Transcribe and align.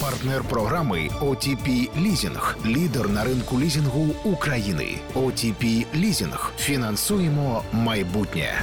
Партнер 0.00 0.44
програми 0.44 1.10
OTP 1.20 1.88
Лізінг. 1.98 2.56
Лідер 2.66 3.08
на 3.08 3.24
ринку 3.24 3.60
лізінгу 3.60 4.06
України. 4.24 4.98
OTP 5.14 5.84
Лізінг. 5.94 6.52
Фінансуємо 6.58 7.62
майбутнє. 7.72 8.62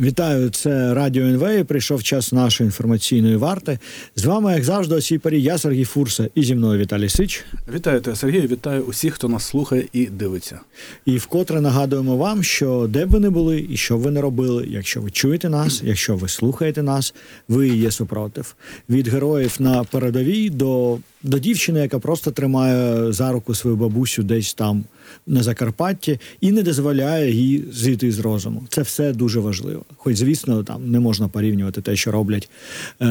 Вітаю, 0.00 0.50
це 0.50 0.94
Радіо 0.94 1.24
НВ. 1.24 1.64
Прийшов 1.64 2.02
час 2.02 2.32
нашої 2.32 2.66
інформаційної 2.66 3.36
варти. 3.36 3.78
З 4.16 4.24
вами, 4.24 4.52
як 4.52 4.64
завжди, 4.64 4.94
о 4.94 5.00
цій 5.00 5.18
порі, 5.18 5.42
я 5.42 5.58
Сергій 5.58 5.84
Фурса 5.84 6.28
і 6.34 6.42
зі 6.42 6.54
мною 6.54 6.80
Віталій 6.80 7.08
Сич. 7.08 7.44
Вітаю 7.74 8.00
тебе, 8.00 8.16
Сергій. 8.16 8.46
Вітаю 8.46 8.82
усіх, 8.82 9.14
хто 9.14 9.28
нас 9.28 9.44
слухає 9.44 9.84
і 9.92 10.06
дивиться. 10.06 10.60
І 11.06 11.16
вкотре 11.16 11.60
нагадуємо 11.60 12.16
вам, 12.16 12.42
що 12.42 12.86
де 12.90 13.06
б 13.06 13.10
ви 13.10 13.20
не 13.20 13.30
були 13.30 13.66
і 13.70 13.76
що 13.76 13.98
б 13.98 14.00
ви 14.00 14.10
не 14.10 14.20
робили, 14.20 14.66
якщо 14.68 15.00
ви 15.00 15.10
чуєте 15.10 15.48
нас, 15.48 15.82
якщо 15.84 16.16
ви 16.16 16.28
слухаєте 16.28 16.82
нас, 16.82 17.14
ви 17.48 17.68
є 17.68 17.90
супротив. 17.90 18.54
Від 18.90 19.08
героїв 19.08 19.56
на 19.58 19.84
передовій 19.84 20.50
до, 20.50 20.98
до 21.22 21.38
дівчини, 21.38 21.80
яка 21.80 21.98
просто 21.98 22.30
тримає 22.30 23.12
за 23.12 23.32
руку 23.32 23.54
свою 23.54 23.76
бабусю 23.76 24.22
десь 24.22 24.54
там 24.54 24.84
на 25.26 25.42
Закарпатті 25.42 26.20
і 26.40 26.52
не 26.52 26.62
дозволяє 26.62 27.32
їй 27.32 27.64
зійти 27.72 28.12
з 28.12 28.18
розуму. 28.18 28.62
Це 28.68 28.82
все 28.82 29.12
дуже 29.12 29.40
важливо. 29.40 29.84
Хоч, 29.96 30.16
звісно, 30.16 30.64
там 30.64 30.90
не 30.90 31.00
можна 31.00 31.28
порівнювати 31.28 31.80
те, 31.80 31.96
що 31.96 32.10
роблять 32.10 32.50
е, 33.00 33.06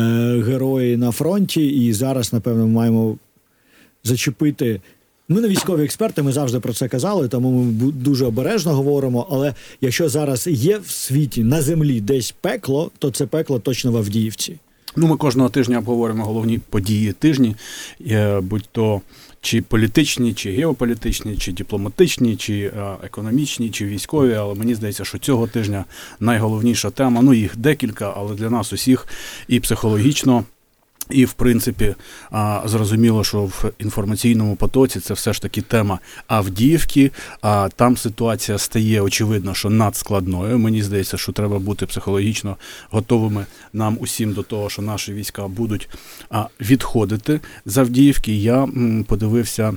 герої 0.47 0.97
на 0.97 1.11
фронті, 1.11 1.67
і 1.67 1.93
зараз, 1.93 2.33
напевно, 2.33 2.67
ми 2.67 2.73
маємо 2.73 3.17
зачепити. 4.03 4.81
Ми 5.29 5.41
не 5.41 5.47
військові 5.47 5.83
експерти, 5.83 6.23
ми 6.23 6.31
завжди 6.31 6.59
про 6.59 6.73
це 6.73 6.88
казали, 6.88 7.27
тому 7.27 7.52
ми 7.52 7.91
дуже 7.91 8.25
обережно 8.25 8.73
говоримо. 8.73 9.27
Але 9.31 9.53
якщо 9.81 10.09
зараз 10.09 10.47
є 10.47 10.77
в 10.77 10.89
світі 10.89 11.44
на 11.44 11.61
землі 11.61 12.02
десь 12.02 12.35
пекло, 12.41 12.91
то 12.99 13.11
це 13.11 13.25
пекло 13.25 13.59
точно 13.59 13.91
в 13.91 13.97
Авдіївці. 13.97 14.57
Ну, 14.95 15.07
ми 15.07 15.17
кожного 15.17 15.49
тижня 15.49 15.77
обговорюємо 15.77 16.25
головні 16.25 16.59
події 16.69 17.11
тижні, 17.11 17.55
е, 18.07 18.39
будь 18.39 18.69
то 18.71 19.02
чи 19.44 19.61
політичні, 19.61 20.33
чи 20.33 20.52
геополітичні, 20.52 21.38
чи 21.38 21.52
дипломатичні, 21.52 22.36
чи 22.36 22.72
е, 22.77 22.95
економічні, 23.03 23.69
чи 23.69 23.85
військові. 23.85 24.33
Але 24.33 24.55
мені 24.55 24.75
здається, 24.75 25.05
що 25.05 25.17
цього 25.17 25.47
тижня 25.47 25.85
найголовніша 26.19 26.89
тема. 26.89 27.22
Ну, 27.22 27.33
їх 27.33 27.58
декілька, 27.58 28.13
але 28.17 28.35
для 28.35 28.50
нас 28.50 28.73
усіх 28.73 29.08
і 29.47 29.59
психологічно. 29.59 30.44
І, 31.09 31.26
в 31.26 31.34
принципі, 31.34 31.96
зрозуміло, 32.66 33.23
що 33.23 33.42
в 33.42 33.72
інформаційному 33.80 34.56
потоці 34.56 35.00
це 35.00 35.14
все 35.14 35.34
ж 35.34 35.42
таки 35.42 35.62
тема 35.62 36.00
Авдіївки. 36.28 37.12
А 37.42 37.70
там 37.76 37.98
ситуація 37.98 38.58
стає 38.58 39.02
очевидно, 39.02 39.54
що 39.54 39.70
надскладною. 39.70 40.59
Мені 40.59 40.84
здається, 40.84 41.18
що 41.18 41.31
треба 41.31 41.59
бути 41.59 41.86
психологічно 41.86 42.58
готовими 42.90 43.46
нам 43.74 43.98
усім 44.00 44.34
до 44.34 44.44
того, 44.44 44.70
що 44.70 44.81
наші 44.81 45.14
війська 45.14 45.48
будуть 45.48 45.90
відходити 46.62 47.40
з 47.66 47.78
Авдіївки. 47.78 48.36
Я 48.36 48.68
подивився. 49.08 49.74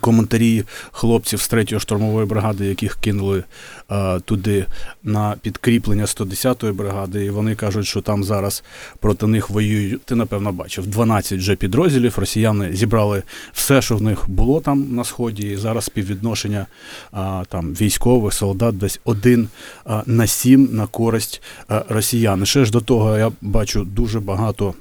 Коментарі 0.00 0.64
хлопців 0.92 1.40
з 1.40 1.52
3-ї 1.52 1.80
штурмової 1.80 2.26
бригади, 2.26 2.66
яких 2.66 2.94
кинули 2.94 3.44
е, 3.90 4.20
туди 4.20 4.66
на 5.02 5.34
підкріплення 5.42 6.04
110-ї 6.04 6.72
бригади, 6.72 7.24
і 7.24 7.30
вони 7.30 7.54
кажуть, 7.54 7.86
що 7.86 8.00
там 8.00 8.24
зараз 8.24 8.64
проти 9.00 9.26
них 9.26 9.50
воюють. 9.50 10.02
Ти 10.02 10.14
напевно 10.14 10.52
бачив 10.52 10.86
12 10.86 11.38
вже 11.38 11.56
підрозділів. 11.56 12.18
Росіяни 12.18 12.72
зібрали 12.72 13.22
все, 13.52 13.82
що 13.82 13.96
в 13.96 14.02
них 14.02 14.30
було 14.30 14.60
там 14.60 14.94
на 14.94 15.04
сході. 15.04 15.48
І 15.48 15.56
зараз 15.56 15.84
співвідношення 15.84 16.66
а, 17.12 17.42
там 17.48 17.74
військових 17.74 18.34
солдат 18.34 18.78
десь 18.78 19.00
один 19.04 19.48
а, 19.84 20.02
на 20.06 20.26
сім 20.26 20.68
на 20.72 20.86
користь 20.86 21.42
а, 21.68 21.84
росіян. 21.88 22.46
Ще 22.46 22.64
ж 22.64 22.72
до 22.72 22.80
того 22.80 23.18
я 23.18 23.32
бачу 23.40 23.84
дуже 23.84 24.20
багато. 24.20 24.74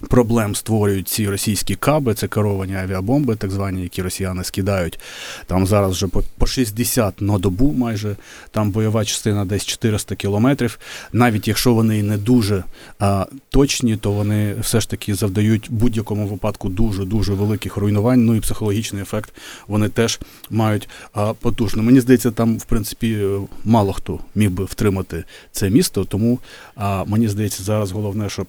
Проблем 0.00 0.54
створюють 0.54 1.08
ці 1.08 1.28
російські 1.28 1.74
каби, 1.74 2.14
це 2.14 2.28
керовані 2.28 2.76
авіабомби, 2.76 3.36
так 3.36 3.50
звані, 3.50 3.82
які 3.82 4.02
росіяни 4.02 4.44
скидають. 4.44 4.98
Там 5.46 5.66
зараз 5.66 5.92
вже 5.92 6.06
по, 6.06 6.22
по 6.38 6.46
60 6.46 7.20
на 7.20 7.38
добу 7.38 7.72
майже, 7.72 8.16
там 8.50 8.70
бойова 8.70 9.04
частина 9.04 9.44
десь 9.44 9.64
400 9.64 10.16
кілометрів. 10.16 10.78
Навіть 11.12 11.48
якщо 11.48 11.74
вони 11.74 12.02
не 12.02 12.18
дуже 12.18 12.64
а, 12.98 13.26
точні, 13.48 13.96
то 13.96 14.12
вони 14.12 14.54
все 14.60 14.80
ж 14.80 14.90
таки 14.90 15.14
завдають 15.14 15.66
будь-якому 15.70 16.26
випадку 16.26 16.68
дуже-дуже 16.68 17.32
великих 17.32 17.76
руйнувань. 17.76 18.24
Ну 18.24 18.34
і 18.34 18.40
психологічний 18.40 19.02
ефект 19.02 19.32
вони 19.68 19.88
теж 19.88 20.20
мають 20.50 20.88
а, 21.12 21.32
потужно. 21.32 21.82
Мені 21.82 22.00
здається, 22.00 22.30
там, 22.30 22.58
в 22.58 22.64
принципі, 22.64 23.26
мало 23.64 23.92
хто 23.92 24.18
міг 24.34 24.50
би 24.50 24.64
втримати 24.64 25.24
це 25.52 25.70
місто, 25.70 26.04
тому 26.04 26.38
а, 26.76 27.04
мені 27.04 27.28
здається, 27.28 27.62
зараз 27.62 27.90
головне, 27.92 28.28
щоб 28.28 28.46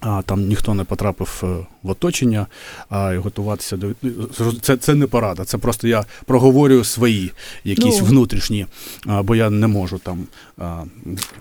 а, 0.00 0.22
там 0.22 0.46
ніхто 0.46 0.74
не 0.74 0.84
потрапив 0.84 1.40
е, 1.42 1.46
в 1.82 1.90
оточення, 1.90 2.46
а 2.88 3.12
і 3.12 3.18
готуватися 3.18 3.76
до 3.76 3.92
це, 4.60 4.76
це 4.76 4.94
не 4.94 5.06
порада. 5.06 5.44
Це 5.44 5.58
просто 5.58 5.88
я 5.88 6.04
проговорюю 6.24 6.84
свої 6.84 7.32
якісь 7.64 7.98
Ну. 8.00 8.04
внутрішні, 8.04 8.66
а, 9.06 9.22
бо 9.22 9.36
я 9.36 9.50
не 9.50 9.66
можу 9.66 9.98
там 9.98 10.26
а, 10.58 10.84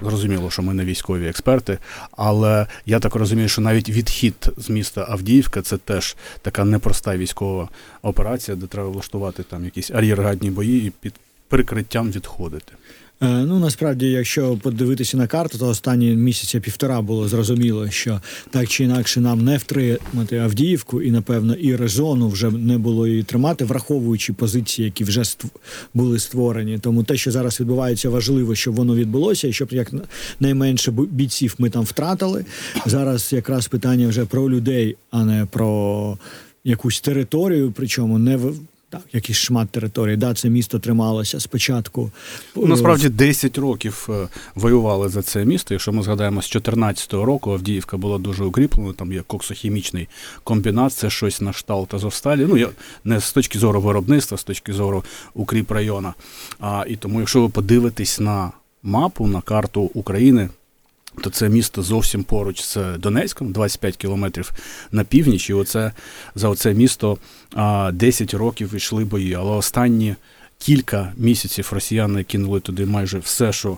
зрозуміло, 0.01 0.51
що 0.51 0.61
ми 0.61 0.73
не 0.73 0.85
військові 0.85 1.27
експерти. 1.27 1.77
Але 2.11 2.67
я 2.85 2.99
так 2.99 3.15
розумію, 3.15 3.49
що 3.49 3.61
навіть 3.61 3.89
відхід 3.89 4.49
з 4.57 4.69
міста 4.69 5.05
Авдіївка 5.09 5.61
це 5.61 5.77
теж 5.77 6.15
така 6.41 6.65
непроста 6.65 7.17
військова 7.17 7.69
операція, 8.01 8.57
де 8.57 8.67
треба 8.67 8.89
влаштувати 8.89 9.43
там 9.43 9.65
якісь 9.65 9.91
ар'єргадні 9.91 10.51
бої 10.51 10.87
і 10.87 10.89
під 10.89 11.13
прикриттям 11.47 12.11
відходити. 12.11 12.73
Е, 13.21 13.27
Ну 13.27 13.59
насправді, 13.59 14.05
якщо 14.11 14.57
подивитися 14.57 15.17
на 15.17 15.27
карту, 15.27 15.57
то 15.57 15.67
останні 15.67 16.15
місяця 16.15 16.59
півтора 16.59 17.01
було 17.01 17.27
зрозуміло, 17.27 17.89
що 17.89 18.21
так 18.49 18.67
чи 18.69 18.83
інакше 18.83 19.21
нам 19.21 19.43
не 19.43 19.57
втримати 19.57 20.37
Авдіївку, 20.37 21.01
і 21.01 21.11
напевно 21.11 21.53
і 21.53 21.75
резону 21.75 22.29
вже 22.29 22.51
не 22.51 22.77
було 22.77 23.07
її 23.07 23.23
тримати, 23.23 23.65
враховуючи 23.65 24.33
позиції, 24.33 24.85
які 24.85 25.03
вже 25.03 25.19
ств- 25.21 25.49
були 25.93 26.19
створені. 26.19 26.79
Тому 26.79 27.03
те, 27.03 27.17
що 27.17 27.31
зараз 27.31 27.59
відбувається, 27.59 28.09
важливо, 28.09 28.55
щоб 28.55 28.75
воно 28.75 28.95
відбулося, 28.95 29.47
і 29.47 29.53
щоб 29.53 29.67
як 29.71 29.91
найменше 30.39 30.91
бійців 30.91 31.55
ми 31.57 31.69
там 31.69 31.83
втратили. 31.83 32.45
Зараз 32.85 33.33
якраз 33.33 33.67
питання 33.67 34.07
вже 34.07 34.25
про 34.25 34.49
людей, 34.49 34.95
а 35.11 35.25
не 35.25 35.45
про 35.45 36.17
якусь 36.63 37.01
територію, 37.01 37.73
причому 37.75 38.19
не 38.19 38.37
в. 38.37 38.55
Так, 38.95 39.03
якийсь 39.13 39.37
шмат 39.37 39.69
території, 39.69 40.17
да, 40.17 40.33
це 40.33 40.49
місто 40.49 40.79
трималося 40.79 41.39
спочатку. 41.39 42.11
Ну, 42.55 42.65
Насправді 42.65 43.09
10 43.09 43.57
років 43.57 44.07
е, 44.09 44.27
воювали 44.55 45.09
за 45.09 45.21
це 45.21 45.45
місто. 45.45 45.73
Якщо 45.73 45.91
ми 45.91 46.03
згадаємо 46.03 46.41
з 46.41 46.55
14-го 46.55 47.25
року, 47.25 47.51
Авдіївка 47.51 47.97
була 47.97 48.17
дуже 48.17 48.43
укріплена. 48.43 48.93
Там 48.93 49.13
є 49.13 49.23
коксохімічний 49.27 50.07
комбінат, 50.43 50.93
це 50.93 51.09
щось 51.09 51.41
на 51.41 51.51
кшталт 51.51 51.93
Азовсталі. 51.93 52.45
Ну 52.49 52.57
я 52.57 52.69
не 53.03 53.19
з 53.19 53.33
точки 53.33 53.59
зору 53.59 53.81
виробництва, 53.81 54.37
з 54.37 54.43
точки 54.43 54.73
зору 54.73 55.03
укріп 55.33 55.71
району. 55.71 56.13
А 56.59 56.85
і 56.87 56.95
тому, 56.95 57.19
якщо 57.19 57.41
ви 57.41 57.49
подивитесь 57.49 58.19
на 58.19 58.51
мапу, 58.83 59.27
на 59.27 59.41
карту 59.41 59.81
України. 59.81 60.49
То 61.21 61.29
це 61.29 61.49
місто 61.49 61.83
зовсім 61.83 62.23
поруч 62.23 62.63
з 62.63 62.77
Донецьком, 62.97 63.51
25 63.51 63.97
кілометрів 63.97 64.51
на 64.91 65.03
північ, 65.03 65.49
і 65.49 65.53
оце 65.53 65.91
за 66.35 66.49
оце 66.49 66.73
місто 66.73 67.17
а, 67.53 67.91
10 67.93 68.33
років 68.33 68.75
йшли 68.75 69.05
бої. 69.05 69.33
Але 69.33 69.51
останні 69.51 70.15
кілька 70.57 71.13
місяців 71.17 71.69
росіяни 71.71 72.23
кинули 72.23 72.59
туди 72.59 72.85
майже 72.85 73.19
все, 73.19 73.53
що 73.53 73.77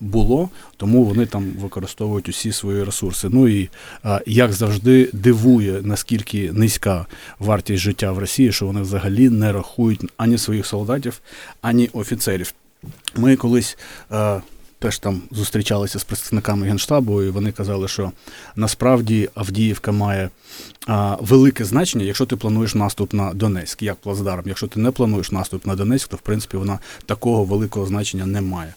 було, 0.00 0.50
тому 0.76 1.04
вони 1.04 1.26
там 1.26 1.52
використовують 1.60 2.28
усі 2.28 2.52
свої 2.52 2.84
ресурси. 2.84 3.28
Ну 3.30 3.48
і 3.48 3.70
як 4.26 4.52
завжди 4.52 5.10
дивує, 5.12 5.80
наскільки 5.82 6.52
низька 6.52 7.06
вартість 7.38 7.82
життя 7.82 8.12
в 8.12 8.18
Росії, 8.18 8.52
що 8.52 8.66
вони 8.66 8.80
взагалі 8.80 9.28
не 9.28 9.52
рахують 9.52 10.00
ані 10.16 10.38
своїх 10.38 10.66
солдатів, 10.66 11.20
ані 11.60 11.90
офіцерів. 11.92 12.54
Ми 13.16 13.36
колись. 13.36 13.78
Теж 14.82 14.98
там 14.98 15.22
зустрічалися 15.30 15.98
з 15.98 16.04
представниками 16.04 16.66
генштабу, 16.66 17.22
і 17.22 17.30
вони 17.30 17.52
казали, 17.52 17.88
що 17.88 18.12
насправді 18.56 19.28
Авдіївка 19.34 19.92
має 19.92 20.30
а, 20.86 21.16
велике 21.20 21.64
значення, 21.64 22.04
якщо 22.04 22.26
ти 22.26 22.36
плануєш 22.36 22.74
наступ 22.74 23.14
на 23.14 23.34
Донецьк, 23.34 23.82
як 23.82 23.96
плацдарм. 23.96 24.42
Якщо 24.46 24.66
ти 24.66 24.80
не 24.80 24.90
плануєш 24.90 25.30
наступ 25.32 25.66
на 25.66 25.76
Донецьк, 25.76 26.08
то 26.08 26.16
в 26.16 26.20
принципі 26.20 26.56
вона 26.56 26.78
такого 27.06 27.44
великого 27.44 27.86
значення 27.86 28.26
не 28.26 28.40
має. 28.40 28.74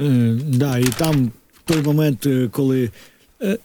Е, 0.00 0.38
да, 0.48 0.78
і 0.78 0.84
там 0.84 1.30
той 1.64 1.82
момент, 1.82 2.26
е, 2.26 2.48
коли 2.52 2.90
е, 3.42 3.58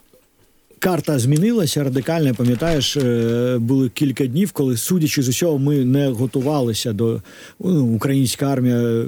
карта 0.80 1.20
змінилася 1.20 1.84
радикально, 1.84 2.36
пам'ятаєш, 2.36 2.98
е, 2.98 3.58
були 3.60 3.90
кілька 3.90 4.26
днів, 4.26 4.52
коли, 4.52 4.78
судячи 4.78 5.24
з 5.24 5.28
усього, 5.28 5.60
ми 5.60 5.86
не 5.86 6.08
готувалися 6.08 6.94
до 6.94 7.22
ну, 7.60 7.86
українська 7.86 8.46
армія 8.46 9.06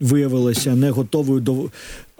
виявилася 0.00 0.74
не 0.74 0.90
готовою 0.90 1.40
до 1.40 1.70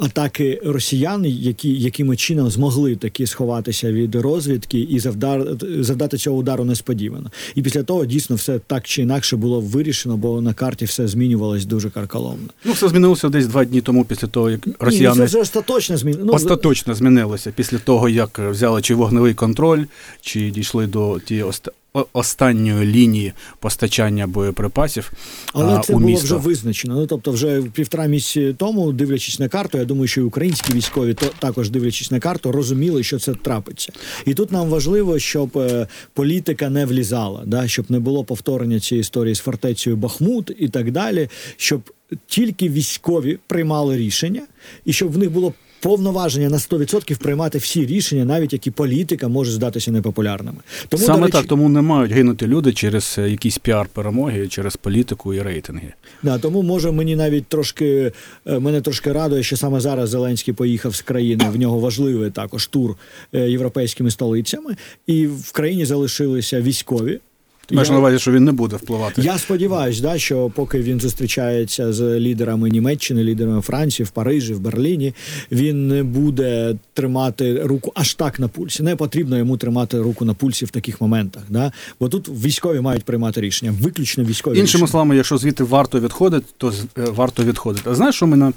атаки 0.01 0.61
росіян, 0.65 1.25
які 1.27 1.69
якими 1.75 2.17
чином 2.17 2.51
змогли 2.51 2.97
таки 2.97 3.27
сховатися 3.27 3.93
від 3.93 4.15
розвідки 4.15 4.79
і 4.81 4.99
завдати, 4.99 5.85
завдати 5.85 6.17
цього 6.17 6.37
удару 6.37 6.65
несподівано. 6.65 7.31
І 7.55 7.63
після 7.63 7.83
того 7.83 8.07
дійсно 8.07 8.37
все 8.37 8.59
так 8.59 8.87
чи 8.87 9.03
інакше 9.03 9.37
було 9.37 9.61
вирішено, 9.61 10.17
бо 10.17 10.41
на 10.41 10.55
карті 10.55 10.85
все 10.85 11.09
змінювалось 11.09 11.65
дуже 11.65 11.91
карколомно. 11.91 12.49
Ну, 12.65 12.73
все 12.73 12.89
змінилося 12.89 13.29
десь 13.29 13.47
два 13.47 13.65
дні 13.65 13.81
тому, 13.81 14.05
після 14.05 14.29
того, 14.29 14.51
як 14.51 14.67
Ні, 14.67 14.73
ну, 14.81 14.87
росіяни 14.87 15.27
це 15.29 15.41
остаточно 15.41 15.97
змін... 15.97 16.17
ну, 16.23 16.33
остаточно 16.33 16.95
змінилося 16.95 17.53
після 17.57 17.79
того, 17.79 18.09
як 18.09 18.39
взяли 18.39 18.83
чи 18.83 18.95
вогневий 18.95 19.35
контроль, 19.35 19.85
чи 20.21 20.51
дійшли 20.51 20.87
до 20.87 21.19
тієї 21.25 21.45
ост- 21.47 21.69
о- 21.95 22.07
останньої 22.13 22.87
лінії 22.87 23.33
постачання 23.59 24.27
боєприпасів 24.27 25.13
Але 25.53 25.75
а, 25.75 25.81
це 25.81 25.93
у 25.95 25.97
було 25.97 26.07
місто. 26.11 26.25
вже 26.25 26.35
визначено. 26.37 26.95
Ну 26.95 27.07
тобто, 27.07 27.31
вже 27.31 27.63
півтора 27.63 28.07
місяці 28.07 28.55
тому, 28.59 28.93
дивлячись 28.93 29.39
на 29.39 29.49
карту, 29.49 29.79
я 29.79 29.85
думаю, 29.91 30.09
що 30.09 30.21
і 30.21 30.25
українські 30.25 30.73
військові 30.73 31.15
то 31.15 31.27
також 31.39 31.71
дивлячись 31.71 32.11
на 32.11 32.21
карту, 32.21 32.53
розуміли, 32.53 33.03
що 33.03 33.19
це 33.19 33.35
трапиться. 33.35 33.93
І 34.27 34.35
тут 34.35 34.53
нам 34.53 34.69
важливо, 34.69 35.19
щоб 35.19 35.59
е, 35.59 35.87
політика 36.15 36.71
не 36.71 36.87
влізала, 36.87 37.43
да, 37.47 37.69
щоб 37.69 37.91
не 37.91 37.99
було 37.99 38.25
повторення 38.25 38.81
цієї 38.81 39.01
історії 39.01 39.35
з 39.35 39.39
фортецею 39.39 39.97
Бахмут 39.97 40.53
і 40.59 40.69
так 40.69 40.91
далі, 40.91 41.29
щоб 41.57 41.81
тільки 42.27 42.69
військові 42.69 43.39
приймали 43.47 43.97
рішення, 43.97 44.43
і 44.85 44.93
щоб 44.93 45.13
в 45.13 45.19
них 45.19 45.31
було. 45.31 45.55
Повноваження 45.81 46.49
на 46.49 46.57
100% 46.57 47.19
приймати 47.19 47.59
всі 47.59 47.87
рішення, 47.87 48.25
навіть 48.25 48.53
які 48.53 48.71
політика 48.71 49.29
може 49.29 49.53
здатися 49.53 49.93
непопулярними. 49.93 50.59
Тому 50.89 51.05
Саме 51.05 51.21
речі, 51.21 51.33
так, 51.33 51.47
тому 51.47 51.69
не 51.69 51.81
мають 51.81 52.13
гинути 52.13 52.47
люди 52.47 52.73
через 52.73 53.17
е, 53.19 53.31
якісь 53.31 53.59
піар-перемоги, 53.59 54.49
через 54.49 54.77
політику 54.77 55.35
і 55.35 55.43
рейтинги. 55.43 55.93
Да, 56.23 56.39
тому 56.39 56.63
може 56.63 56.91
мені 56.91 57.17
навіть 57.17 57.47
трошки 57.47 58.13
е, 58.47 58.59
мене 58.59 58.81
трошки 58.81 59.13
радує, 59.13 59.43
що 59.43 59.57
саме 59.57 59.81
зараз 59.81 60.11
Зеленський 60.11 60.55
поїхав 60.55 60.95
з 60.95 61.03
країни. 61.03 61.45
В 61.53 61.59
нього 61.59 61.79
важливий 61.79 62.31
також 62.31 62.67
тур 62.67 62.97
е, 63.33 63.51
європейськими 63.51 64.11
столицями, 64.11 64.77
і 65.07 65.27
в 65.27 65.53
країні 65.53 65.85
залишилися 65.85 66.61
військові. 66.61 67.21
Ти 67.71 67.77
маєш 67.77 67.89
Я- 67.89 67.93
на 67.95 67.99
увазі, 67.99 68.19
що 68.19 68.33
він 68.33 68.45
не 68.45 68.53
буде 68.53 68.77
впливати. 68.77 69.23
Я 69.23 69.39
сподіваюся, 69.39 70.03
да, 70.03 70.19
що 70.19 70.51
поки 70.55 70.83
він 70.83 71.01
зустрічається 71.01 71.93
з 71.93 72.21
лідерами 72.21 72.71
Німеччини, 72.71 73.25
лідерами 73.25 73.61
Франції, 73.61 74.07
в 74.07 74.11
Парижі, 74.11 74.55
в 74.55 74.61
Берліні, 74.61 75.15
він 75.53 75.89
не 75.89 76.03
буде 76.03 76.77
тримати 76.95 77.63
руку 77.63 77.93
аж 77.95 78.15
так 78.15 78.41
на 78.41 78.49
пульсі. 78.49 78.83
Не 78.83 78.97
потрібно 78.97 79.39
йому 79.39 79.57
тримати 79.57 79.99
руку 79.99 80.25
на 80.25 80.35
пульсі 80.35 80.65
в 80.65 80.71
таких 80.71 81.01
моментах. 81.01 81.43
Да? 81.49 81.73
Бо 82.01 82.09
тут 82.09 82.29
військові 82.29 82.81
мають 82.81 83.05
приймати 83.05 83.41
рішення, 83.41 83.75
виключно 83.81 84.25
військові 84.25 84.59
Іншими 84.59 84.89
словами, 84.89 85.17
якщо 85.17 85.39
звідти 85.39 85.65
варто 85.65 86.01
відходити, 86.01 86.47
то 86.57 86.73
е, 86.99 87.05
варто 87.17 87.45
відходити. 87.45 87.91
А 87.91 87.95
знаєш, 87.95 88.15
що 88.15 88.27
мене 88.27 88.53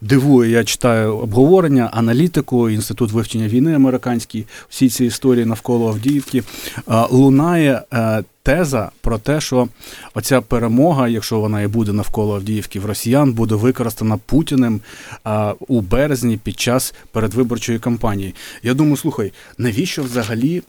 дивує? 0.00 0.50
Я 0.50 0.64
читаю 0.64 1.16
обговорення, 1.16 1.90
аналітику, 1.92 2.70
інститут 2.70 3.12
вивчення 3.12 3.48
війни 3.48 3.74
американський, 3.74 4.44
всі 4.68 4.88
ці 4.88 5.04
історії 5.04 5.44
навколо 5.44 5.88
Авдіївки. 5.88 6.42
Лунає 7.10 7.82
е, 7.92 8.24
теза 8.46 8.90
про 9.00 9.18
те, 9.18 9.40
що 9.40 9.68
оця 10.14 10.40
перемога, 10.40 11.08
якщо 11.08 11.40
вона 11.40 11.62
і 11.62 11.66
буде 11.66 11.92
навколо 11.92 12.34
Авдіївки 12.34 12.80
в 12.80 12.86
росіян, 12.86 13.32
буде 13.32 13.54
використана 13.54 14.16
Путіним 14.26 14.80
а, 15.24 15.54
у 15.68 15.80
березні 15.80 16.36
під 16.36 16.60
час 16.60 16.94
передвиборчої 17.12 17.78
кампанії. 17.78 18.34
Я 18.62 18.74
думаю, 18.74 18.96
слухай, 18.96 19.32
навіщо 19.58 20.02
взагалі 20.02 20.62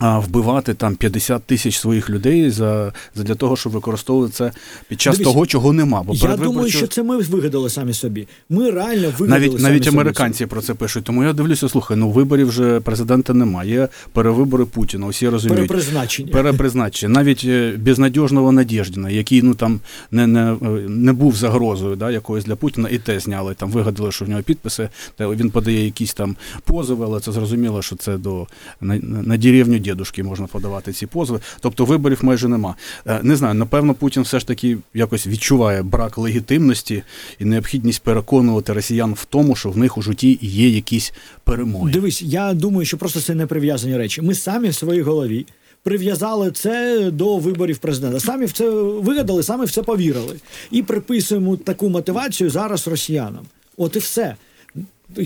вбивати 0.00 0.74
там 0.74 0.96
50 0.96 1.42
тисяч 1.42 1.78
своїх 1.78 2.10
людей 2.10 2.50
за, 2.50 2.92
за 3.14 3.22
для 3.22 3.34
того, 3.34 3.56
щоб 3.56 3.72
використовувати 3.72 4.32
це 4.32 4.52
під 4.88 5.00
час 5.00 5.18
Дивись, 5.18 5.32
того, 5.32 5.46
чого 5.46 5.72
нема. 5.72 6.02
Бо 6.02 6.14
Я 6.14 6.36
думаю, 6.36 6.70
що 6.70 6.86
це 6.86 7.02
ми 7.02 7.16
вигадали 7.16 7.70
самі 7.70 7.94
собі. 7.94 8.28
Ми 8.48 8.70
реально 8.70 9.12
вигадали 9.18 9.28
навіть 9.28 9.52
самі 9.52 9.62
навіть 9.62 9.84
собі 9.84 9.96
американці 9.96 10.46
про 10.46 10.62
це 10.62 10.74
пишуть. 10.74 11.04
Тому 11.04 11.24
я 11.24 11.32
дивлюся, 11.32 11.68
слухай, 11.68 11.96
ну 11.96 12.10
виборів 12.10 12.48
вже 12.48 12.80
президента 12.80 13.34
немає. 13.34 13.64
Є 13.74 13.88
перевибори 14.12 14.64
Путіна. 14.64 15.06
Усі 15.06 15.28
розуміють. 15.28 15.68
перепризначення. 15.68 16.32
Перепризначення. 16.32 17.12
Навіть 17.12 17.42
е, 17.44 17.74
безнадіжного 17.78 18.52
Надєждіна, 18.52 19.10
який 19.10 19.42
ну 19.42 19.54
там 19.54 19.80
не, 20.10 20.26
не, 20.26 20.52
е, 20.52 20.68
не 20.88 21.12
був 21.12 21.36
загрозою 21.36 21.96
да, 21.96 22.10
якоюсь 22.10 22.44
для 22.44 22.56
Путіна, 22.56 22.88
і 22.88 22.98
те 22.98 23.20
зняли. 23.20 23.54
Там 23.54 23.70
вигадали, 23.70 24.12
що 24.12 24.24
в 24.24 24.28
нього 24.28 24.42
підписи, 24.42 24.88
та 25.16 25.28
він 25.28 25.50
подає 25.50 25.84
якісь 25.84 26.14
там 26.14 26.36
позови, 26.64 27.04
але 27.04 27.20
це 27.20 27.32
зрозуміло, 27.32 27.82
що 27.82 27.96
це 27.96 28.18
до 28.18 28.46
на, 28.80 28.96
на 28.98 29.36
деревню 29.36 29.78
дідушки 29.84 30.22
можна 30.22 30.46
подавати 30.46 30.92
ці 30.92 31.06
позови. 31.06 31.40
Тобто 31.60 31.84
виборів 31.84 32.18
майже 32.22 32.48
нема. 32.48 32.74
Е, 33.06 33.20
Не 33.22 33.36
знаю, 33.36 33.54
напевно, 33.54 33.94
Путін 33.94 34.22
все 34.22 34.38
ж 34.38 34.46
таки 34.46 34.78
якось 34.94 35.26
відчуває 35.26 35.82
брак 35.82 36.18
легітимності 36.18 37.02
і 37.38 37.44
необхідність 37.44 38.02
переконувати 38.02 38.72
росіян 38.72 39.14
в 39.14 39.24
тому, 39.24 39.56
що 39.56 39.70
в 39.70 39.76
них 39.78 39.98
у 39.98 40.02
житті 40.02 40.38
є 40.42 40.68
якісь 40.68 41.12
перемоги. 41.44 41.92
Дивись, 41.92 42.22
я 42.22 42.54
думаю, 42.54 42.86
що 42.86 42.98
просто 42.98 43.20
це 43.20 43.34
не 43.34 43.46
прив'язані 43.46 43.96
речі. 43.96 44.22
Ми 44.22 44.34
самі 44.34 44.68
в 44.68 44.74
своїй 44.74 45.02
голові 45.02 45.46
прив'язали 45.82 46.50
це 46.50 47.10
до 47.10 47.36
виборів 47.38 47.78
президента. 47.78 48.20
Самі 48.20 48.46
в 48.46 48.52
це 48.52 48.70
вигадали, 48.70 49.42
самі 49.42 49.64
в 49.64 49.70
це 49.70 49.82
повірили. 49.82 50.36
І 50.70 50.82
приписуємо 50.82 51.56
таку 51.56 51.88
мотивацію 51.88 52.50
зараз 52.50 52.88
росіянам. 52.88 53.44
От 53.76 53.96
і 53.96 53.98
все. 53.98 54.36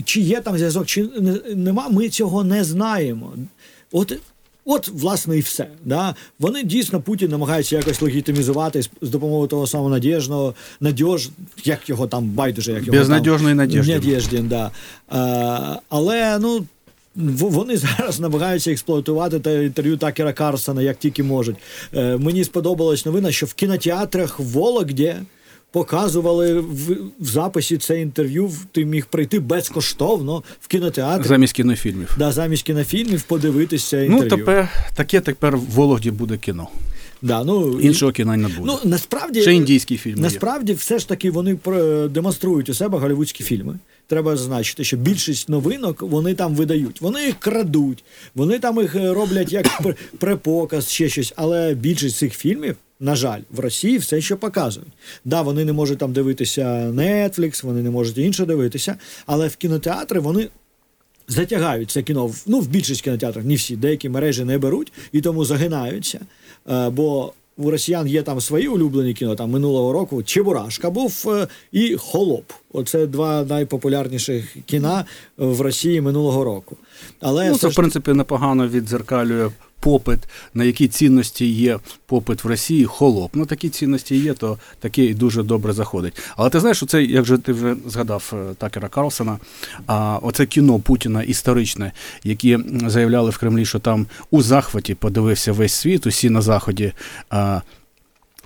Чи 0.05 0.21
є 0.21 0.41
там 0.41 0.57
зв'язок, 0.57 0.85
чи 0.85 1.03
нема, 1.55 1.89
ми 1.89 2.09
цього 2.09 2.43
не 2.43 2.63
знаємо. 2.63 3.33
От. 3.91 4.17
От, 4.71 4.87
власне, 4.87 5.37
і 5.37 5.39
все. 5.39 5.67
Да? 5.85 6.15
Вони 6.39 6.63
дійсно 6.63 7.01
Путін 7.01 7.31
намагається 7.31 7.75
якось 7.75 8.01
легітимізувати 8.01 8.81
з, 8.81 8.89
допомогою 9.01 9.47
того 9.47 9.67
самого 9.67 9.89
надіжного, 9.89 10.53
надіж, 10.79 11.29
як 11.63 11.89
його 11.89 12.07
там 12.07 12.25
байдуже, 12.25 12.71
як 12.71 12.87
його 12.87 12.97
Безнадіжний 12.99 13.47
там, 13.47 13.57
Надєждін. 13.57 13.95
Надєждін, 13.95 14.47
да. 14.47 14.71
А, 15.09 15.75
але 15.89 16.39
ну. 16.39 16.65
Вони 17.15 17.77
зараз 17.97 18.19
намагаються 18.19 18.71
експлуатувати 18.71 19.39
те 19.39 19.65
інтерв'ю 19.65 19.97
Такера 19.97 20.33
Карсона 20.33 20.81
як 20.81 20.97
тільки 20.97 21.23
можуть. 21.23 21.55
Е, 21.93 22.17
мені 22.17 22.43
сподобалась 22.43 23.05
новина, 23.05 23.31
що 23.31 23.45
в 23.45 23.53
кінотеатрах 23.53 24.39
в 24.39 24.43
Вологді 24.43 25.15
показували 25.71 26.59
в, 26.59 26.91
в 27.19 27.25
записі 27.25 27.77
це 27.77 28.01
інтерв'ю. 28.01 28.51
Ти 28.71 28.85
міг 28.85 29.05
прийти 29.05 29.39
безкоштовно 29.39 30.43
в 30.61 30.67
кінотеатр 30.67 31.27
Замість 31.27 31.53
кінофільмів. 31.53 32.15
да, 32.17 32.31
замість 32.31 32.63
кінофільмів 32.63 33.21
подивитися 33.21 34.01
інтерв'ю. 34.01 34.29
Ну, 34.31 34.37
тепер 34.37 34.69
таке 34.95 35.21
тепер 35.21 35.57
в 35.57 35.61
Вологді 35.61 36.11
буде 36.11 36.37
кіно. 36.37 36.67
Да, 37.21 37.43
ну, 37.43 37.79
Іншого 37.79 38.11
кіно 38.11 38.37
не 38.37 38.47
буде. 38.47 38.61
Ну, 38.63 38.79
насправді, 38.83 39.41
Ще 39.41 39.53
індійські 39.53 39.97
фільми. 39.97 40.21
насправді, 40.21 40.73
все 40.73 40.99
ж 40.99 41.07
таки 41.07 41.31
вони 41.31 41.57
демонструють 42.09 42.69
у 42.69 42.73
себе 42.73 42.97
голівудські 42.97 43.43
фільми. 43.43 43.79
Треба 44.07 44.37
зазначити, 44.37 44.83
що 44.83 44.97
більшість 44.97 45.49
новинок 45.49 46.01
вони 46.01 46.33
там 46.33 46.55
видають. 46.55 47.01
Вони 47.01 47.25
їх 47.25 47.39
крадуть, 47.39 48.03
вони 48.35 48.59
там 48.59 48.81
їх 48.81 48.95
е, 48.95 49.13
роблять 49.13 49.53
як 49.53 49.81
препоказ, 50.19 50.89
ще 50.91 51.09
щось. 51.09 51.33
Але 51.35 51.73
більшість 51.73 52.17
цих 52.17 52.33
фільмів, 52.33 52.75
на 52.99 53.15
жаль, 53.15 53.41
в 53.51 53.59
Росії 53.59 53.97
все 53.97 54.21
ще 54.21 54.35
показують. 54.35 54.89
Да, 55.25 55.41
вони 55.41 55.65
не 55.65 55.73
можуть 55.73 55.97
там 55.97 56.13
дивитися 56.13 56.63
Netflix, 56.95 57.65
вони 57.65 57.81
не 57.81 57.89
можуть 57.89 58.17
інше 58.17 58.45
дивитися, 58.45 58.97
але 59.25 59.47
в 59.47 59.55
кінотеатри 59.55 60.19
вони 60.19 60.47
затягають 61.27 61.91
це 61.91 62.01
кіно. 62.01 62.31
Ну, 62.45 62.59
в 62.59 62.67
більшість 62.67 63.01
кінотеатрів, 63.01 63.45
не 63.45 63.55
всі, 63.55 63.75
деякі 63.75 64.09
мережі 64.09 64.43
не 64.43 64.57
беруть 64.57 64.93
і 65.11 65.21
тому 65.21 65.45
загинаються. 65.45 66.19
Е, 66.69 66.89
бо 66.89 67.33
у 67.57 67.71
росіян 67.71 68.07
є 68.07 68.23
там 68.23 68.41
свої 68.41 68.67
улюблені 68.67 69.13
кіно. 69.13 69.35
Там 69.35 69.49
минулого 69.49 69.93
року 69.93 70.23
Чебурашка 70.23 70.89
був 70.89 71.25
е, 71.27 71.47
і 71.71 71.95
Холоп. 71.97 72.51
Оце 72.73 73.07
два 73.07 73.43
найпопулярніших 73.43 74.57
кіна 74.65 75.05
в 75.37 75.61
Росії 75.61 76.01
минулого 76.01 76.43
року. 76.43 76.77
Але 77.19 77.49
ну, 77.49 77.57
це, 77.57 77.67
в 77.67 77.75
принципі, 77.75 78.13
непогано 78.13 78.67
віддзеркалює 78.67 79.49
попит, 79.79 80.19
на 80.53 80.63
які 80.63 80.87
цінності 80.87 81.45
є 81.45 81.79
попит 82.05 82.43
в 82.43 82.47
Росії, 82.47 82.85
холоп. 82.85 83.31
Ну, 83.33 83.45
такі 83.45 83.69
цінності 83.69 84.15
є, 84.15 84.33
то 84.33 84.57
таке 84.79 85.05
і 85.05 85.13
дуже 85.13 85.43
добре 85.43 85.73
заходить. 85.73 86.13
Але 86.37 86.49
ти 86.49 86.59
знаєш, 86.59 86.77
що 86.77 86.85
це, 86.85 87.03
як 87.03 87.25
же 87.25 87.37
ти 87.37 87.53
вже 87.53 87.75
згадав 87.87 88.33
е, 88.33 88.53
Такера 88.57 88.87
Карлсона, 88.87 89.39
а 89.87 90.19
оце 90.21 90.45
кіно 90.45 90.79
Путіна 90.79 91.23
історичне, 91.23 91.91
які 92.23 92.59
заявляли 92.87 93.29
в 93.29 93.37
Кремлі, 93.37 93.65
що 93.65 93.79
там 93.79 94.07
у 94.31 94.41
захваті 94.41 94.95
подивився 94.95 95.51
весь 95.51 95.73
світ, 95.73 96.07
усі 96.07 96.29
на 96.29 96.41
заході. 96.41 96.93
А, 97.29 97.61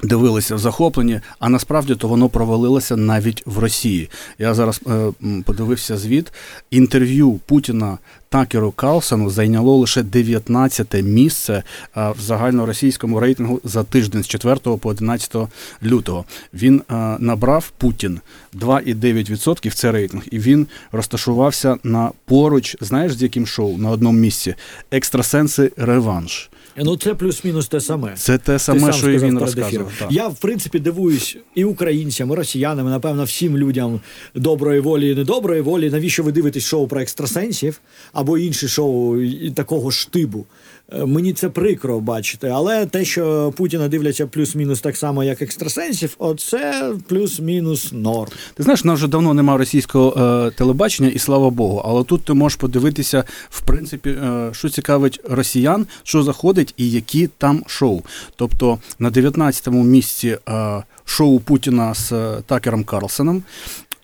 Дивилися 0.04 0.56
в 0.56 0.60
захопленні, 0.60 1.20
а 1.40 1.50
насправді 1.50 1.96
то 1.96 2.08
воно 2.08 2.30
провалилося 2.30 2.96
навіть 2.96 3.44
в 3.46 3.60
Росії. 3.60 4.10
Я 4.40 4.54
зараз 4.54 4.82
е, 4.88 5.12
подивився 5.46 5.98
звіт 5.98 6.34
інтерв'ю 6.72 7.40
Путіна 7.46 7.98
Такеру 8.34 8.72
Карлсону 8.72 9.30
зайняло 9.30 9.78
лише 9.78 10.04
19 10.04 10.94
місце 11.04 11.64
а, 11.94 12.12
в 12.12 12.20
загальноросійському 12.20 13.20
рейтингу 13.20 13.62
за 13.64 13.84
тиждень 13.84 14.24
з 14.24 14.28
4 14.28 14.56
по 14.56 14.90
11 14.90 15.36
лютого. 15.84 16.26
Він 16.54 16.82
а, 16.88 17.18
набрав 17.20 17.72
Путін 17.78 18.20
2,9% 18.54 19.74
це 19.74 19.92
рейтинг, 19.92 20.24
і 20.32 20.40
він 20.40 20.68
розташувався 20.92 21.78
на 21.84 22.12
поруч, 22.26 22.78
знаєш, 22.82 23.14
з 23.14 23.22
яким 23.22 23.48
шоу 23.48 23.78
на 23.78 23.90
одному 23.90 24.20
місці 24.20 24.56
екстрасенси 24.92 25.72
реванш. 25.78 26.50
Ну 26.78 26.98
це 26.98 27.14
плюс-мінус 27.16 27.68
те 27.68 27.82
саме. 27.82 28.14
Це 28.16 28.38
те 28.38 28.54
Ти 28.54 28.60
саме, 28.60 28.80
сам 28.80 28.94
що 28.94 29.12
і 29.12 29.18
він 29.18 29.40
розказував. 29.40 29.92
так. 30.00 30.12
Я 30.12 30.28
в 30.28 30.36
принципі 30.40 30.80
дивуюсь 30.80 31.38
і 31.56 31.64
українцям, 31.64 32.32
і 32.32 32.36
росіянам, 32.36 32.88
і, 32.88 32.90
напевно, 32.90 33.24
всім 33.24 33.58
людям 33.58 34.00
доброї 34.36 34.80
волі 34.80 35.12
і 35.12 35.16
недоброї 35.16 35.62
волі. 35.62 35.90
Навіщо 35.90 36.24
ви 36.24 36.32
дивитесь 36.32 36.64
шоу 36.66 36.88
про 36.88 37.02
екстрасенсів 37.02 37.82
або 38.14 38.38
інші 38.38 38.68
шоу 38.68 39.18
такого 39.56 39.92
штибу? 39.92 40.46
Е, 40.94 41.06
Мені 41.06 41.34
це 41.34 41.50
прикро 41.50 42.00
бачити, 42.00 42.48
але 42.48 42.86
те, 42.86 43.06
що 43.06 43.54
Путіна 43.58 43.88
дивляться 43.88 44.28
плюс-мінус 44.28 44.82
так 44.82 44.98
само, 44.98 45.24
як 45.24 45.42
екстрасенсів, 45.42 46.16
оце 46.20 46.94
плюс-мінус 47.08 47.92
норм. 47.92 48.32
Ти 48.54 48.64
знаєш, 48.64 48.86
у 48.86 48.88
нас 48.88 48.98
вже 48.98 49.08
давно 49.08 49.34
немає 49.34 49.60
російського 49.60 50.24
е, 50.48 50.52
телебачення, 50.52 51.10
і 51.10 51.20
слава 51.20 51.50
Богу. 51.50 51.82
Але 51.86 52.04
тут 52.04 52.24
ти 52.24 52.34
можеш 52.34 52.56
подивитися, 52.56 53.24
в 53.50 53.62
принципі, 53.62 54.10
е, 54.10 54.50
що 54.52 54.70
цікавить 54.70 55.22
росіян, 55.30 55.86
що 56.04 56.24
заходить 56.24 56.74
і 56.78 56.92
які 56.92 57.28
там 57.28 57.64
шоу. 57.68 58.02
Тобто 58.36 58.80
на 59.00 59.12
19-му 59.12 59.84
місці 59.84 60.38
е, 60.50 60.84
шоу 61.06 61.40
Путіна 61.40 61.94
з 61.94 62.12
е, 62.12 62.42
Такером 62.46 62.84
Карлсоном, 62.84 63.44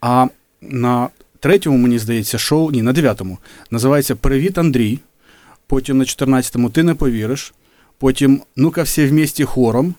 а 0.02 0.28
на 0.62 1.10
третьому, 1.40 1.78
мені 1.78 2.00
здається, 2.00 2.38
шоу, 2.38 2.72
ні, 2.72 2.82
на 2.82 2.94
дев'ятому, 2.94 3.38
називається 3.72 4.16
Привіт, 4.16 4.58
Андрій. 4.58 5.00
Потім 5.70 5.98
на 5.98 6.04
14-му 6.04 6.70
ти 6.70 6.84
не 6.84 6.96
повіриш. 6.96 7.54
Потім 7.98 8.42
Ну-ка 8.56 8.84
всі 8.84 9.06
вместе 9.06 9.46
хором. 9.46 9.96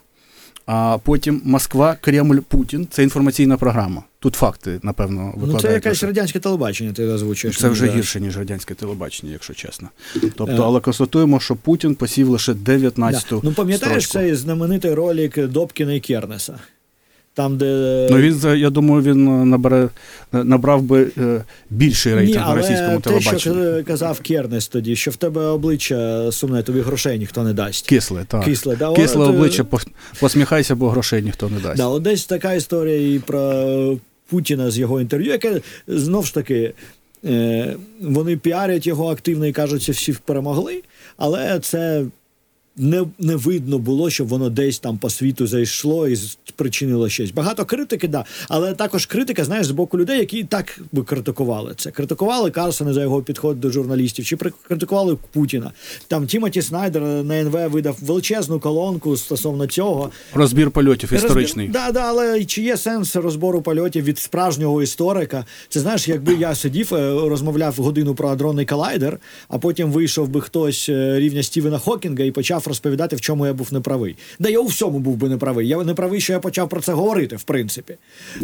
А 0.66 0.98
потім 1.04 1.42
Москва, 1.44 1.96
Кремль, 2.00 2.38
Путін. 2.48 2.88
Це 2.90 3.02
інформаційна 3.02 3.56
програма. 3.56 4.02
Тут 4.18 4.34
факти, 4.34 4.80
напевно, 4.82 5.24
викладають. 5.26 5.52
Ну, 5.52 5.60
це 5.60 5.72
якесь 5.72 6.02
радянське 6.02 6.38
телебачення, 6.38 6.92
ти 6.92 7.06
озвучуєш. 7.06 7.58
Це 7.58 7.68
вже 7.68 7.90
гірше, 7.90 8.20
ніж 8.20 8.38
радянське 8.38 8.74
телебачення, 8.74 9.32
якщо 9.32 9.54
чесно. 9.54 9.88
Е. 10.16 10.20
Тобто, 10.36 10.62
але 10.62 10.80
констатуємо, 10.80 11.40
що 11.40 11.56
Путін 11.56 11.94
посів 11.94 12.28
лише 12.28 12.52
19-ту 12.52 13.36
Да. 13.36 13.48
Ну 13.48 13.52
пам'ятаєш 13.52 14.08
цей 14.08 14.34
знаменитий 14.34 14.94
ролик 14.94 15.46
Добкіна 15.46 15.92
і 15.92 16.00
Кернеса? 16.00 16.58
Там, 17.40 17.56
де 17.56 18.08
Ну 18.10 18.18
він 18.18 18.58
я 18.58 18.70
думаю, 18.70 19.02
він 19.02 19.28
е, 19.28 19.44
набере 19.44 19.88
е, 20.34 20.44
набрав 20.44 20.82
би 20.82 21.10
е, 21.18 21.44
більший 21.70 22.14
рейтинг 22.14 22.40
Ні, 22.40 22.48
на 22.48 22.54
російському 22.54 23.00
те, 23.00 23.20
що 23.20 23.30
телебаченні. 23.30 23.82
казав 23.82 24.20
Кернес 24.20 24.68
тоді, 24.68 24.96
що 24.96 25.10
в 25.10 25.16
тебе 25.16 25.44
обличчя 25.44 26.32
сумне, 26.32 26.62
тобі 26.62 26.80
грошей 26.80 27.18
ніхто 27.18 27.42
не 27.42 27.52
дасть. 27.52 27.86
Кисле, 27.86 28.24
так. 28.28 28.44
Кисле, 28.44 28.76
да, 28.76 28.92
Кисле 28.92 29.24
от, 29.24 29.30
обличчя, 29.30 29.64
посміхайся, 30.20 30.74
бо 30.74 30.88
грошей 30.88 31.22
ніхто 31.22 31.48
не 31.48 31.60
дасть. 31.60 31.76
Да, 31.76 31.86
от 31.86 32.02
десь 32.02 32.24
така 32.24 32.52
історія 32.52 33.14
і 33.14 33.18
про 33.18 33.96
Путіна 34.30 34.70
з 34.70 34.78
його 34.78 35.00
інтерв'ю, 35.00 35.30
яке 35.30 35.60
знов 35.88 36.26
ж 36.26 36.34
таки. 36.34 36.72
Вони 38.00 38.36
піарять 38.36 38.86
його 38.86 39.10
активно 39.10 39.46
і 39.46 39.52
кажуть, 39.52 39.82
що 39.82 39.92
всі 39.92 40.16
перемогли, 40.24 40.82
але 41.16 41.58
це 41.58 42.04
не, 42.80 43.04
не 43.18 43.36
видно 43.36 43.78
було, 43.78 44.10
щоб 44.10 44.28
воно 44.28 44.50
десь 44.50 44.78
там 44.78 44.98
по 44.98 45.10
світу 45.10 45.46
зайшло 45.46 46.08
і 46.08 46.16
спричинило 46.44 47.08
щось. 47.08 47.30
Багато 47.30 47.64
критики, 47.64 48.08
да, 48.08 48.24
але 48.48 48.72
також 48.74 49.06
критика, 49.06 49.44
знаєш, 49.44 49.66
з 49.66 49.70
боку 49.70 49.98
людей, 49.98 50.18
які 50.18 50.38
і 50.38 50.44
так 50.44 50.80
би 50.92 51.02
критикували 51.02 51.72
це. 51.76 51.90
Критикували 51.90 52.50
Карлсона 52.50 52.92
за 52.92 53.02
його 53.02 53.22
підход 53.22 53.60
до 53.60 53.70
журналістів, 53.70 54.24
чи 54.24 54.36
критикували 54.68 55.16
Путіна. 55.32 55.70
Там 56.08 56.26
Тімоті 56.26 56.62
Снайдер 56.62 57.02
на 57.02 57.34
НВ 57.40 57.70
видав 57.70 57.96
величезну 58.02 58.60
колонку 58.60 59.16
стосовно 59.16 59.66
цього. 59.66 60.10
Розбір 60.34 60.70
польотів 60.70 61.12
історичний. 61.12 61.66
Розбір- 61.68 61.72
Да, 61.72 61.92
да, 61.92 62.00
але 62.00 62.44
чи 62.44 62.62
є 62.62 62.76
сенс 62.76 63.16
розбору 63.16 63.62
польотів 63.62 64.04
від 64.04 64.18
справжнього 64.18 64.82
історика? 64.82 65.44
Це 65.68 65.80
знаєш, 65.80 66.08
якби 66.08 66.34
я 66.34 66.54
сидів, 66.54 66.94
е, 66.94 67.10
розмовляв 67.28 67.74
годину 67.78 68.14
про 68.14 68.28
адронний 68.28 68.66
колайдер, 68.66 69.18
а 69.48 69.58
потім 69.58 69.92
вийшов 69.92 70.28
би 70.28 70.40
хтось 70.40 70.88
е, 70.88 71.18
рівня 71.20 71.42
Стівена 71.42 71.78
Хокінга 71.78 72.24
і 72.24 72.30
почав 72.30 72.66
розповідати, 72.70 73.16
в 73.16 73.20
чому 73.20 73.46
я 73.46 73.52
був 73.52 73.72
неправий. 73.72 74.16
Да 74.38 74.48
я 74.48 74.58
у 74.58 74.66
всьому 74.66 74.98
був 74.98 75.16
би 75.16 75.28
неправий. 75.28 75.68
Я 75.68 75.84
не 75.84 75.94
правий, 75.94 76.20
що 76.20 76.32
я 76.32 76.38
почав 76.38 76.68
про 76.68 76.80
це 76.80 76.92
говорити, 76.92 77.36
в 77.36 77.42
принципі. 77.42 77.94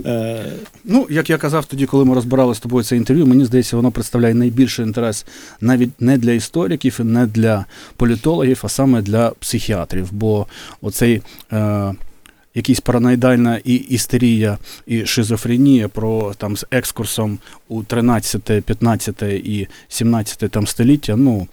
Е, 0.07 0.45
Ну, 0.85 1.07
як 1.11 1.31
я 1.31 1.39
казав 1.39 1.65
тоді, 1.65 1.87
коли 1.87 2.05
ми 2.05 2.15
розбирали 2.15 2.55
з 2.55 2.59
тобою 2.61 2.85
це 2.85 2.97
інтерв'ю, 2.97 3.27
мені 3.27 3.45
здається, 3.45 3.77
воно 3.77 3.91
представляє 3.91 4.35
найбільший 4.35 4.85
інтерес 4.85 5.27
навіть 5.61 6.01
не 6.01 6.19
для 6.19 6.33
істориків, 6.33 7.01
не 7.05 7.27
для 7.27 7.65
політологів, 7.97 8.61
а 8.65 8.69
саме 8.69 9.03
для 9.03 9.31
психіатрів. 9.31 10.13
Бо 10.13 10.47
оцей 10.83 11.23
е, 11.53 11.93
якийсь 12.57 12.81
параноїдальна 12.81 13.61
і 13.65 13.75
істерія, 13.75 14.59
і 14.87 15.07
шизофренія 15.07 15.89
про 15.89 16.35
там 16.35 16.57
з 16.57 16.67
екскурсом 16.71 17.39
у 17.69 17.83
13, 17.83 18.65
15 18.65 19.23
і 19.23 19.69
17 19.89 20.51
там 20.51 20.67
століття. 20.67 21.17
Ну 21.17 21.47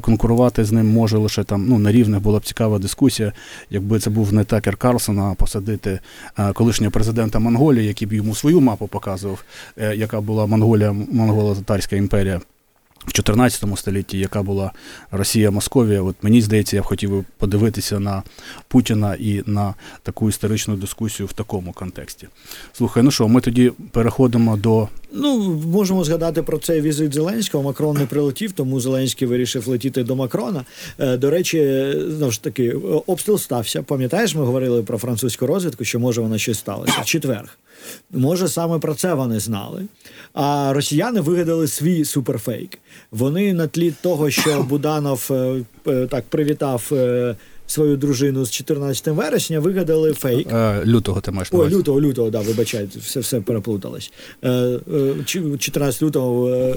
конкурувати 0.00 0.64
з 0.64 0.72
ним 0.72 0.88
може 0.88 1.18
лише 1.18 1.44
там 1.44 1.66
ну 1.68 1.78
на 1.78 1.92
рівних 1.92 2.20
була 2.20 2.38
б 2.38 2.44
цікава 2.44 2.78
дискусія, 2.78 3.32
якби 3.70 3.98
це 3.98 4.10
був 4.10 4.32
не 4.32 4.44
Такер 4.44 4.76
Карлсон, 4.76 5.18
а 5.18 5.34
посадити 5.34 6.00
колишнього 6.54 6.90
президента 6.90 7.38
Монголії, 7.38 7.86
який 7.86 8.08
б 8.08 8.12
йому 8.12 8.34
свою 8.34 8.60
мапу 8.60 8.86
показував, 8.86 9.44
е, 9.76 9.96
яка 9.96 10.20
була 10.20 10.46
Монголія, 10.46 10.92
монголо-татарська 10.92 11.96
імперія. 11.96 12.40
В 13.06 13.12
14 13.12 13.78
столітті, 13.78 14.18
яка 14.18 14.42
була 14.42 14.72
Росія, 15.10 15.50
Московія, 15.50 16.02
от 16.02 16.16
мені 16.22 16.42
здається, 16.42 16.76
я 16.76 16.82
б 16.82 16.84
хотів 16.84 17.10
би 17.10 17.24
подивитися 17.38 18.00
на 18.00 18.22
Путіна 18.68 19.14
і 19.14 19.42
на 19.46 19.74
таку 20.02 20.28
історичну 20.28 20.76
дискусію 20.76 21.26
в 21.26 21.32
такому 21.32 21.72
контексті. 21.72 22.28
Слухай, 22.72 23.02
ну 23.02 23.10
що, 23.10 23.28
ми 23.28 23.40
тоді 23.40 23.72
переходимо 23.90 24.56
до 24.56 24.88
Ну, 25.12 25.60
можемо 25.66 26.04
згадати 26.04 26.42
про 26.42 26.58
цей 26.58 26.80
візит 26.80 27.14
Зеленського. 27.14 27.64
Макрон 27.64 27.96
не 27.96 28.06
прилетів, 28.06 28.52
тому 28.52 28.80
Зеленський 28.80 29.28
вирішив 29.28 29.68
летіти 29.68 30.02
до 30.02 30.16
Макрона. 30.16 30.64
Е, 30.98 31.16
До 31.16 31.30
речі, 31.30 31.92
знову 32.08 32.32
ж 32.32 32.42
таки, 32.42 32.64
е, 32.68 32.74
обстріл 33.06 33.38
стався. 33.38 33.82
Пам'ятаєш, 33.82 34.34
ми 34.34 34.44
говорили 34.44 34.82
про 34.82 34.98
французьку 34.98 35.46
розвідку, 35.46 35.84
що 35.84 36.00
може 36.00 36.20
вона 36.20 36.38
щось 36.38 36.58
сталося 36.58 37.02
четверг. 37.04 37.58
Може, 38.10 38.48
саме 38.48 38.78
про 38.78 38.94
це 38.94 39.14
вони 39.14 39.40
знали. 39.40 39.82
А 40.34 40.72
росіяни 40.72 41.20
вигадали 41.20 41.68
свій 41.68 42.04
суперфейк. 42.04 42.78
Вони 43.10 43.52
на 43.52 43.66
тлі 43.66 43.94
того, 44.02 44.30
що 44.30 44.62
Буданов 44.62 45.28
е, 45.30 46.06
так 46.06 46.24
привітав 46.28 46.92
свою 47.66 47.96
дружину 47.96 48.44
з 48.44 48.50
14 48.50 49.06
вересня, 49.06 49.60
вигадали 49.60 50.12
фейк. 50.12 50.48
е, 50.52 50.82
лютого, 50.86 51.20
ти 51.20 51.30
маєш 51.30 51.52
на 51.52 51.58
увазі. 51.58 51.74
лютого, 51.74 52.00
лютого, 52.00 52.30
да, 52.30 52.40
вибачайте, 52.40 52.98
все, 52.98 53.20
все 53.20 53.40
переплуталось. 53.40 54.12
Е, 54.44 54.50
е, 54.50 55.14
14 55.58 56.02
лютого 56.02 56.48
е, 56.50 56.74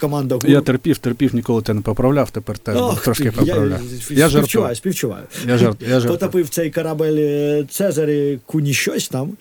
команда. 0.00 0.38
Я 0.44 0.60
терпів, 0.60 0.98
терпів, 0.98 1.34
ніколи 1.34 1.62
тебе 1.62 1.76
не 1.76 1.82
поправляв, 1.82 2.30
тепер 2.30 2.58
тебе 2.58 2.80
Ох, 2.80 3.02
трошки 3.04 3.24
ти, 3.24 3.30
поправляв. 3.30 3.80
Я, 4.10 4.16
Я, 4.16 4.28
співчуваю, 4.30 4.30
жартую. 4.30 4.74
співчуваю. 4.76 5.24
Я 5.48 5.58
жарт, 5.58 5.76
я 5.82 5.88
жартую. 5.88 6.18
Потопив 6.18 6.48
цей 6.48 6.70
корабель 6.70 7.16
е, 7.18 7.64
Цезарі 7.70 8.38
Куні 8.46 8.74
щось 8.74 9.08
там. 9.08 9.36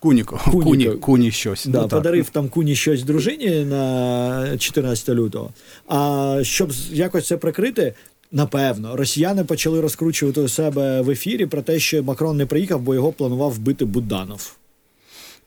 Куніко, 0.00 0.40
Куніко. 0.44 0.64
куні, 0.70 0.86
куні 0.86 1.30
щось. 1.30 1.66
Да, 1.66 1.78
Ну, 1.82 1.88
так. 1.88 1.98
подарив 1.98 2.28
там 2.30 2.48
Куні 2.48 2.74
щось 2.76 3.02
дружині 3.02 3.64
на 3.64 4.58
14 4.58 5.08
лютого. 5.08 5.50
А 5.88 6.38
щоб 6.42 6.72
якось 6.92 7.26
це 7.26 7.36
прикрити. 7.36 7.94
Напевно, 8.32 8.96
росіяни 8.96 9.44
почали 9.44 9.80
розкручувати 9.80 10.40
у 10.40 10.48
себе 10.48 11.00
в 11.00 11.10
ефірі 11.10 11.46
про 11.46 11.62
те, 11.62 11.78
що 11.78 12.02
Макрон 12.02 12.36
не 12.36 12.46
приїхав, 12.46 12.80
бо 12.80 12.94
його 12.94 13.12
планував 13.12 13.50
вбити 13.52 13.84
Буданов. 13.84 14.56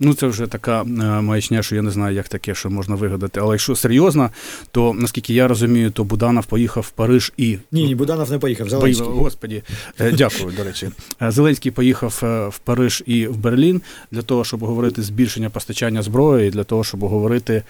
Ну, 0.01 0.13
це 0.13 0.27
вже 0.27 0.47
така 0.47 0.81
е, 0.81 0.85
маячня, 1.21 1.63
що 1.63 1.75
я 1.75 1.81
не 1.81 1.91
знаю, 1.91 2.15
як 2.15 2.27
таке, 2.27 2.55
що 2.55 2.69
можна 2.69 2.95
вигадати. 2.95 3.39
Але 3.39 3.53
якщо 3.53 3.75
серйозно, 3.75 4.29
то 4.71 4.93
наскільки 4.93 5.33
я 5.33 5.47
розумію, 5.47 5.91
то 5.91 6.03
Буданов 6.03 6.45
поїхав 6.45 6.83
в 6.83 6.91
Париж 6.91 7.33
і 7.37 7.57
Ні, 7.71 7.85
ні, 7.85 7.95
Буданов 7.95 8.31
не 8.31 8.39
поїхав. 8.39 8.69
Зеленський. 8.69 9.07
Господі, 9.07 9.63
Е, 9.99 10.11
дякую, 10.11 10.53
до 10.57 10.63
речі. 10.63 10.89
Е, 11.21 11.31
Зеленський 11.31 11.71
поїхав 11.71 12.19
в 12.53 12.59
Париж 12.59 13.03
і 13.05 13.27
в 13.27 13.37
Берлін 13.37 13.81
для 14.11 14.21
того, 14.21 14.43
щоб 14.43 14.59
говорити 14.59 15.01
збільшення 15.01 15.49
постачання 15.49 16.01
зброї, 16.01 16.47
і 16.47 16.51
для 16.51 16.63
того, 16.63 16.83
щоб 16.83 16.99
говорити 16.99 17.63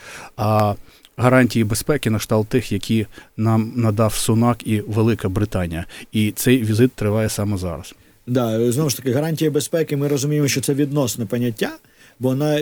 гарантії 1.19 1.65
безпеки 1.65 2.09
на 2.09 2.17
кшталт 2.17 2.47
тих, 2.47 2.71
які 2.71 3.05
нам 3.37 3.71
надав 3.75 4.13
Сунак 4.13 4.67
і 4.67 4.81
Велика 4.81 5.29
Британія. 5.29 5.85
І 6.11 6.31
цей 6.31 6.63
візит 6.63 6.91
триває 6.91 7.29
саме 7.29 7.57
зараз. 7.57 7.95
Да, 8.27 8.71
знову 8.71 8.89
ж 8.89 8.97
таки, 8.97 9.11
гарантія 9.11 9.51
безпеки. 9.51 9.97
Ми 9.97 10.07
розуміємо, 10.07 10.47
що 10.47 10.61
це 10.61 10.73
відносне 10.73 11.25
поняття, 11.25 11.71
бо 12.19 12.35
на 12.35 12.61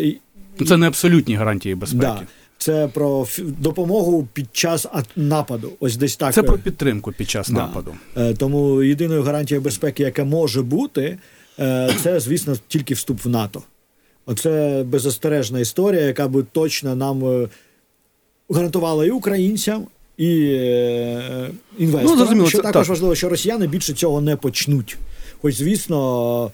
Ну, 0.60 0.66
Це 0.68 0.78
не 0.78 0.88
абсолютні 0.88 1.36
гарантії 1.36 1.76
безпеки. 1.76 2.02
да, 2.02 2.22
це 2.58 2.88
про 2.88 3.28
допомогу 3.38 4.28
під 4.34 4.48
час 4.52 4.88
нападу. 5.16 5.72
Ось 5.80 5.98
десь 5.98 6.16
так. 6.16 6.34
Це 6.34 6.42
е, 6.42 6.44
про 6.44 6.58
підтримку 6.58 7.12
під 7.12 7.30
час 7.30 7.50
да. 7.50 7.54
нападу. 7.54 7.96
Е, 8.18 8.34
Тому 8.34 8.84
єдиною 8.84 9.24
гарантією 9.24 9.64
безпеки, 9.64 10.04
яка 10.04 10.24
може 10.24 10.62
бути, 10.62 11.18
е, 11.60 11.90
це, 12.04 12.20
звісно, 12.20 12.56
тільки 12.68 12.94
вступ 12.94 13.26
в 13.26 13.30
НАТО. 13.30 13.64
Оце 14.26 14.84
беззастережна 14.84 15.60
історія, 15.60 16.02
яка 16.02 16.28
би 16.28 16.44
точно 16.44 16.96
нам 16.96 17.48
гарантувала 18.50 19.06
і 19.06 19.10
українцям, 19.12 19.88
і 20.18 20.30
е, 20.42 21.50
інвесторам. 21.78 22.12
Ну, 22.12 22.18
зрозуміло, 22.18 22.50
що 22.50 22.58
це- 22.58 22.64
також 22.64 22.82
так. 22.82 22.90
важливо, 22.90 23.16
що 23.16 23.30
росіяни 23.30 23.68
більше 23.68 23.94
цього 23.94 24.22
не 24.22 24.36
почнуть. 24.36 24.98
Хоч, 25.42 25.56
звісно, 25.56 26.52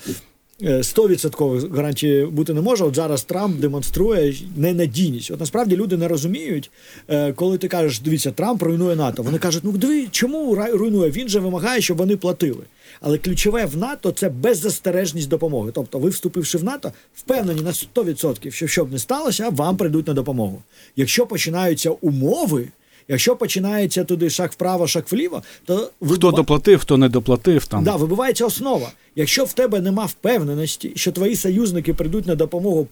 100% 0.62 1.76
гарантії 1.76 2.26
бути 2.26 2.54
не 2.54 2.62
може. 2.62 2.84
От 2.84 2.96
зараз 2.96 3.24
Трамп 3.24 3.60
демонструє 3.60 4.36
ненадійність. 4.56 5.32
От 5.32 5.40
насправді 5.40 5.76
люди 5.76 5.98
не 5.98 6.08
розуміють, 6.08 6.72
е, 7.08 7.34
коли 7.34 7.58
ти 7.58 7.68
кажеш, 7.68 8.00
дивіться, 8.00 8.32
Трамп 8.32 8.62
руйнує 8.62 8.96
НАТО. 8.96 9.24
Вони 9.24 9.38
кажуть, 9.38 9.64
ну 9.66 9.72
диви, 9.72 10.08
чому 10.12 10.56
руйнує? 10.56 11.12
Він 11.12 11.30
же 11.30 11.40
вимагає, 11.40 11.82
щоб 11.82 11.98
вони 11.98 12.18
платили. 12.18 12.64
Але 13.02 13.18
ключове 13.18 13.66
в 13.66 13.78
НАТО 13.78 14.12
це 14.12 14.30
беззастережність 14.30 15.30
допомоги. 15.30 15.72
Тобто, 15.74 16.00
ви 16.00 16.10
вступивши 16.10 16.58
в 16.58 16.64
НАТО, 16.64 16.92
впевнені 17.16 17.62
на 17.62 17.72
100%, 17.72 18.52
що 18.52 18.68
що 18.68 18.86
б 18.86 18.92
не 18.92 19.00
сталося, 19.00 19.50
вам 19.50 19.78
прийдуть 19.78 20.08
на 20.08 20.14
допомогу. 20.14 20.62
Якщо 20.96 21.26
починаються 21.26 21.90
умови. 21.90 22.68
Якщо 23.08 23.36
починається 23.36 24.04
туди 24.04 24.30
шаг 24.30 24.50
вправо, 24.54 24.88
шаг 24.88 25.04
вліво, 25.12 25.44
то 25.66 25.92
ви 26.02 26.16
Хто 26.16 26.32
доплатив, 26.32 26.80
хто 26.80 26.98
не 26.98 27.10
доплатив 27.10 27.66
там. 27.66 27.84
Да, 27.84 27.96
вибивається 27.96 28.46
основа. 28.46 28.92
Якщо 29.16 29.46
в 29.46 29.54
тебе 29.54 29.82
нема 29.82 30.06
впевненості, 30.06 30.92
що 30.96 31.12
твої 31.12 31.36
союзники 31.36 31.94
прийдуть 31.94 32.28
на 32.28 32.36
допомогу 32.36 32.88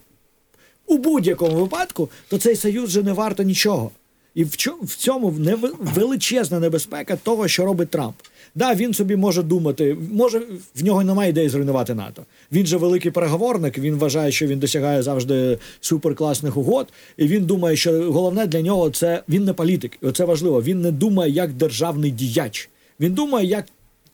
у 0.86 0.98
будь-якому 0.98 1.56
випадку, 1.56 2.08
то 2.28 2.38
цей 2.38 2.56
союз 2.56 2.88
вже 2.88 3.02
не 3.02 3.12
варто 3.12 3.42
нічого. 3.42 3.90
І 4.34 4.44
в 4.82 4.96
цьому 4.96 5.34
величезна 5.80 6.58
небезпека 6.60 7.16
того, 7.16 7.48
що 7.48 7.64
робить 7.64 7.90
Трамп. 7.90 8.14
Да, 8.54 8.74
він 8.74 8.94
собі 8.94 9.16
може 9.16 9.42
думати, 9.42 9.96
може 10.12 10.42
в 10.74 10.84
нього 10.84 11.04
немає 11.04 11.30
ідеї 11.30 11.48
зруйнувати 11.48 11.94
НАТО. 11.94 12.24
Він 12.52 12.66
же 12.66 12.76
великий 12.76 13.10
переговорник. 13.10 13.78
Він 13.78 13.94
вважає, 13.94 14.32
що 14.32 14.46
він 14.46 14.58
досягає 14.58 15.02
завжди 15.02 15.58
суперкласних 15.80 16.56
угод. 16.56 16.92
І 17.16 17.26
він 17.26 17.44
думає, 17.44 17.76
що 17.76 18.12
головне 18.12 18.46
для 18.46 18.60
нього 18.60 18.90
це 18.90 19.22
він 19.28 19.44
не 19.44 19.52
політик. 19.52 19.98
Оце 20.02 20.24
важливо. 20.24 20.62
Він 20.62 20.80
не 20.80 20.92
думає 20.92 21.32
як 21.32 21.52
державний 21.52 22.10
діяч. 22.10 22.70
Він 23.00 23.12
думає 23.12 23.46
як 23.46 23.64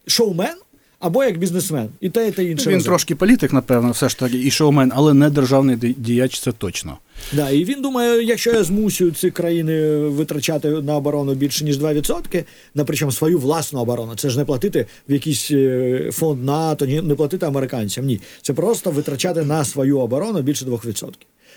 шоумен 0.07 0.57
або 0.99 1.25
як 1.25 1.39
бізнесмен. 1.39 1.89
І 2.01 2.11
те, 2.11 2.29
і 2.29 2.33
те 2.33 2.45
інше. 2.45 2.67
Він 2.71 2.75
разом. 2.75 2.89
трошки 2.89 3.15
політик, 3.15 3.53
напевно, 3.53 3.91
все 3.91 4.09
ж 4.09 4.19
таки, 4.19 4.39
і 4.45 4.51
шоумен, 4.51 4.93
але 4.95 5.15
не 5.15 5.31
державний 5.31 5.77
діяч, 5.77 6.41
це 6.41 6.53
точно. 6.53 6.99
Да, 7.33 7.51
і 7.51 7.65
він 7.65 7.83
думає, 7.83 8.23
якщо 8.25 8.53
я 8.53 8.65
змусю 8.65 9.11
ці 9.11 9.31
країни 9.31 9.97
витрачати 9.97 10.69
на 10.69 10.97
оборону 10.97 11.35
більше 11.35 11.65
ніж 11.65 11.79
2%, 11.79 12.45
на 12.75 12.85
причому 12.85 13.13
свою 13.13 13.39
власну 13.39 13.81
оборону, 13.81 14.15
це 14.17 14.31
ж 14.31 14.39
не 14.39 14.45
платити 14.45 14.87
в 15.09 15.13
якийсь 15.13 15.51
е, 15.51 16.11
фонд 16.13 16.45
НАТО, 16.45 16.87
ні- 16.87 17.01
не 17.03 17.15
платити 17.15 17.47
американцям. 17.47 18.05
Ні, 18.07 18.21
це 18.43 18.53
просто 18.53 18.91
витрачати 18.91 19.43
на 19.43 19.65
свою 19.65 19.99
оборону 19.99 20.43
більше 20.43 20.65
2%. 20.65 21.09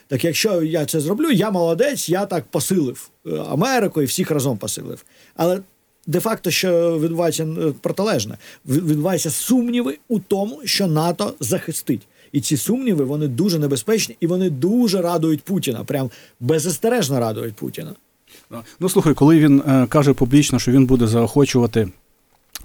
Так 0.07 0.23
якщо 0.25 0.63
я 0.63 0.85
це 0.85 0.99
зроблю, 0.99 1.31
я 1.31 1.51
молодець, 1.51 2.09
я 2.09 2.25
так 2.25 2.43
посилив 2.51 3.09
е, 3.27 3.29
Америку 3.49 4.01
і 4.01 4.05
всіх 4.05 4.31
разом 4.31 4.57
посилив. 4.57 5.05
Але 5.35 5.59
де-факто, 6.07 6.51
що 6.51 6.99
відбувається 6.99 7.43
е, 7.43 7.73
протилежне, 7.81 8.37
відбуваються 8.65 9.29
сумніви 9.29 9.97
у 10.07 10.19
тому, 10.19 10.61
що 10.65 10.87
НАТО 10.87 11.33
захистить. 11.39 12.01
І 12.31 12.41
ці 12.41 12.57
сумніви 12.57 13.03
вони 13.03 13.27
дуже 13.27 13.59
небезпечні 13.59 14.15
і 14.19 14.27
вони 14.27 14.49
дуже 14.49 15.01
радують 15.01 15.41
Путіна. 15.41 15.83
Прям 15.83 16.09
беззастережно 16.39 17.19
радують 17.19 17.55
Путіна. 17.55 17.95
Ну 18.79 18.89
слухай, 18.89 19.13
коли 19.13 19.39
він 19.39 19.63
е, 19.67 19.85
каже 19.89 20.13
публічно, 20.13 20.59
що 20.59 20.71
він 20.71 20.85
буде 20.85 21.07
заохочувати 21.07 21.89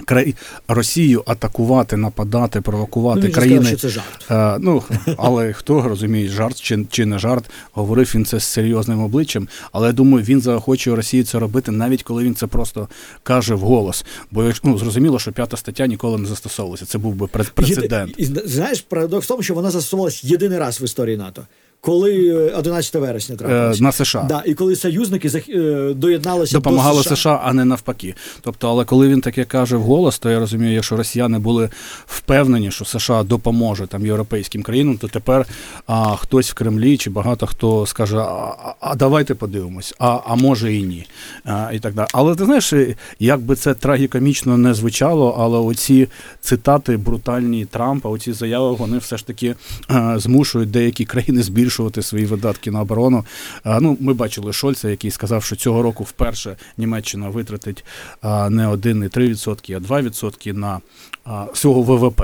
край... 0.04 0.34
Росію 0.68 1.22
атакувати, 1.26 1.96
нападати, 1.96 2.60
провокувати 2.60 3.20
Ну, 3.26 3.32
країни. 3.32 3.64
сказав, 3.64 3.78
що 3.78 3.88
це 3.88 3.88
жарт. 3.88 4.30
Е, 4.30 4.58
ну, 4.60 4.82
але 5.18 5.52
хто 5.52 5.82
розуміє, 5.82 6.28
жарт 6.28 6.60
чи, 6.60 6.86
чи 6.90 7.06
не 7.06 7.18
жарт, 7.18 7.44
говорив 7.72 8.12
він 8.14 8.24
це 8.24 8.40
з 8.40 8.44
серйозним 8.44 9.02
обличчям. 9.02 9.48
Але 9.72 9.86
я 9.86 9.92
думаю, 9.92 10.24
він 10.24 10.40
заохочує 10.40 10.96
Росію 10.96 11.24
це 11.24 11.38
робити, 11.38 11.70
навіть 11.70 12.02
коли 12.02 12.24
він 12.24 12.34
це 12.34 12.46
просто 12.46 12.88
каже 13.22 13.54
вголос. 13.54 14.04
Бо 14.30 14.52
ну, 14.64 14.78
зрозуміло, 14.78 15.18
що 15.18 15.32
п'ята 15.32 15.56
стаття 15.56 15.86
ніколи 15.86 16.18
не 16.18 16.28
застосовувалася. 16.28 16.86
Це 16.86 16.98
був 16.98 17.14
би 17.14 17.26
прецедент. 17.26 18.14
І, 18.16 18.24
знаєш, 18.24 18.80
парадокс 18.80 19.24
в 19.24 19.28
тому, 19.28 19.42
що 19.42 19.54
вона 19.54 19.70
застосовувалась 19.70 20.24
єдиний 20.24 20.58
раз 20.58 20.80
в 20.80 20.84
історії 20.84 21.16
НАТО. 21.16 21.42
Коли 21.80 22.28
е, 22.28 22.56
11 22.58 22.94
вересня 22.94 23.36
трапилось. 23.36 23.80
Е, 23.80 23.82
на 23.82 23.92
США. 23.92 24.26
Да, 24.28 24.42
і 24.46 24.54
коли 24.54 24.76
союзники 24.76 25.28
зах- 25.28 25.90
е, 25.90 25.94
доєдналися 25.94 26.52
допомагали 26.56 27.02
до 27.02 27.16
США. 27.16 27.40
а 27.44 27.52
не 27.52 27.64
навпаки. 27.64 28.14
Тобто, 28.40 28.68
але 28.68 28.84
коли 28.84 29.08
він 29.08 29.20
таке 29.20 29.44
каже 29.44 29.76
вголос, 29.76 30.18
то 30.18 30.30
я 30.30 30.38
розумію, 30.38 30.72
якщо 30.74 30.96
росіяни 30.96 31.38
були 31.38 31.68
впевнені, 32.06 32.70
що 32.70 32.84
США 32.84 33.22
допоможе 33.22 33.86
там 33.86 34.06
європейським 34.06 34.62
країнам, 34.62 34.98
то 34.98 35.08
тепер 35.08 35.46
а, 35.86 36.16
хтось 36.16 36.50
в 36.50 36.54
Кремлі 36.54 36.96
чи 36.96 37.10
багато 37.10 37.46
хто 37.46 37.86
скаже: 37.86 38.18
а, 38.18 38.74
а, 38.80 38.94
давайте 38.94 39.34
подивимось, 39.34 39.94
а, 39.98 40.18
а 40.26 40.34
може 40.34 40.74
і 40.74 40.82
ні. 40.82 41.06
А, 41.44 41.70
і 41.72 41.78
так 41.78 41.94
далі. 41.94 42.08
Але 42.12 42.34
ти 42.34 42.44
знаєш, 42.44 42.72
як 43.18 43.40
би 43.40 43.56
це 43.56 43.74
трагікомічно 43.74 44.58
не 44.58 44.74
звучало, 44.74 45.36
але 45.38 45.58
оці 45.58 46.08
цитати 46.40 46.96
брутальні 46.96 47.64
Трампа, 47.64 48.08
оці 48.08 48.32
заяви, 48.32 48.72
вони 48.72 48.98
все 48.98 49.16
ж 49.16 49.26
таки 49.26 49.54
а, 49.88 50.18
змушують 50.18 50.70
деякі 50.70 51.04
країни 51.04 51.42
збільшувати 51.66 52.02
свої 52.02 52.26
видатки 52.26 52.70
на 52.70 52.80
оборону. 52.80 53.24
А, 53.64 53.80
ну, 53.80 53.96
ми 54.00 54.14
бачили 54.14 54.52
Шольца, 54.52 54.88
який 54.88 55.10
сказав, 55.10 55.42
що 55.44 55.56
цього 55.56 55.82
року 55.82 56.04
вперше 56.04 56.56
Німеччина 56.76 57.28
витратить 57.28 57.84
а, 58.20 58.50
не 58.50 58.68
1,3%, 58.68 59.76
а 59.76 59.94
2% 59.94 60.52
на 60.52 60.80
а, 61.24 61.44
всього 61.52 61.82
ВВП. 61.82 62.22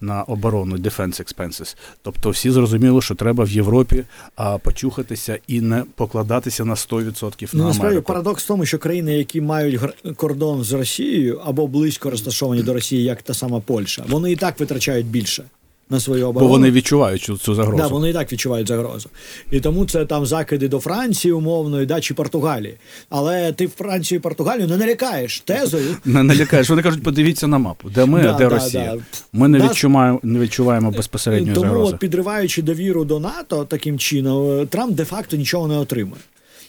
На 0.00 0.22
оборону 0.22 0.76
Defense 0.76 1.22
Expenses. 1.22 1.76
Тобто 2.02 2.30
всі 2.30 2.50
зрозуміли, 2.50 3.02
що 3.02 3.14
треба 3.14 3.44
в 3.44 3.50
Європі 3.50 4.04
а, 4.36 4.58
почухатися 4.58 5.38
і 5.46 5.60
не 5.60 5.84
покладатися 5.94 6.64
на 6.64 6.74
100% 6.74 7.48
Ну, 7.52 7.62
на 7.62 7.68
насправді 7.68 7.86
Америку. 7.86 8.06
парадокс 8.06 8.44
в 8.44 8.46
тому, 8.46 8.66
що 8.66 8.78
країни, 8.78 9.14
які 9.14 9.40
мають 9.40 9.80
кордон 10.16 10.64
з 10.64 10.72
Росією 10.72 11.40
або 11.44 11.66
близько 11.66 12.10
розташовані 12.10 12.62
до 12.62 12.72
Росії, 12.74 13.02
як 13.02 13.22
та 13.22 13.34
сама 13.34 13.60
Польща, 13.60 14.04
вони 14.08 14.32
і 14.32 14.36
так 14.36 14.60
витрачають 14.60 15.06
більше 15.06 15.44
на 15.90 16.00
свою 16.00 16.32
Бо 16.32 16.46
вони 16.46 16.70
відчувають 16.70 17.22
цю, 17.22 17.54
загрозу. 17.54 17.82
Да, 17.82 17.86
вони 17.88 18.10
і 18.10 18.12
так 18.12 18.32
відчувають 18.32 18.68
загрозу. 18.68 19.08
І 19.50 19.60
тому 19.60 19.86
це 19.86 20.04
там 20.04 20.26
закиди 20.26 20.68
до 20.68 20.78
Франції 20.78 21.32
умовної, 21.32 21.86
да, 21.86 22.00
чи 22.00 22.14
Португалії. 22.14 22.76
Але 23.10 23.52
ти 23.52 23.68
Францію 23.68 24.18
і 24.18 24.20
Португалію 24.22 24.68
не 24.68 24.76
налякаєш 24.76 25.40
тезою. 25.40 25.96
Не 26.04 26.22
налякаєш. 26.22 26.70
Вони 26.70 26.82
кажуть, 26.82 27.02
подивіться 27.02 27.46
на 27.46 27.58
мапу, 27.58 27.90
де 27.90 28.04
ми, 28.04 28.22
Да, 28.22 28.34
а 28.34 28.38
де 28.38 28.48
да, 28.48 28.54
Росія. 28.54 28.96
Ми 29.32 29.48
не 29.48 29.68
відчуваємо, 29.68 30.20
не 30.22 30.38
відчуваємо 30.38 30.90
безпосередньої 30.90 31.54
Тому, 31.54 31.66
загрози. 31.66 31.92
от, 31.92 31.98
підриваючи 31.98 32.62
довіру 32.62 33.04
до 33.04 33.20
НАТО 33.20 33.64
таким 33.64 33.98
чином, 33.98 34.60
е, 34.60 34.66
Трамп 34.66 34.94
де-факто 34.94 35.36
нічого 35.36 35.68
не 35.68 35.78
отримує. 35.78 36.20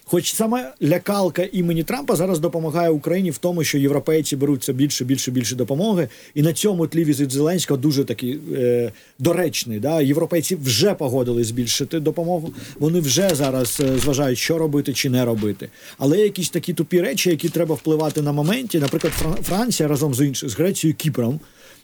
Хоч 0.07 0.33
саме 0.33 0.73
лякалка 0.83 1.43
імені 1.51 1.83
Трампа 1.83 2.15
зараз 2.15 2.39
допомагає 2.39 2.89
Україні 2.89 3.31
в 3.31 3.37
тому, 3.37 3.63
що 3.63 3.77
європейці 3.77 4.35
беруть 4.35 4.61
все 4.61 4.73
більше, 4.73 5.05
більше, 5.05 5.31
більше 5.31 5.55
допомоги, 5.55 6.07
і 6.35 6.41
на 6.41 6.53
цьому 6.53 6.87
тлі 6.87 7.03
візит 7.03 7.31
Зеленського 7.31 7.77
дуже 7.77 8.03
такий 8.03 8.39
е, 8.53 8.91
доречний. 9.19 9.79
Да? 9.79 10.01
Європейці 10.01 10.55
вже 10.55 10.93
погодились 10.93 11.47
збільшити 11.47 11.99
допомогу. 11.99 12.53
Вони 12.79 12.99
вже 12.99 13.29
зараз 13.35 13.81
е, 13.85 13.97
зважають, 13.99 14.37
що 14.37 14.57
робити 14.57 14.93
чи 14.93 15.09
не 15.09 15.25
робити. 15.25 15.69
Але 15.97 16.17
якісь 16.17 16.49
такі 16.49 16.73
тупі 16.73 17.01
речі, 17.01 17.29
які 17.29 17.49
треба 17.49 17.75
впливати 17.75 18.21
на 18.21 18.31
моменті. 18.31 18.79
Наприклад, 18.79 19.13
Фран- 19.21 19.41
Франція 19.43 19.89
разом 19.89 20.13
з 20.13 20.25
іншим 20.25 20.49
з 20.49 20.55
Грецією, 20.55 20.95
Кіпром 20.95 21.39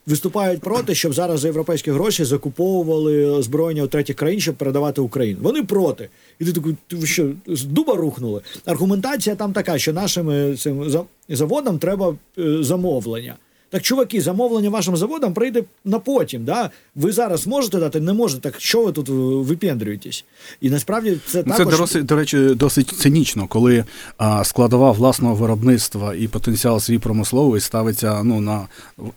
виступають 0.08 0.62
проти, 0.62 0.96
щоб 0.96 1.14
зараз 1.14 1.40
за 1.40 1.48
європейські 1.48 1.92
гроші 1.92 2.24
закуповували 2.24 3.26
озброєння 3.26 3.84
у 3.84 3.88
третіх 3.88 4.16
країн, 4.16 4.40
щоб 4.40 4.56
передавати 4.56 5.02
Україну. 5.02 5.40
Вони 5.42 5.64
проти. 5.64 6.10
І 6.40 6.46
ти 6.46 6.54
такий, 6.54 6.76
ти 6.88 7.06
що, 7.06 7.30
з 7.48 7.64
дуба 7.64 7.96
рухнули? 7.96 8.42
Аргументація 8.66 9.36
там 9.36 9.54
така, 9.54 9.78
що 9.78 9.94
нашим 9.94 10.30
е, 10.30 10.56
цим 10.58 10.90
за- 10.90 11.04
заводам 11.30 11.80
треба 11.80 12.16
е, 12.38 12.64
замовлення. 12.64 13.36
Так, 13.72 13.82
чуваки, 13.82 14.22
замовлення 14.22 14.70
вашим 14.70 14.98
заводам 14.98 15.34
прийде 15.34 15.64
на 15.86 16.00
потім. 16.00 16.46
Да? 16.46 16.70
Ви 16.96 17.12
зараз 17.12 17.48
можете 17.48 17.80
дати, 17.80 18.00
не 18.00 18.14
можете. 18.14 18.42
Так 18.42 18.62
що 18.62 18.86
ви 18.86 18.92
тут 18.92 19.10
е, 19.10 19.12
випендрюєтесь? 19.50 20.26
І 20.62 20.70
насправді 20.70 21.18
це 21.28 21.44
Ну, 21.46 21.54
Це, 21.54 21.58
також... 21.58 21.80
досить, 21.80 22.06
до 22.06 22.16
речі, 22.16 22.38
досить 22.38 22.88
цинічно, 22.88 23.48
коли 23.48 23.86
а, 24.18 24.44
складова 24.44 24.92
власного 24.92 25.36
виробництва 25.36 26.16
і 26.16 26.28
потенціал 26.28 26.80
свій 26.80 27.00
промисловий 27.00 27.62
ставиться 27.62 28.24
ну, 28.24 28.42
на, 28.42 28.68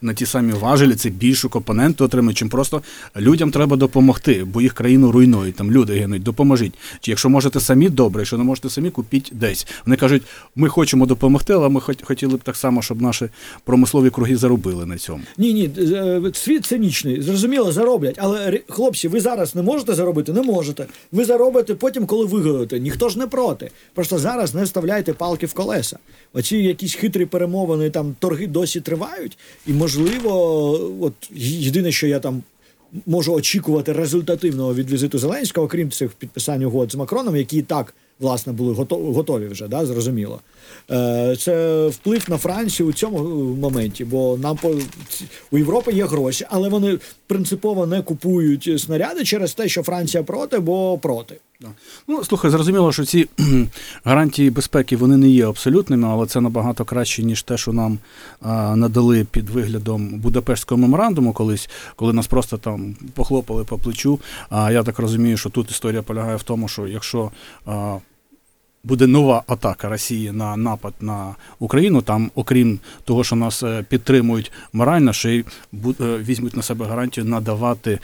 на 0.01 0.13
ті 0.13 0.25
самі 0.25 0.53
важелі, 0.53 0.95
це 0.95 1.09
більшу 1.09 1.49
компоненту 1.49 2.05
отримують, 2.05 2.37
чим 2.37 2.49
просто 2.49 2.81
людям 3.17 3.51
треба 3.51 3.77
допомогти, 3.77 4.43
бо 4.43 4.61
їх 4.61 4.73
країну 4.73 5.11
руйнують, 5.11 5.55
там 5.55 5.71
люди 5.71 5.93
гинуть, 5.93 6.23
допоможіть. 6.23 6.73
Чи 6.99 7.11
якщо 7.11 7.29
можете 7.29 7.59
самі 7.59 7.89
добре, 7.89 8.21
якщо 8.21 8.37
не 8.37 8.43
можете 8.43 8.69
самі, 8.69 8.89
купіть 8.89 9.31
десь. 9.33 9.67
Вони 9.85 9.97
кажуть, 9.97 10.23
ми 10.55 10.69
хочемо 10.69 11.05
допомогти, 11.05 11.53
але 11.53 11.69
ми 11.69 11.81
хотіли 11.81 12.35
б 12.35 12.43
так 12.43 12.55
само, 12.55 12.81
щоб 12.81 13.01
наші 13.01 13.29
промислові 13.63 14.09
круги 14.09 14.35
заробили 14.45 14.85
на 14.85 14.97
цьому. 14.97 15.23
Ні, 15.37 15.53
ні, 15.53 15.69
е, 15.77 16.21
світ 16.33 16.65
цинічний, 16.65 17.21
зрозуміло, 17.21 17.71
зароблять. 17.71 18.15
Але 18.17 18.61
хлопці, 18.69 19.07
ви 19.07 19.19
зараз 19.19 19.55
не 19.55 19.61
можете 19.61 19.93
заробити? 19.93 20.33
Не 20.33 20.41
можете. 20.41 20.85
Ви 21.11 21.25
заробите 21.25 21.75
потім, 21.75 22.05
коли 22.05 22.25
вигодаєте. 22.25 22.79
Ніхто 22.79 23.09
ж 23.09 23.19
не 23.19 23.27
проти. 23.27 23.71
Просто 23.93 24.19
зараз 24.19 24.55
не 24.55 24.63
вставляйте 24.63 25.13
палки 25.13 25.45
в 25.45 25.53
колеса. 25.53 25.97
Оці 26.33 26.57
якісь 26.57 26.95
хитрі 26.95 27.25
перемовини, 27.25 27.89
там 27.89 28.15
торги 28.19 28.47
досі 28.47 28.81
тривають, 28.81 29.37
і 29.67 29.73
можливо, 29.73 30.31
от 31.01 31.13
єдине, 31.35 31.91
що 31.91 32.07
я 32.07 32.19
там. 32.19 32.43
Можу 33.05 33.33
очікувати 33.33 33.93
результативного 33.93 34.75
від 34.75 34.91
візиту 34.91 35.19
Зеленського, 35.19 35.65
окрім 35.65 35.91
цих 35.91 36.11
підписань 36.11 36.63
угод 36.63 36.91
з 36.91 36.95
Макроном, 36.95 37.35
які 37.35 37.57
і 37.57 37.61
так 37.61 37.93
власне 38.19 38.53
були 38.53 38.73
готові 38.89 39.47
вже, 39.47 39.67
да, 39.67 39.85
зрозуміло. 39.85 40.39
Е, 40.91 41.35
Це 41.39 41.87
вплив 41.87 42.25
на 42.27 42.37
Францію 42.37 42.89
у 42.89 42.93
цьому 42.93 43.19
моменті, 43.55 44.05
бо 44.05 44.37
нам 44.37 44.57
по 44.57 44.75
у 45.51 45.57
Європи 45.57 45.91
є 45.91 46.05
гроші, 46.05 46.45
але 46.49 46.69
вони 46.69 46.97
принципово 47.27 47.85
не 47.85 48.01
купують 48.01 48.81
снаряди 48.81 49.23
через 49.23 49.53
те, 49.53 49.67
що 49.67 49.83
Франція 49.83 50.23
проти, 50.23 50.59
бо 50.59 50.97
проти. 50.97 51.39
Ну, 52.07 52.23
слухай, 52.23 52.51
зрозуміло, 52.51 52.91
що 52.91 53.05
ці 53.05 53.29
гарантії 54.03 54.49
безпеки 54.49 54.97
вони 54.97 55.17
не 55.17 55.29
є 55.29 55.47
абсолютними, 55.47 56.07
але 56.07 56.25
це 56.25 56.41
набагато 56.41 56.85
краще, 56.85 57.23
ніж 57.23 57.43
те, 57.43 57.57
що 57.57 57.73
нам 57.73 57.99
а, 58.41 58.75
надали 58.75 59.25
під 59.31 59.49
виглядом 59.49 60.19
Будапештського 60.19 60.81
меморандуму 60.81 61.33
колись, 61.33 61.69
коли 61.95 62.13
нас 62.13 62.27
просто 62.27 62.57
там 62.57 62.95
похлопали 63.13 63.63
по 63.63 63.77
плечу. 63.77 64.19
А 64.49 64.71
я 64.71 64.83
так 64.83 64.99
розумію, 64.99 65.37
що 65.37 65.49
тут 65.49 65.71
історія 65.71 66.01
полягає 66.01 66.35
в 66.35 66.43
тому, 66.43 66.67
що 66.67 66.87
якщо 66.87 67.31
а, 67.65 67.97
буде 68.85 69.07
нова 69.07 69.43
атака 69.47 69.89
Росії 69.89 70.31
на 70.31 70.57
напад 70.57 70.93
на 71.01 71.35
Україну, 71.59 72.01
там, 72.01 72.31
окрім 72.35 72.79
того, 73.03 73.23
що 73.23 73.35
нас 73.35 73.63
е, 73.63 73.85
підтримують 73.89 74.51
морально, 74.73 75.13
ще 75.13 75.35
й 75.35 75.39
е, 75.39 75.43
візьмуть 75.99 76.55
на 76.55 76.61
себе 76.61 76.85
гарантію 76.85 77.25
надавати 77.25 77.99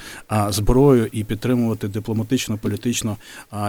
зброю 0.50 1.08
і 1.12 1.24
підтримувати 1.24 1.88
дипломатично, 1.88 2.58
політично, 2.58 3.17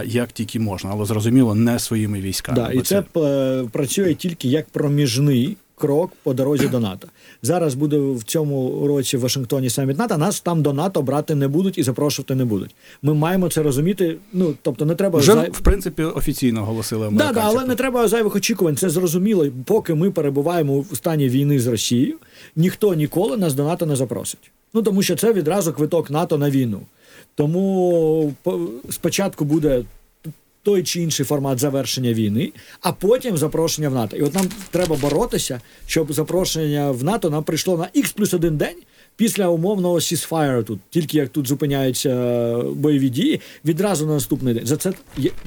як 0.05 0.33
тільки 0.33 0.61
можна, 0.61 0.91
але 0.93 1.05
зрозуміло, 1.05 1.55
не 1.55 1.79
своїми 1.79 2.21
військами. 2.21 2.57
Да, 2.57 2.73
і 2.73 2.81
це 2.81 3.03
е, 3.17 3.65
працює 3.73 4.15
тільки 4.15 4.49
як 4.49 4.69
проміжний 4.69 5.57
крок 5.83 6.13
по 6.23 6.35
дорозі 6.35 6.69
до 6.69 6.81
НАТО. 6.81 7.09
Зараз 7.45 7.75
буде 7.75 7.99
в 7.99 8.23
цьому 8.23 8.87
році 8.87 9.17
в 9.17 9.21
Вашингтоні 9.21 9.71
саміт 9.71 9.99
НАТО. 9.99 10.19
Нас 10.19 10.41
там 10.41 10.63
до 10.63 10.73
НАТО 10.73 11.03
брати 11.03 11.35
не 11.35 11.49
будуть 11.49 11.79
і 11.79 11.83
запрошувати 11.83 12.35
не 12.35 12.45
будуть. 12.45 12.75
Ми 13.03 13.15
маємо 13.15 13.49
це 13.49 13.63
розуміти. 13.63 14.17
Ну 14.33 14.55
тобто, 14.63 14.85
не 14.87 14.95
треба 14.95 15.19
вже 15.19 15.33
зай- 15.33 15.51
в 15.51 15.61
принципі 15.61 16.03
офіційно 16.03 16.63
оголосили 16.63 17.01
Да, 17.03 17.07
американці. 17.09 17.35
да, 17.41 17.47
але 17.47 17.69
не 17.69 17.75
треба 17.75 18.09
зайвих 18.09 18.37
очікувань. 18.37 18.77
Це 18.77 18.91
зрозуміло. 18.91 19.47
Поки 19.65 19.95
ми 19.95 20.11
перебуваємо 20.11 20.81
в 20.81 20.97
стані 20.97 21.29
війни 21.29 21.61
з 21.61 21.67
Росією, 21.67 22.17
ніхто 22.57 22.95
ніколи 22.95 23.37
нас 23.37 23.55
до 23.55 23.65
НАТО 23.65 23.87
не 23.87 23.97
запросить. 23.97 24.51
Ну 24.75 24.83
тому 24.83 25.03
що 25.03 25.17
це 25.17 25.33
відразу 25.33 25.73
квиток 25.73 26.11
НАТО 26.11 26.39
на 26.39 26.51
війну. 26.51 26.81
Тому 27.35 28.35
по- 28.43 28.61
спочатку 28.91 29.45
буде 29.45 29.83
той 30.63 30.83
чи 30.83 31.03
інший 31.03 31.27
формат 31.27 31.59
завершення 31.59 32.13
війни, 32.13 32.53
а 32.81 32.93
потім 32.93 33.37
запрошення 33.37 33.89
в 33.89 33.95
НАТО. 33.95 34.17
І 34.17 34.23
от 34.23 34.35
нам 34.35 34.49
треба 34.71 34.97
боротися, 34.97 35.61
щоб 35.87 36.13
запрошення 36.13 36.91
в 36.91 37.05
НАТО 37.05 37.31
нам 37.31 37.45
прийшло 37.45 37.77
на 37.79 38.03
X 38.03 38.15
плюс 38.17 38.35
один 38.35 38.57
день. 38.57 38.77
Після 39.17 39.49
умовного 39.49 40.01
сісфайру 40.01 40.63
тут, 40.63 40.81
тільки 40.91 41.19
як 41.19 41.29
тут 41.29 41.49
зупиняються 41.49 42.13
бойові 42.75 43.09
дії, 43.09 43.41
відразу 43.65 44.07
на 44.07 44.13
наступний 44.13 44.55
день. 44.55 44.67
За 44.67 44.77
це 44.77 44.93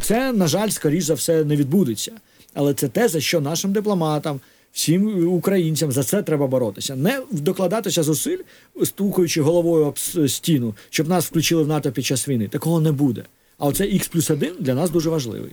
це, 0.02 0.34
на 0.34 0.48
жаль, 0.48 0.70
скоріш 0.70 1.04
за 1.04 1.14
все 1.14 1.44
не 1.44 1.56
відбудеться. 1.56 2.12
Але 2.54 2.74
це 2.74 2.88
те, 2.88 3.08
за 3.08 3.22
що 3.22 3.42
нашим 3.42 3.74
дипломатам, 3.74 4.40
всім 4.72 5.30
українцям 5.34 5.92
за 5.92 6.04
це 6.04 6.24
треба 6.24 6.48
боротися. 6.48 6.96
Не 6.96 7.22
докладатися 7.32 8.04
зусиль, 8.04 8.40
стукаючи 8.84 9.42
головою 9.42 9.86
об 9.86 10.00
стіну, 10.30 10.76
щоб 10.90 11.10
нас 11.10 11.26
включили 11.26 11.64
в 11.64 11.68
НАТО 11.68 11.92
під 11.92 12.06
час 12.06 12.28
війни. 12.28 12.48
Такого 12.48 12.82
не 12.82 12.92
буде. 12.92 13.24
А 13.58 13.66
оце 13.66 13.84
X 13.84 14.12
плюс 14.12 14.30
1 14.30 14.54
для 14.60 14.76
нас 14.76 14.90
дуже 14.90 15.10
важливий. 15.10 15.52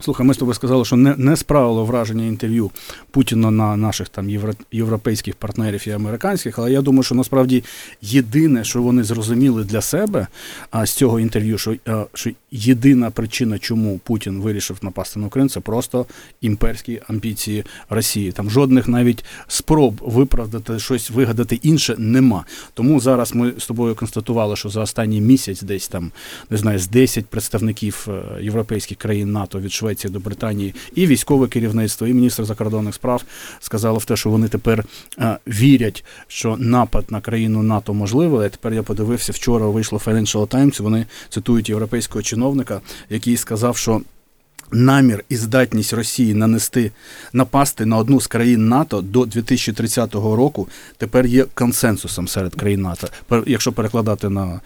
Слухай, 0.00 0.26
ми 0.26 0.34
з 0.34 0.36
тобою 0.36 0.54
сказали, 0.54 0.84
що 0.84 0.96
не, 0.96 1.14
не 1.16 1.36
справило 1.36 1.84
враження 1.84 2.26
інтерв'ю 2.26 2.70
Путіна 3.10 3.50
на 3.50 3.76
наших 3.76 4.08
там 4.08 4.30
євро, 4.30 4.52
європейських 4.72 5.34
партнерів 5.34 5.88
і 5.88 5.90
американських, 5.90 6.58
але 6.58 6.72
я 6.72 6.82
думаю, 6.82 7.02
що 7.02 7.14
насправді 7.14 7.64
єдине, 8.02 8.64
що 8.64 8.82
вони 8.82 9.04
зрозуміли 9.04 9.64
для 9.64 9.80
себе 9.80 10.26
а, 10.70 10.86
з 10.86 10.90
цього 10.90 11.20
інтерв'ю, 11.20 11.58
що, 11.58 11.76
а, 11.86 12.04
що 12.14 12.30
єдина 12.50 13.10
причина, 13.10 13.58
чому 13.58 13.98
Путін 13.98 14.40
вирішив 14.40 14.78
напасти 14.82 15.20
на 15.20 15.26
Україну, 15.26 15.48
це 15.48 15.60
просто 15.60 16.06
імперські 16.40 17.00
амбіції 17.08 17.64
Росії. 17.88 18.32
Там 18.32 18.50
жодних 18.50 18.88
навіть 18.88 19.24
спроб 19.48 20.00
виправдати 20.04 20.78
щось, 20.78 21.10
вигадати 21.10 21.60
інше 21.62 21.94
нема. 21.98 22.44
Тому 22.74 23.00
зараз 23.00 23.34
ми 23.34 23.52
з 23.58 23.66
тобою 23.66 23.94
констатували, 23.94 24.56
що 24.56 24.68
за 24.68 24.80
останній 24.80 25.20
місяць 25.20 25.62
десь 25.62 25.88
там 25.88 26.12
не 26.50 26.56
знаю, 26.56 26.78
з 26.78 26.88
10 26.88 27.26
представників 27.26 28.08
е, 28.08 28.42
європейських 28.42 28.98
країн 28.98 29.32
НАТО 29.32 29.60
від 29.60 29.72
Швеції 29.72 30.12
до 30.12 30.20
Британії, 30.20 30.74
і 30.94 31.06
військове 31.06 31.48
керівництво, 31.48 32.06
і 32.06 32.12
міністр 32.12 32.44
закордонних 32.44 32.94
справ 32.94 33.24
сказали 33.60 33.98
в 33.98 34.04
те, 34.04 34.16
що 34.16 34.30
вони 34.30 34.48
тепер 34.48 34.84
е, 35.18 35.38
вірять, 35.46 36.04
що 36.28 36.56
напад 36.56 37.04
на 37.10 37.20
країну 37.20 37.62
НАТО 37.62 37.94
можливий. 37.94 38.50
Тепер 38.50 38.74
я 38.74 38.82
подивився, 38.82 39.32
вчора 39.32 39.66
вийшло 39.66 40.00
Financial 40.06 40.46
Times, 40.46 40.82
Вони 40.82 41.06
цитують 41.28 41.68
європейського 41.68 42.22
чиновника, 42.22 42.39
який 43.10 43.36
сказав, 43.36 43.76
що. 43.76 44.00
Намір 44.72 45.24
і 45.28 45.36
здатність 45.36 45.92
Росії 45.92 46.34
нанести 46.34 46.92
напасти 47.32 47.86
на 47.86 47.96
одну 47.96 48.20
з 48.20 48.26
країн 48.26 48.68
НАТО 48.68 49.00
до 49.00 49.26
2030 49.26 50.14
року 50.14 50.68
тепер 50.96 51.26
є 51.26 51.44
консенсусом 51.54 52.28
серед 52.28 52.54
країн 52.54 52.82
НАТО. 52.82 53.08
Якщо 53.46 53.72
перекладати 53.72 54.28
на 54.28 54.60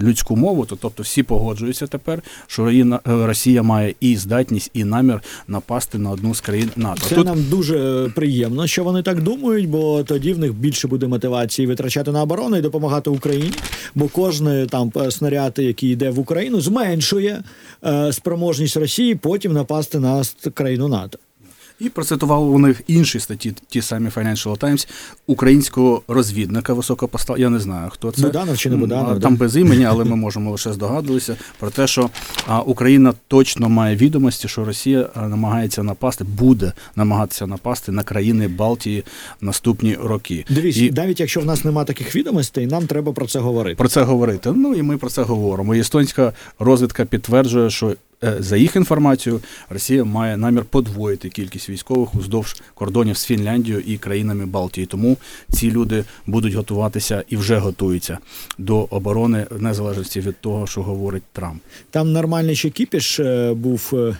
людську 0.00 0.36
мову, 0.36 0.64
то 0.64 0.76
тобто 0.76 1.02
всі 1.02 1.22
погоджуються 1.22 1.86
тепер, 1.86 2.22
що 2.46 2.68
е, 2.68 3.00
Росія 3.06 3.62
має 3.62 3.94
і 4.00 4.16
здатність, 4.16 4.70
і 4.74 4.84
намір 4.84 5.20
напасти 5.48 5.98
на 5.98 6.10
одну 6.10 6.34
з 6.34 6.40
країн 6.40 6.70
НАТО. 6.76 7.02
Це 7.08 7.14
Тут 7.14 7.26
нам 7.26 7.44
дуже 7.50 8.10
приємно, 8.14 8.66
що 8.66 8.84
вони 8.84 9.02
так 9.02 9.22
думають, 9.22 9.68
бо 9.68 10.02
тоді 10.02 10.32
в 10.32 10.38
них 10.38 10.54
більше 10.54 10.88
буде 10.88 11.06
мотивації 11.06 11.66
витрачати 11.66 12.12
на 12.12 12.22
оборону 12.22 12.56
і 12.56 12.60
допомагати 12.60 13.10
Україні. 13.10 13.52
Бо 13.94 14.08
кожний 14.08 14.66
там 14.66 14.92
е, 14.96 15.10
снаряд, 15.10 15.54
який 15.56 15.90
йде 15.90 16.10
в 16.10 16.18
Україну, 16.18 16.60
зменшує 16.60 17.42
е, 17.84 18.12
спроможність 18.12 18.76
Росії 18.76 19.14
потім 19.14 19.52
напасти 19.52 19.98
на 19.98 20.22
країну 20.54 20.88
НАТО. 20.88 21.18
І 21.80 21.88
процитував 21.88 22.52
у 22.54 22.58
них 22.58 22.80
інші 22.86 23.20
статті, 23.20 23.54
ті 23.68 23.82
самі 23.82 24.08
Financial 24.08 24.58
Times, 24.58 24.88
українського 25.26 26.02
розвідника 26.08 26.74
високопоста. 26.74 27.34
Я 27.38 27.48
не 27.50 27.58
знаю, 27.60 27.90
хто 27.90 28.12
це. 28.12 28.22
Буданов 28.22 28.58
чи 28.58 28.70
не 28.70 28.76
Буданов, 28.76 29.10
а, 29.10 29.14
да? 29.14 29.20
Там 29.20 29.36
без 29.36 29.56
імені, 29.56 29.84
але 29.84 30.04
ми 30.04 30.16
можемо 30.16 30.50
лише 30.50 30.72
здогадуватися 30.72 31.36
про 31.58 31.70
те, 31.70 31.86
що 31.86 32.10
Україна 32.66 33.14
точно 33.28 33.68
має 33.68 33.96
відомості, 33.96 34.48
що 34.48 34.64
Росія 34.64 35.08
намагається 35.16 35.82
напасти, 35.82 36.24
буде 36.24 36.72
намагатися 36.96 37.46
напасти 37.46 37.92
на 37.92 38.02
країни 38.02 38.48
Балтії 38.48 39.04
в 39.40 39.44
наступні 39.44 39.94
роки. 40.02 40.44
Дивіться, 40.50 40.80
І 40.84 40.90
навіть 40.90 41.20
якщо 41.20 41.40
в 41.40 41.44
нас 41.44 41.64
немає 41.64 41.86
таких 41.86 42.16
відомостей, 42.16 42.66
нам 42.66 42.86
треба 42.86 43.12
про 43.12 43.26
це 43.26 43.38
говорити. 43.38 43.76
про 43.76 43.88
це 43.88 44.02
говорити. 44.02 44.52
Ну 44.56 44.74
і 44.74 44.82
ми 44.82 44.96
про 44.98 45.10
це 45.10 45.22
говоримо. 45.22 45.74
І 45.74 45.80
естонська 45.80 46.32
розвідка 46.58 47.04
підтверджує, 47.04 47.70
що 47.70 47.94
за 48.38 48.56
їх 48.56 48.76
інформацією 48.76 49.40
Росія 49.70 50.04
має 50.04 50.36
намір 50.36 50.64
подвоїти 50.64 51.28
кількість 51.28 51.70
військових 51.70 52.14
уздовж 52.14 52.56
кордонів 52.74 53.16
з 53.16 53.24
Фінляндією 53.24 53.82
і 53.86 53.98
країнами 53.98 54.46
Балтії. 54.46 54.86
Тому 54.86 55.16
ці 55.52 55.70
люди 55.70 56.04
будуть 56.26 56.54
готуватися 56.54 57.24
і 57.28 57.36
вже 57.36 57.58
готуються 57.58 58.18
до 58.58 58.78
оборони 58.90 59.46
в 59.50 59.62
незалежності 59.62 60.20
від 60.20 60.36
того, 60.40 60.66
що 60.66 60.82
говорить 60.82 61.22
Трамп. 61.32 61.62
Там 61.90 62.12
нормальний 62.12 62.56
ще 62.56 62.70
кіпіш 62.70 63.20
е, 63.20 63.54
був 63.54 63.90
е, 63.92 64.16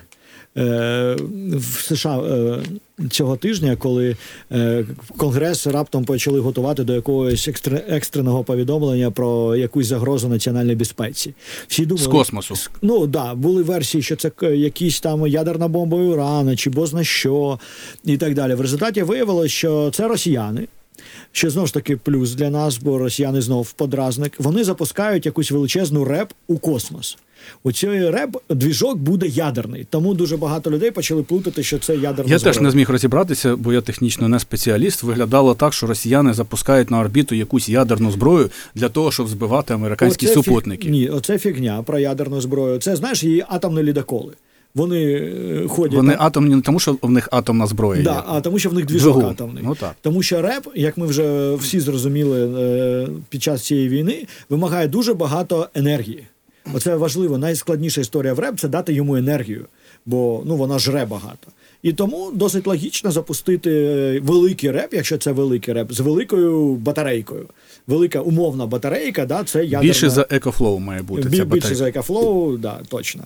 е, 0.60 1.16
в 1.54 1.80
США 1.80 2.18
е, 2.18 2.62
цього 3.10 3.36
тижня, 3.36 3.76
коли 3.76 4.16
е, 4.52 4.84
Конгрес 5.16 5.66
раптом 5.66 6.04
почали 6.04 6.40
готувати 6.40 6.84
до 6.84 6.94
якогось 6.94 7.48
екстре, 7.48 7.84
екстреного 7.88 8.44
повідомлення 8.44 9.10
про 9.10 9.56
якусь 9.56 9.86
загрозу 9.86 10.28
національній 10.28 10.74
безпеці. 10.74 11.34
Всі 11.68 11.86
думали, 11.86 12.04
З 12.04 12.08
космосу. 12.08 12.54
Ну 12.82 13.06
да, 13.06 13.34
були 13.34 13.62
версії, 13.62 14.02
що 14.02 14.16
це 14.16 14.30
к- 14.30 14.50
якісь 14.50 15.00
там 15.00 15.26
ядерна 15.26 15.68
бомба 15.68 15.98
Урана 15.98 16.56
чи 16.56 16.70
бозна 16.70 17.04
що 17.04 17.58
і 18.04 18.16
так 18.16 18.34
далі. 18.34 18.54
В 18.54 18.60
результаті 18.60 19.02
виявилось, 19.02 19.52
що 19.52 19.90
це 19.90 20.08
росіяни. 20.08 20.68
Що 21.32 21.50
знову 21.50 21.66
ж 21.66 21.74
таки 21.74 21.96
плюс 21.96 22.34
для 22.34 22.50
нас, 22.50 22.78
бо 22.78 22.98
росіяни 22.98 23.40
знов 23.40 23.72
подразник. 23.72 24.32
Вони 24.38 24.64
запускають 24.64 25.26
якусь 25.26 25.50
величезну 25.50 26.04
реп 26.04 26.28
у 26.46 26.58
космос. 26.58 27.18
У 27.62 27.72
цій 27.72 28.10
реп 28.10 28.36
двіжок 28.50 28.98
буде 28.98 29.26
ядерний, 29.26 29.86
тому 29.90 30.14
дуже 30.14 30.36
багато 30.36 30.70
людей 30.70 30.90
почали 30.90 31.22
плутати, 31.22 31.62
що 31.62 31.78
це 31.78 31.94
ядерна 31.96 32.32
Я 32.32 32.38
зброя. 32.38 32.54
теж 32.54 32.62
не 32.62 32.70
зміг 32.70 32.90
розібратися, 32.90 33.56
бо 33.56 33.72
я 33.72 33.80
технічно 33.80 34.28
не 34.28 34.38
спеціаліст. 34.40 35.02
Виглядало 35.02 35.54
так, 35.54 35.72
що 35.72 35.86
росіяни 35.86 36.32
запускають 36.34 36.90
на 36.90 37.00
орбіту 37.00 37.34
якусь 37.34 37.68
ядерну 37.68 38.10
зброю 38.10 38.50
для 38.74 38.88
того, 38.88 39.12
щоб 39.12 39.28
збивати 39.28 39.74
американські 39.74 40.26
Оце 40.26 40.34
супутники. 40.34 40.90
Ні, 40.90 41.08
оце 41.08 41.38
фігня 41.38 41.82
про 41.82 41.98
ядерну 41.98 42.40
зброю. 42.40 42.78
Це 42.78 42.96
знаєш, 42.96 43.24
її 43.24 43.44
атомні 43.48 43.82
лідоколи. 43.82 44.32
Вони 44.74 45.02
е, 45.04 45.68
ходять. 45.68 45.94
Вони 45.94 46.12
там- 46.12 46.26
атомні 46.26 46.54
не 46.54 46.62
тому, 46.62 46.80
що 46.80 46.96
в 47.02 47.10
них 47.10 47.28
атомна 47.32 47.66
зброя. 47.66 48.02
Да, 48.02 48.12
є. 48.14 48.22
а 48.26 48.40
тому, 48.40 48.58
що 48.58 48.70
в 48.70 48.74
них 48.74 48.86
двіжок 48.86 49.12
Двигун. 49.12 49.30
атомний. 49.32 49.62
Ну 49.66 49.74
так. 49.74 49.94
Тому 50.02 50.22
що 50.22 50.42
реп, 50.42 50.68
як 50.74 50.96
ми 50.96 51.06
вже 51.06 51.54
всі 51.54 51.80
зрозуміли 51.80 52.62
е, 52.62 53.08
під 53.28 53.42
час 53.42 53.62
цієї 53.62 53.88
війни, 53.88 54.26
вимагає 54.50 54.88
дуже 54.88 55.14
багато 55.14 55.68
енергії. 55.74 56.24
Оце 56.72 56.96
важливо. 56.96 57.38
Найскладніша 57.38 58.00
історія 58.00 58.34
в 58.34 58.38
реп 58.38 58.60
це 58.60 58.68
дати 58.68 58.92
йому 58.92 59.16
енергію, 59.16 59.66
бо 60.06 60.42
ну 60.46 60.56
вона 60.56 60.78
жре 60.78 61.04
багато. 61.04 61.48
І 61.82 61.92
тому 61.92 62.30
досить 62.34 62.66
логічно 62.66 63.10
запустити 63.10 63.70
е, 63.70 64.20
великий 64.20 64.70
реп, 64.70 64.94
якщо 64.94 65.18
це 65.18 65.32
великий 65.32 65.74
реп, 65.74 65.92
з 65.92 66.00
великою 66.00 66.74
батарейкою. 66.74 67.48
Велика 67.86 68.20
умовна 68.20 68.66
батарейка, 68.66 69.26
да, 69.26 69.44
це 69.44 69.64
ядерна... 69.64 69.82
Більше 69.82 70.10
за 70.10 70.26
EcoFlow 70.30 70.78
має 70.78 71.02
бути. 71.02 71.28
Бі- 71.28 71.36
ця 71.36 71.44
більше 71.44 71.74
за 71.74 71.88
EcoFlow, 71.88 72.56
да, 72.56 72.80
точно. 72.88 73.22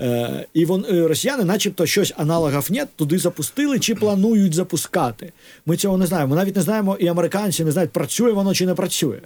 Е, 0.00 0.46
і 0.54 0.64
вон, 0.64 0.84
е, 0.90 1.08
росіяни, 1.08 1.44
начебто, 1.44 1.86
щось 1.86 2.12
аналогов 2.16 2.66
нет, 2.70 2.88
туди 2.96 3.18
запустили 3.18 3.78
чи 3.78 3.94
планують 3.94 4.54
запускати. 4.54 5.32
Ми 5.66 5.76
цього 5.76 5.98
не 5.98 6.06
знаємо. 6.06 6.30
Ми 6.30 6.36
навіть 6.36 6.56
не 6.56 6.62
знаємо, 6.62 6.96
і 7.00 7.06
американці 7.06 7.64
не 7.64 7.72
знають, 7.72 7.90
працює 7.90 8.32
воно 8.32 8.54
чи 8.54 8.66
не 8.66 8.74
працює. 8.74 9.20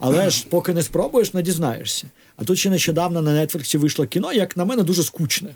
Але 0.00 0.30
ж 0.30 0.46
поки 0.50 0.74
не 0.74 0.82
спробуєш, 0.82 1.34
не 1.34 1.42
дізнаєшся. 1.42 2.06
А 2.40 2.44
тут 2.44 2.58
ще 2.58 2.70
нещодавно 2.70 3.22
на 3.22 3.46
Нетфліксі 3.46 3.78
вийшло 3.78 4.06
кіно, 4.06 4.32
як 4.32 4.56
на 4.56 4.64
мене, 4.64 4.82
дуже 4.82 5.02
скучне. 5.02 5.48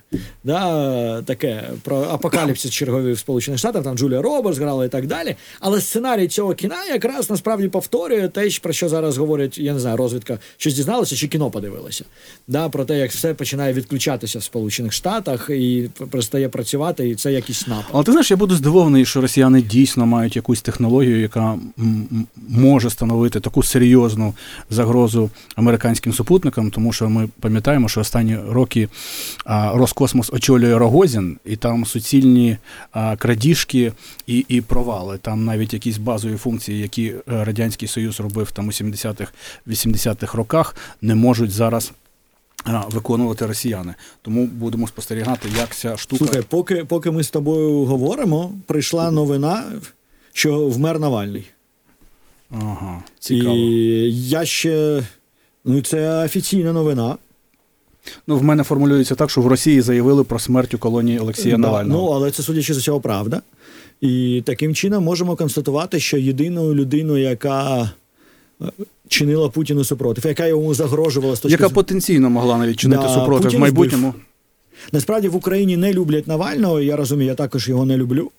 Да, 0.45 1.23
таке 1.23 1.63
про 1.83 1.97
апокаліпсис 1.97 2.71
черговий 2.71 3.13
в 3.13 3.19
Сполучених 3.19 3.59
Штатах, 3.59 3.85
там 3.85 3.99
Джулія 3.99 4.23
Робертс 4.23 4.59
грала 4.59 4.85
і 4.85 4.89
так 4.89 5.07
далі. 5.07 5.37
Але 5.61 5.81
сценарій 5.81 6.29
цього 6.29 6.55
кіна 6.55 6.85
якраз 6.85 7.31
насправді 7.31 7.69
повторює 7.69 8.29
те, 8.29 8.49
про 8.63 8.73
що 8.73 8.89
зараз 8.89 9.17
говорять, 9.17 9.59
я 9.59 9.73
не 9.73 9.81
знаю, 9.81 9.97
розвідка 9.97 10.39
щось 10.57 10.75
дізналася 10.75 11.17
чи 11.17 11.29
кіно 11.29 11.51
подивилася. 11.51 12.05
Да, 12.49 12.69
про 12.69 12.85
те, 12.85 12.99
як 12.99 13.11
все 13.11 13.35
починає 13.35 13.73
відключатися 13.73 14.39
в 14.39 14.43
Сполучених 14.43 14.93
Штатах 14.93 15.51
і 15.51 15.91
перестає 16.11 16.49
працювати, 16.49 17.09
і 17.09 17.15
це 17.15 17.33
якийсь 17.33 17.67
напад. 17.67 17.87
Але 17.93 18.05
ти 18.05 18.13
знаєш, 18.13 18.31
я 18.31 18.37
буду 18.37 18.55
здивований, 18.57 19.07
що 19.07 19.21
росіяни 19.21 19.63
дійсно 19.63 20.07
мають 20.07 20.37
якусь 20.37 20.63
технологію, 20.63 21.21
яка 21.21 21.59
може 22.49 22.91
становити 22.91 23.41
таку 23.41 23.63
серйозну 23.63 24.35
загрозу 24.71 25.31
американським 25.57 26.13
супутникам, 26.13 26.71
тому 26.75 26.93
що 26.93 27.09
ми 27.09 27.29
пам'ятаємо, 27.41 27.89
що 27.89 28.01
останні 28.01 28.37
роки 28.49 28.89
Роскосмос 29.73 30.33
очолює 30.33 30.79
Рогозін, 30.79 31.39
і 31.45 31.57
там 31.57 31.87
суцільні 31.87 32.57
крадіжки 33.19 33.93
і, 34.27 34.45
і 34.49 34.61
провали. 34.61 35.19
Там 35.19 35.45
навіть 35.45 35.73
якісь 35.73 35.99
базові 35.99 36.37
функції, 36.37 36.81
які 36.81 37.07
е, 37.07 37.23
Радянський 37.27 37.89
Союз 37.89 38.21
робив 38.21 38.51
там 38.53 38.69
у 38.69 38.71
70-х, 38.71 39.33
80-х 39.67 40.39
роках, 40.39 40.77
не 41.03 41.15
можуть 41.15 41.51
зараз. 41.51 41.93
Виконувати 42.89 43.47
росіяни, 43.47 43.95
тому 44.23 44.47
будемо 44.47 44.87
спостерігати, 44.89 45.49
як 45.59 45.75
ця 45.77 45.97
штука 45.97 46.25
Слухай, 46.25 46.43
поки, 46.49 46.85
поки 46.85 47.11
ми 47.11 47.23
з 47.23 47.31
тобою 47.31 47.85
говоримо, 47.85 48.53
прийшла 48.67 49.11
новина, 49.11 49.65
що 50.33 50.69
вмер 50.69 50.99
Навальний. 50.99 51.45
Ага, 52.51 53.03
цікаво. 53.19 53.55
І 53.55 54.29
я 54.29 54.45
ще. 54.45 55.03
Ну, 55.65 55.83
це 55.83 56.25
офіційна 56.25 56.73
новина. 56.73 57.17
Ну, 58.27 58.37
в 58.37 58.43
мене 58.43 58.63
формулюється 58.63 59.15
так, 59.15 59.31
що 59.31 59.41
в 59.41 59.47
Росії 59.47 59.81
заявили 59.81 60.25
про 60.25 60.39
смерть 60.39 60.75
у 60.75 60.79
колонії 60.79 61.19
Олексія 61.19 61.55
Да, 61.55 61.61
Навального. 61.61 62.01
Ну, 62.03 62.09
але 62.09 62.31
це 62.31 62.43
судячи 62.43 62.75
з 62.75 62.79
усього 62.79 63.01
правда. 63.01 63.43
І 64.01 64.43
таким 64.47 64.75
чином 64.75 65.05
можемо 65.05 65.37
констатувати, 65.37 66.01
що 66.01 66.17
єдиною 66.17 66.75
людиною, 66.75 67.23
яка 67.23 67.91
е, 68.63 68.65
чинила 69.09 69.49
Путіну 69.49 69.85
супротив, 69.85 70.27
яка 70.27 70.47
йому 70.47 70.75
загрожувала 70.75 71.37
з 71.37 71.41
точки 71.41 71.63
яка 71.63 71.75
потенційно 71.75 72.31
могла 72.31 72.59
навіть 72.59 72.77
чинити 72.77 73.03
Да, 73.03 73.15
супротив 73.15 73.45
Путін 73.45 73.59
в 73.59 73.61
майбутньому. 73.61 74.15
Насправді 74.93 75.29
в 75.29 75.37
Україні 75.37 75.77
не 75.77 75.93
люблять 75.93 76.27
Навального. 76.27 76.81
Я 76.81 76.97
розумію, 76.97 77.29
я 77.29 77.35
також 77.35 77.69
його 77.69 77.85
не 77.85 77.97
люблю. 77.97 78.31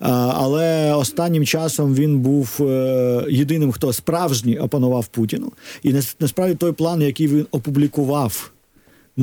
А, 0.00 0.32
Але 0.36 0.94
останнім 0.94 1.46
часом 1.46 1.94
він 1.94 2.18
був 2.18 2.58
е, 2.60 3.24
єдиним, 3.30 3.72
хто 3.72 3.92
справжній 3.92 4.58
опанував 4.58 5.06
Путіну. 5.06 5.52
І 5.82 5.94
насправді 6.20 6.54
той 6.54 6.72
план, 6.72 7.02
який 7.02 7.26
він 7.26 7.46
опублікував 7.50 8.50
е, 9.18 9.22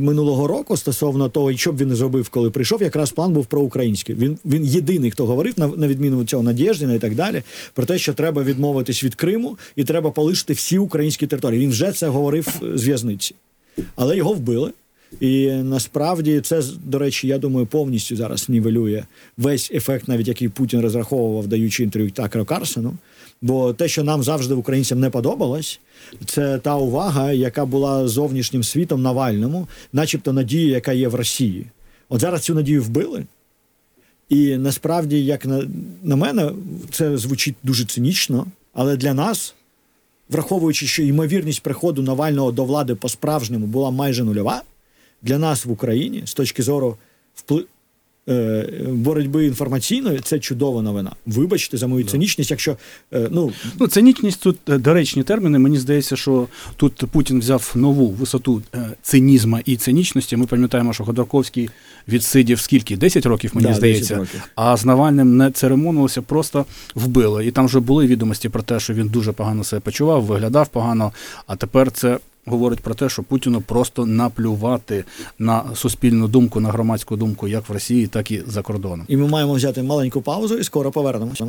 минулого 0.00 0.46
року 0.46 0.76
стосовно 0.76 1.28
того, 1.28 1.56
що 1.56 1.72
б 1.72 1.76
він 1.76 1.94
зробив, 1.94 2.28
коли 2.28 2.50
прийшов, 2.50 2.82
якраз 2.82 3.12
план 3.12 3.32
був 3.32 3.46
проукраїнський. 3.46 4.14
Він 4.14 4.38
він 4.44 4.64
єдиний, 4.64 5.10
хто 5.10 5.26
говорив 5.26 5.54
на, 5.56 5.86
відміну 5.88 6.20
від 6.20 6.28
цього 6.28 6.42
Надєждіна 6.42 6.94
і 6.94 6.98
так 6.98 7.14
далі, 7.14 7.42
про 7.74 7.86
те, 7.86 7.98
що 7.98 8.14
треба 8.14 8.42
відмовитись 8.42 9.04
від 9.04 9.14
Криму 9.14 9.58
і 9.76 9.84
треба 9.84 10.10
полишити 10.10 10.52
всі 10.52 10.78
українські 10.78 11.26
території. 11.26 11.60
Він 11.60 11.70
вже 11.70 11.92
це 11.92 12.08
говорив 12.08 12.48
е, 12.62 12.78
з 12.78 12.84
в'язниці, 12.84 13.34
але 13.96 14.16
його 14.16 14.32
вбили. 14.32 14.72
І 15.20 15.46
насправді 15.50 16.40
це, 16.40 16.62
до 16.84 16.98
речі, 16.98 17.28
я 17.28 17.38
думаю, 17.38 17.66
повністю 17.66 18.16
зараз 18.16 18.48
нівелює 18.48 19.04
весь 19.36 19.70
ефект, 19.74 20.08
навіть 20.08 20.28
який 20.28 20.48
Путін 20.48 20.80
розраховував, 20.80 21.46
даючи 21.46 21.82
інтерв'ю 21.82 22.10
Такеру 22.10 22.44
Карсону. 22.44 22.94
Бо 23.42 23.72
те, 23.72 23.88
що 23.88 24.04
нам 24.04 24.22
завжди 24.22 24.54
українцям 24.54 25.00
не 25.00 25.10
подобалось, 25.10 25.80
це 26.26 26.58
та 26.58 26.76
увага, 26.76 27.32
яка 27.32 27.66
була 27.66 28.08
зовнішнім 28.08 28.62
світом 28.62 29.02
Навальному, 29.02 29.68
начебто 29.92 30.32
надія, 30.32 30.74
яка 30.74 30.92
є 30.92 31.08
в 31.08 31.14
Росії. 31.14 31.66
От 32.08 32.20
зараз 32.20 32.42
цю 32.42 32.54
надію 32.54 32.82
вбили. 32.82 33.24
І 34.28 34.56
насправді, 34.56 35.24
як 35.24 35.46
на, 35.46 35.68
на 36.02 36.16
мене, 36.16 36.50
це 36.90 37.16
звучить 37.16 37.54
дуже 37.62 37.84
цинічно, 37.84 38.46
але 38.74 38.96
для 38.96 39.14
нас, 39.14 39.54
враховуючи, 40.28 40.86
що 40.86 41.02
ймовірність 41.02 41.62
приходу 41.62 42.02
Навального 42.02 42.52
до 42.52 42.64
влади 42.64 42.94
по-справжньому 42.94 43.66
була 43.66 43.90
майже 43.90 44.24
нульова, 44.24 44.62
для 45.22 45.38
нас 45.38 45.64
в 45.64 45.70
Україні 45.70 46.22
з 46.24 46.34
точки 46.34 46.62
зору 46.62 46.96
впли... 47.34 47.64
е, 48.28 48.66
боротьби 48.88 49.46
інформаційної 49.46 50.20
це 50.24 50.38
чудова 50.38 50.82
новина. 50.82 51.12
Вибачте 51.26 51.76
за 51.76 51.86
мою 51.86 52.04
цинічність, 52.04 52.50
якщо 52.50 52.76
е, 53.14 53.28
ну 53.30 53.52
Ну, 53.80 53.86
цинічність 53.86 54.40
тут 54.42 54.58
е, 54.68 54.78
доречні 54.78 55.22
терміни. 55.22 55.58
Мені 55.58 55.78
здається, 55.78 56.16
що 56.16 56.48
тут 56.76 56.94
Путін 57.12 57.38
взяв 57.40 57.72
нову 57.74 58.08
висоту 58.10 58.62
е, 58.74 58.90
цинізма 59.02 59.60
і 59.64 59.76
цинічності. 59.76 60.36
Ми 60.36 60.46
пам'ятаємо, 60.46 60.92
що 60.92 61.04
Ходорковський 61.04 61.70
відсидів 62.08 62.60
скільки? 62.60 62.96
10 62.96 63.26
років, 63.26 63.50
мені 63.54 63.62
Да, 63.62 63.68
10 63.68 63.78
здається. 63.78 64.14
років. 64.16 64.42
А 64.54 64.76
з 64.76 64.84
Навальним 64.84 65.36
не 65.36 65.50
церемонилися, 65.50 66.22
просто 66.22 66.66
вбили. 66.94 67.46
І 67.46 67.50
там 67.50 67.66
вже 67.66 67.80
були 67.80 68.06
відомості 68.06 68.48
про 68.48 68.62
те, 68.62 68.80
що 68.80 68.94
він 68.94 69.08
дуже 69.08 69.32
погано 69.32 69.64
себе 69.64 69.80
почував, 69.80 70.24
виглядав 70.24 70.68
погано. 70.68 71.12
А 71.46 71.56
тепер 71.56 71.90
це 71.92 72.18
говорить 72.46 72.80
про 72.80 72.94
те, 72.94 73.08
що 73.08 73.22
Путіну 73.22 73.60
просто 73.60 74.06
наплювати 74.06 75.04
на 75.38 75.64
суспільну 75.74 76.28
думку, 76.28 76.60
на 76.60 76.68
громадську 76.68 77.16
думку, 77.16 77.48
як 77.48 77.68
в 77.68 77.72
Росії, 77.72 78.06
так 78.06 78.30
і 78.30 78.42
за 78.46 78.62
кордоном. 78.62 79.06
і 79.08 79.16
ми 79.16 79.28
маємо 79.28 79.52
взяти 79.52 79.82
маленьку 79.82 80.22
паузу 80.22 80.58
і 80.58 80.64
скоро 80.64 80.90
повернемося. 80.90 81.46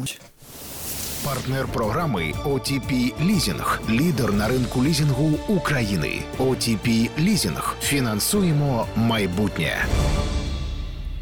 Партнер 1.25 1.67
програми 1.73 2.33
OTP 2.45 3.13
Лізінг. 3.25 3.81
Лідер 3.89 4.33
на 4.33 4.47
ринку 4.47 4.83
лізінгу 4.83 5.31
України. 5.47 6.21
OTP 6.39 7.09
Лізінг. 7.19 7.75
Фінансуємо 7.81 8.85
майбутнє. 8.95 9.85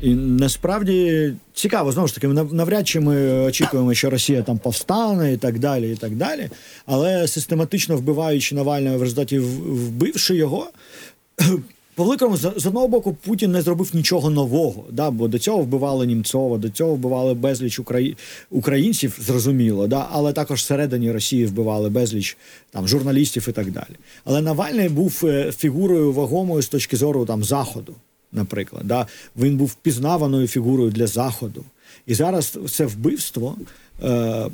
І 0.01 0.15
насправді 0.15 1.33
цікаво, 1.53 1.91
знову 1.91 2.07
ж 2.07 2.15
таки, 2.15 2.27
нав- 2.27 2.53
навряд 2.53 2.87
чи 2.87 2.99
ми 2.99 3.31
очікуємо, 3.31 3.93
що 3.93 4.09
Росія 4.09 4.41
там 4.41 4.57
повстане 4.57 5.33
і 5.33 5.37
так 5.37 5.59
далі. 5.59 5.91
і 5.91 5.95
так 5.95 6.15
далі. 6.15 6.49
Але 6.85 7.27
систематично 7.27 7.97
вбиваючи 7.97 8.55
Навального 8.55 8.97
в 8.97 9.01
результаті 9.01 9.39
вбивши 9.39 10.35
його. 10.35 10.67
По 11.95 12.03
великому 12.03 12.37
з 12.37 12.51
з 12.57 12.65
одного 12.65 12.87
боку 12.87 13.17
Путін 13.25 13.51
не 13.51 13.61
зробив 13.61 13.89
нічого 13.93 14.29
нового, 14.29 14.83
да, 14.91 15.11
бо 15.11 15.27
до 15.27 15.39
цього 15.39 15.57
вбивали 15.57 16.05
Німцова, 16.07 16.57
до 16.57 16.69
цього 16.69 16.93
вбивали 16.95 17.33
безліч 17.33 17.79
украї... 17.79 18.17
українців, 18.49 19.17
зрозуміло, 19.21 19.87
да, 19.87 20.07
але 20.11 20.33
також 20.33 20.59
всередині 20.59 21.11
Росії 21.11 21.45
вбивали 21.45 21.89
безліч 21.89 22.37
там 22.71 22.87
журналістів 22.87 23.45
і 23.49 23.51
так 23.51 23.71
далі. 23.71 23.95
Але 24.25 24.41
Навальний 24.41 24.89
був 24.89 25.21
е, 25.23 25.51
фігурою 25.51 26.13
вагомою 26.13 26.61
з 26.61 26.67
точки 26.67 26.97
зору 26.97 27.25
там 27.25 27.43
заходу, 27.43 27.95
наприклад. 28.33 28.83
Да. 28.85 29.07
Він 29.37 29.57
був 29.57 29.67
впізнаваною 29.67 30.47
фігурою 30.47 30.91
для 30.91 31.07
заходу. 31.07 31.63
І 32.07 32.13
зараз 32.13 32.57
це 32.71 32.85
вбивство. 32.85 33.55
Е, 34.03 34.47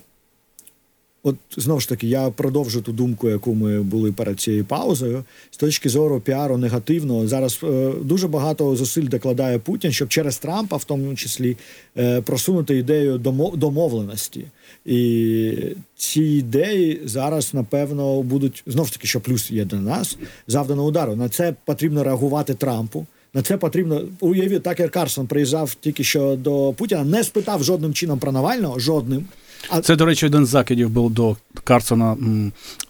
От 1.23 1.35
знову 1.57 1.79
ж 1.79 1.89
таки, 1.89 2.07
я 2.07 2.29
продовжу 2.29 2.81
ту 2.81 2.91
думку, 2.91 3.29
яку 3.29 3.53
ми 3.55 3.81
були 3.81 4.11
перед 4.11 4.39
цією 4.39 4.65
паузою. 4.65 5.23
З 5.51 5.57
точки 5.57 5.89
зору 5.89 6.19
піару 6.19 6.57
негативного, 6.57 7.27
зараз 7.27 7.59
е, 7.63 7.91
дуже 8.01 8.27
багато 8.27 8.75
зусиль 8.75 9.07
докладає 9.07 9.59
Путін, 9.59 9.91
щоб 9.91 10.09
через 10.09 10.37
Трампа, 10.37 10.75
в 10.77 10.83
тому 10.83 11.15
числі, 11.15 11.57
е, 11.97 12.21
просунути 12.21 12.77
ідею 12.77 13.17
домо- 13.17 13.55
домовленості. 13.57 14.45
І 14.85 15.53
ці 15.95 16.21
ідеї 16.23 17.01
зараз, 17.05 17.53
напевно, 17.53 18.21
будуть 18.23 18.63
знову 18.67 18.87
ж 18.87 18.93
таки, 18.93 19.07
що 19.07 19.19
плюс 19.19 19.51
є 19.51 19.65
для 19.65 19.79
нас, 19.79 20.17
завдано 20.47 20.85
удару. 20.85 21.15
На 21.15 21.29
це 21.29 21.53
потрібно 21.65 22.03
реагувати 22.03 22.53
Трампу. 22.53 23.05
На 23.33 23.41
це 23.41 23.57
потрібно 23.57 24.01
уявіть, 24.19 24.63
Такер 24.63 24.89
Карсон 24.89 25.27
приїжджав 25.27 25.75
тільки 25.75 26.03
що 26.03 26.35
до 26.35 26.73
Путіна, 26.77 27.03
не 27.03 27.23
спитав 27.23 27.63
жодним 27.63 27.93
чином 27.93 28.19
про 28.19 28.31
Навального, 28.31 28.79
жодним. 28.79 29.25
А- 29.69 29.81
Це, 29.81 29.95
до 29.95 30.05
речі, 30.05 30.25
один 30.25 30.45
з 30.45 30.49
закидів 30.49 30.89
був 30.89 31.11
до 31.11 31.35
Карсона, 31.63 32.17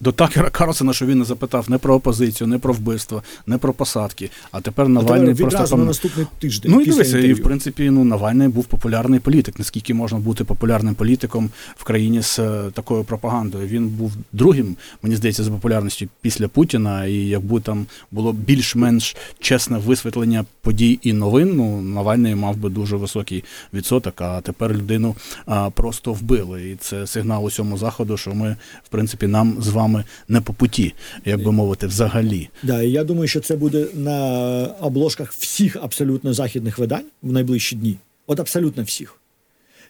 до 0.00 0.12
Такера 0.12 0.50
Карлсона, 0.50 0.92
що 0.92 1.06
він 1.06 1.18
не 1.18 1.24
запитав 1.24 1.70
не 1.70 1.78
про 1.78 1.94
опозицію, 1.94 2.48
не 2.48 2.58
про 2.58 2.74
вбивство, 2.74 3.22
не 3.46 3.58
про 3.58 3.72
посадки. 3.72 4.30
А 4.52 4.60
тепер 4.60 4.86
А 4.86 4.88
Навальний 4.88 5.34
відразу 5.34 5.56
просто 5.56 5.76
на 5.76 5.84
наступний 5.84 6.26
тиждень. 6.38 6.72
Ну 6.72 6.80
і 6.80 6.84
дивися, 6.84 7.18
і 7.18 7.32
в 7.32 7.42
принципі, 7.42 7.90
ну 7.90 8.04
Навальний 8.04 8.48
був 8.48 8.64
популярний 8.64 9.20
політик. 9.20 9.58
Наскільки 9.58 9.94
можна 9.94 10.18
бути 10.18 10.44
популярним 10.44 10.94
політиком 10.94 11.50
в 11.76 11.84
країні 11.84 12.22
з 12.22 12.38
е, 12.38 12.70
такою 12.74 13.04
пропагандою? 13.04 13.68
Він 13.68 13.88
був 13.88 14.12
другим, 14.32 14.76
мені 15.02 15.16
здається, 15.16 15.44
за 15.44 15.50
популярністю 15.50 16.06
після 16.20 16.48
Путіна. 16.48 17.06
І 17.06 17.14
якби 17.14 17.60
там 17.60 17.86
було 18.10 18.32
більш-менш 18.32 19.16
чесне 19.38 19.78
висвітлення 19.78 20.44
подій 20.60 20.98
і 21.02 21.12
новин, 21.12 21.56
ну 21.56 21.82
Навальний 21.82 22.34
мав 22.34 22.56
би 22.56 22.70
дуже 22.70 22.96
високий 22.96 23.44
відсоток. 23.74 24.20
А 24.20 24.40
тепер 24.40 24.74
людину 24.74 25.16
а, 25.46 25.70
просто 25.70 26.12
вбили. 26.12 26.57
І 26.58 26.76
це 26.80 27.06
сигнал 27.06 27.44
усьому 27.44 27.78
заходу, 27.78 28.16
що 28.16 28.34
ми, 28.34 28.56
в 28.84 28.88
принципі, 28.88 29.26
нам 29.26 29.56
з 29.60 29.68
вами 29.68 30.04
не 30.28 30.40
по 30.40 30.52
путі, 30.52 30.94
як 31.24 31.42
би 31.42 31.52
мовити, 31.52 31.86
взагалі. 31.86 32.48
Да, 32.62 32.82
я 32.82 33.04
думаю, 33.04 33.28
що 33.28 33.40
це 33.40 33.56
буде 33.56 33.86
на 33.94 34.66
обложках 34.80 35.32
всіх 35.32 35.76
абсолютно 35.76 36.34
західних 36.34 36.78
видань 36.78 37.06
в 37.22 37.32
найближчі 37.32 37.76
дні. 37.76 37.96
От 38.26 38.40
абсолютно 38.40 38.82
всіх. 38.82 39.14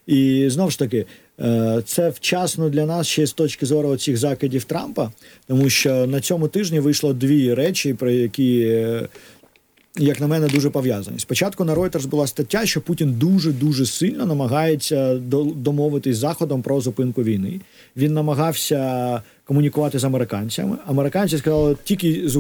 І 0.09 0.46
знову 0.50 0.70
ж 0.70 0.78
таки, 0.78 1.07
е, 1.40 1.83
це 1.85 2.11
вчасно 2.11 2.68
для 2.68 2.87
нас 2.87 3.07
ще 3.07 3.26
з 3.26 3.33
точки 3.33 3.66
зору 3.66 3.96
цих 3.96 4.16
закидів 4.16 4.64
Трампа, 4.64 5.12
тому 5.46 5.70
що 5.70 6.07
на 6.07 6.20
цьому 6.20 6.48
тижні 6.48 6.81
вийшло 6.81 7.12
дві 7.12 7.54
речі, 7.54 7.94
про 7.94 8.11
які, 8.11 8.61
е, 8.61 9.09
як 9.98 10.20
на 10.20 10.26
мене, 10.26 10.48
дуже 10.48 10.70
пов'язані. 10.70 11.18
Спочатку 11.18 11.64
на 11.64 11.74
Reuters 11.74 12.06
була 12.06 12.26
стаття, 12.26 12.66
що 12.66 12.80
Путін 12.80 13.12
дуже 13.12 13.52
дуже 13.52 13.87
сильно 13.87 14.26
намагається 14.26 15.14
домовитись 15.54 16.16
з 16.16 16.18
Заходом 16.18 16.62
про 16.62 16.80
зупинку 16.80 17.22
війни. 17.22 17.61
Він 17.96 18.14
намагався 18.14 19.22
комунікувати 19.44 19.98
з 19.98 20.04
американцями. 20.04 20.76
Американці 20.87 21.38
сказали, 21.38 21.76
тільки 21.84 22.30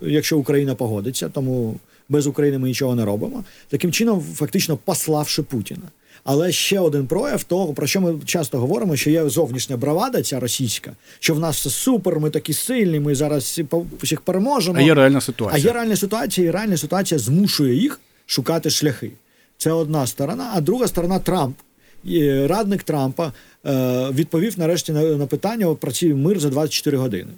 якщо 0.00 0.38
Україна 0.38 0.74
погодиться, 0.74 1.28
тому 1.28 1.76
без 2.08 2.26
України 2.26 2.58
ми 2.58 2.68
нічого 2.68 2.94
не 2.94 3.04
робимо. 3.04 3.44
Таким 3.68 3.92
чином, 3.92 4.20
фактично 4.20 4.76
пославши 4.76 5.42
Путіна. 5.42 5.88
Але 6.24 6.52
ще 6.52 6.80
один 6.80 7.06
прояв 7.06 7.44
того, 7.44 7.74
про 7.74 7.86
що 7.86 8.00
ми 8.00 8.14
часто 8.24 8.58
говоримо, 8.58 8.96
що 8.96 9.10
є 9.10 9.28
зовнішня 9.28 9.76
бравада, 9.76 10.22
ця 10.22 10.40
російська, 10.40 10.92
що 11.20 11.34
в 11.34 11.40
нас 11.40 11.56
все 11.56 11.70
супер, 11.70 12.20
ми 12.20 12.30
такі 12.30 12.52
сильні, 12.52 13.00
ми 13.00 13.14
зараз 13.14 13.60
всіх 14.02 14.20
переможемо. 14.20 14.78
А 14.78 14.82
є 14.82 14.94
реальна 14.94 15.20
ситуація. 15.20 15.62
А 15.64 15.66
є 15.66 15.72
реальна 15.72 15.96
ситуація, 15.96 16.46
і 16.46 16.50
реальна 16.50 16.76
ситуація 16.76 17.18
змушує 17.18 17.74
їх 17.74 18.00
шукати 18.26 18.70
шляхи. 18.70 19.10
Це 19.58 19.72
одна 19.72 20.06
сторона, 20.06 20.50
а 20.54 20.60
друга 20.60 20.88
сторона 20.88 21.18
Трамп. 21.18 21.56
І 22.04 22.46
радник 22.46 22.82
Трампа 22.82 23.32
е, 23.66 24.10
відповів 24.10 24.58
нарешті 24.58 24.92
на, 24.92 25.02
на 25.02 25.26
питання 25.26 25.74
про 25.74 25.92
ці 25.92 26.14
мир 26.14 26.40
за 26.40 26.48
24 26.48 26.96
години. 26.96 27.30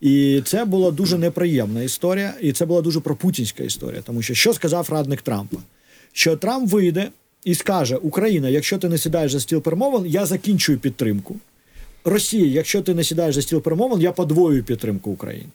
І 0.00 0.42
це 0.44 0.64
була 0.64 0.90
дуже 0.90 1.18
неприємна 1.18 1.82
історія, 1.82 2.34
і 2.40 2.52
це 2.52 2.66
була 2.66 2.82
дуже 2.82 3.00
пропутінська 3.00 3.62
історія. 3.64 4.02
Тому 4.02 4.22
що 4.22 4.34
що 4.34 4.54
сказав 4.54 4.88
радник 4.90 5.22
Трампа? 5.22 5.56
Що 6.12 6.36
Трамп 6.36 6.72
вийде 6.72 7.08
і 7.44 7.54
скаже: 7.54 7.96
Україна, 7.96 8.48
якщо 8.48 8.78
ти 8.78 8.88
не 8.88 8.98
сідаєш 8.98 9.32
за 9.32 9.40
стіл 9.40 9.62
перемовин, 9.62 10.06
я 10.06 10.26
закінчую 10.26 10.78
підтримку. 10.78 11.36
Росія, 12.04 12.46
якщо 12.46 12.82
ти 12.82 12.94
не 12.94 13.04
сідаєш 13.04 13.34
за 13.34 13.42
стіл 13.42 13.62
перемовин, 13.62 14.00
я 14.00 14.12
подвоюю 14.12 14.64
підтримку 14.64 15.10
України. 15.10 15.48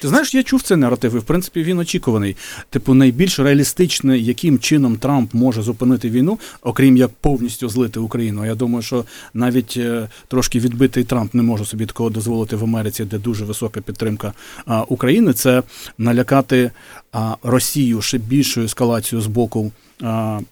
Ти 0.00 0.08
знаєш, 0.08 0.34
я 0.34 0.42
чув 0.42 0.62
цей 0.62 0.76
наратив, 0.76 1.14
і 1.14 1.18
в 1.18 1.22
принципі 1.22 1.62
він 1.62 1.78
очікуваний. 1.78 2.36
Типу, 2.70 2.94
найбільш 2.94 3.38
реалістичне, 3.38 4.18
яким 4.18 4.58
чином 4.58 4.96
Трамп 4.96 5.34
може 5.34 5.62
зупинити 5.62 6.10
війну, 6.10 6.38
окрім 6.62 6.96
як 6.96 7.10
повністю 7.20 7.68
злити 7.68 8.00
Україну. 8.00 8.46
Я 8.46 8.54
думаю, 8.54 8.82
що 8.82 9.04
навіть 9.34 9.74
е, 9.76 10.08
трошки 10.28 10.58
відбитий 10.58 11.04
Трамп 11.04 11.34
не 11.34 11.42
може 11.42 11.64
собі 11.64 11.86
такого 11.86 12.10
дозволити 12.10 12.56
в 12.56 12.64
Америці, 12.64 13.04
де 13.04 13.18
дуже 13.18 13.44
висока 13.44 13.80
підтримка 13.80 14.32
а, 14.66 14.82
України. 14.82 15.32
Це 15.32 15.62
налякати 15.98 16.70
а, 17.12 17.36
Росію 17.42 18.02
ще 18.02 18.18
більшою 18.18 18.66
ескалацією 18.66 19.22
з 19.22 19.26
боку. 19.26 19.72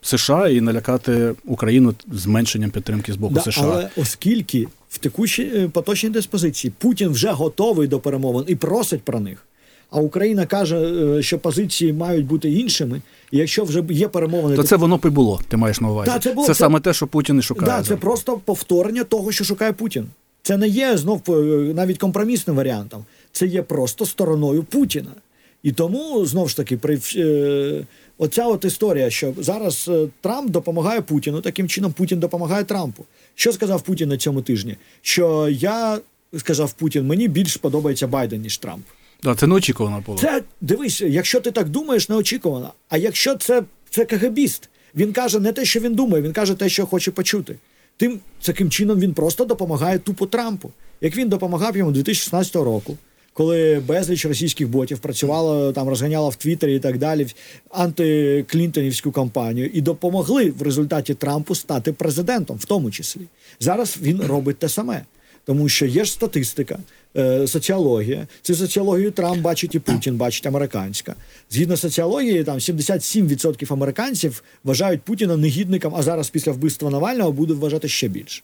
США 0.02 0.48
і 0.48 0.60
налякати 0.60 1.34
Україну 1.44 1.94
зменшенням 2.12 2.70
підтримки 2.70 3.12
з 3.12 3.16
боку 3.16 3.34
Да, 3.34 3.40
США. 3.40 3.62
Але 3.64 3.88
оскільки 3.96 4.68
в 4.90 4.98
текущій 4.98 5.50
е, 5.54 5.68
поточній 5.68 6.10
диспозиції 6.10 6.72
Путін 6.78 7.08
вже 7.08 7.30
готовий 7.30 7.88
до 7.88 8.00
перемовин 8.00 8.44
і 8.46 8.54
просить 8.54 9.02
про 9.02 9.20
них. 9.20 9.44
А 9.90 10.00
Україна 10.00 10.46
каже, 10.46 10.76
е, 10.78 11.22
що 11.22 11.38
позиції 11.38 11.92
мають 11.92 12.26
бути 12.26 12.50
іншими. 12.50 13.02
І 13.32 13.38
якщо 13.38 13.64
вже 13.64 13.82
є 13.90 14.08
перемовини, 14.08 14.56
То 14.56 14.62
це 14.62 14.76
воно 14.76 14.96
б 14.96 15.00
і 15.04 15.08
було, 15.08 15.40
ти 15.48 15.56
маєш 15.56 15.80
на 15.80 15.90
увазі. 15.90 16.10
Та, 16.10 16.18
це 16.18 16.32
було- 16.32 16.46
це 16.46 16.54
це- 16.54 16.58
саме 16.58 16.80
те, 16.80 16.92
що 16.92 17.06
Путін 17.06 17.38
і 17.38 17.42
шукає. 17.42 17.72
да, 17.72 17.82
це 17.82 17.96
просто 17.96 18.40
повторення 18.44 19.04
того, 19.04 19.32
що 19.32 19.44
шукає 19.44 19.72
Путін. 19.72 20.06
Це 20.42 20.56
не 20.56 20.68
є 20.68 20.96
знов 20.96 21.22
е, 21.28 21.32
навіть 21.74 21.98
компромісним 21.98 22.56
варіантом. 22.56 23.04
Це 23.32 23.46
є 23.46 23.62
просто 23.62 24.06
стороною 24.06 24.62
Путіна. 24.62 25.12
І 25.62 25.72
тому 25.72 26.26
знов 26.26 26.48
ж 26.48 26.56
таки, 26.56 26.76
при 26.76 26.98
оця 28.18 28.46
от 28.46 28.64
історія, 28.64 29.10
що 29.10 29.34
зараз 29.38 29.88
е, 29.88 30.08
Трамп 30.20 30.50
допомагає 30.50 31.00
Путіну, 31.00 31.40
таким 31.40 31.68
чином 31.68 31.92
Путін 31.92 32.18
допомагає 32.18 32.64
Трампу. 32.64 33.04
Що 33.34 33.52
сказав 33.52 33.82
Путін 33.82 34.08
на 34.08 34.16
цьому 34.16 34.42
тижні? 34.42 34.76
Що 35.02 35.48
я 35.48 35.98
сказав 36.36 36.72
Путін, 36.72 37.06
мені 37.06 37.28
більш 37.28 37.56
подобається 37.56 38.06
Байден 38.06 38.40
ніж 38.40 38.58
Трамп. 38.58 38.84
Да, 39.22 39.34
це 39.34 39.46
неочікувано 39.46 40.02
було. 40.06 40.18
Це 40.18 40.42
дивись, 40.60 41.00
якщо 41.00 41.40
ти 41.40 41.50
так 41.50 41.68
думаєш, 41.68 42.08
неочікувано. 42.08 42.72
А 42.88 42.96
якщо 42.96 43.36
це, 43.36 43.62
це 43.90 44.04
КГБіст, 44.04 44.68
він 44.94 45.12
каже 45.12 45.40
не 45.40 45.52
те, 45.52 45.64
що 45.64 45.80
він 45.80 45.94
думає, 45.94 46.22
він 46.22 46.32
каже 46.32 46.54
те, 46.54 46.68
що 46.68 46.86
хоче 46.86 47.10
почути. 47.10 47.56
Тим 47.96 48.20
таким 48.42 48.70
чином 48.70 49.00
він 49.00 49.14
просто 49.14 49.44
допомагає 49.44 49.98
тупо 49.98 50.26
Трампу. 50.26 50.70
Як 51.00 51.16
він 51.16 51.28
допомагав 51.28 51.76
йому 51.76 51.90
2016 51.90 52.56
року, 52.56 52.96
коли 53.38 53.82
безліч 53.86 54.26
російських 54.26 54.68
ботів 54.68 54.98
працювало 54.98 55.72
там, 55.72 55.88
розганяло 55.88 56.28
в 56.28 56.36
Твіттері 56.36 56.76
і 56.76 56.78
так 56.78 56.98
далі 56.98 57.26
антиклінтонівську 57.70 59.12
кампанію, 59.12 59.70
і 59.74 59.80
допомогли 59.80 60.50
в 60.50 60.62
результаті 60.62 61.14
Трампу 61.14 61.54
стати 61.54 61.92
президентом, 61.92 62.56
в 62.56 62.64
тому 62.64 62.90
числі. 62.90 63.20
Зараз 63.60 63.98
він 64.02 64.20
робить 64.20 64.58
те 64.58 64.68
саме. 64.68 65.04
Тому 65.44 65.68
що 65.68 65.86
є 65.86 66.04
ж 66.04 66.12
статистика, 66.12 66.78
е, 67.16 67.46
соціологія. 67.46 68.26
Цю 68.42 68.54
соціологію 68.54 69.10
Трамп 69.10 69.42
бачить 69.42 69.74
і 69.74 69.78
Путін 69.78 70.16
бачить 70.16 70.46
американська. 70.46 71.14
Згідно 71.50 71.76
соціології, 71.76 72.44
там 72.44 72.58
77% 72.58 73.72
американців 73.72 74.42
вважають 74.64 75.02
Путіна 75.02 75.36
негідником, 75.36 75.94
а 75.96 76.02
зараз 76.02 76.30
після 76.30 76.52
вбивства 76.52 76.90
Навального 76.90 77.32
будуть 77.32 77.58
вважати 77.58 77.88
ще 77.88 78.08
більше. 78.08 78.42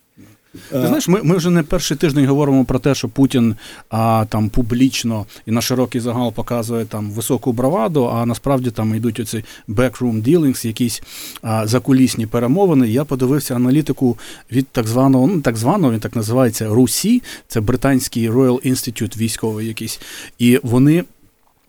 Ти 0.70 0.86
знаєш, 0.86 1.08
ми, 1.08 1.22
ми 1.22 1.36
вже 1.36 1.50
не 1.50 1.62
перший 1.62 1.96
тиждень 1.96 2.26
говоримо 2.26 2.64
про 2.64 2.78
те, 2.78 2.94
що 2.94 3.08
Путін 3.08 3.56
а, 3.88 4.24
там 4.28 4.48
публічно 4.48 5.26
і 5.46 5.50
на 5.50 5.60
широкий 5.60 6.00
загал 6.00 6.32
показує 6.32 6.84
там 6.84 7.10
високу 7.10 7.52
браваду, 7.52 8.04
а 8.14 8.26
насправді 8.26 8.70
там 8.70 8.94
йдуть 8.94 9.20
оці 9.20 9.44
backroom 9.68 10.22
dealings, 10.22 10.66
якісь 10.66 11.02
а, 11.42 11.66
закулісні 11.66 12.26
перемовини. 12.26 12.88
Я 12.88 13.04
подивився 13.04 13.54
аналітику 13.54 14.18
від 14.52 14.68
так 14.68 14.86
званого, 14.86 15.26
ну 15.26 15.40
так 15.40 15.56
званого, 15.56 15.92
він 15.92 16.00
так 16.00 16.16
називається 16.16 16.68
РУСі, 16.68 17.22
це 17.48 17.60
британський 17.60 18.30
Royal 18.30 18.70
Institute 18.70 19.16
військовий 19.16 19.66
якийсь, 19.66 20.00
і 20.38 20.60
вони. 20.62 21.04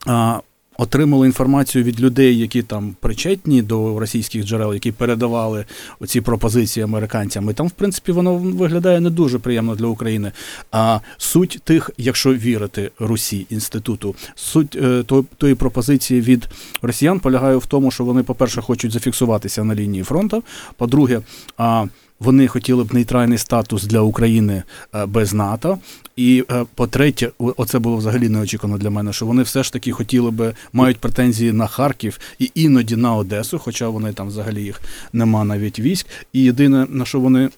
А, 0.06 0.40
Отримали 0.78 1.28
інформацію 1.28 1.84
від 1.84 2.02
людей, 2.02 2.40
які 2.40 2.62
там 2.64 2.96
причетні 3.00 3.62
до 3.62 4.00
російських 4.00 4.46
джерел, 4.46 4.74
які 4.74 4.92
передавали 4.92 5.66
оці 6.00 6.22
пропозиції 6.22 6.84
американцям. 6.84 7.50
І 7.50 7.54
там, 7.54 7.68
в 7.68 7.72
принципі, 7.72 8.12
воно 8.12 8.36
виглядає 8.36 9.00
не 9.00 9.10
дуже 9.10 9.40
приємно 9.40 9.76
для 9.76 9.86
України. 9.86 10.32
А 10.72 11.00
суть 11.18 11.60
тих, 11.64 11.92
якщо 11.98 12.34
вірити 12.34 12.92
Русі 13.00 13.46
інституту, 13.50 14.16
суть 14.36 14.76
е, 14.76 15.04
то- 15.04 15.26
тої 15.38 15.56
пропозиції 15.56 16.22
від 16.22 16.48
росіян 16.82 17.20
полягає 17.20 17.56
в 17.56 17.66
тому, 17.66 17.92
що 17.92 18.04
вони, 18.04 18.24
по-перше, 18.24 18.62
хочуть 18.62 18.92
зафіксуватися 18.92 19.64
на 19.64 19.76
лінії 19.76 20.04
фронту. 20.04 20.44
По-друге, 20.78 21.22
а, 21.58 21.86
вони 22.20 22.48
хотіли 22.48 22.84
б 22.84 22.94
нейтральний 22.94 23.38
статус 23.38 23.84
для 23.84 24.00
України 24.00 24.64
е, 24.96 25.06
без 25.06 25.34
НАТО. 25.34 25.80
І 26.16 26.46
е, 26.52 26.66
по-третє, 26.76 27.32
оце 27.38 27.80
було 27.80 27.98
взагалі 27.98 28.30
неочікувано 28.30 28.78
для 28.78 28.90
мене, 28.90 29.14
що 29.14 29.26
вони 29.26 29.44
все 29.44 29.64
ж 29.64 29.74
таки 29.74 29.92
хотіли 29.92 30.32
би 30.32 30.54
мають 30.74 30.98
претензії 30.98 31.52
на 31.52 31.68
Харків 31.68 32.20
і 32.40 32.52
іноді 32.56 32.96
на 32.96 33.16
Одесу, 33.16 33.60
хоча 33.60 33.90
вони 33.90 34.14
там 34.14 34.28
взагалі 34.28 34.64
їх 34.64 34.82
нема 35.14 35.44
навіть 35.44 35.80
військ. 35.80 36.08
І 36.34 36.44
єдине 36.44 36.88
на 36.90 37.06
що 37.06 37.20
вони 37.20 37.50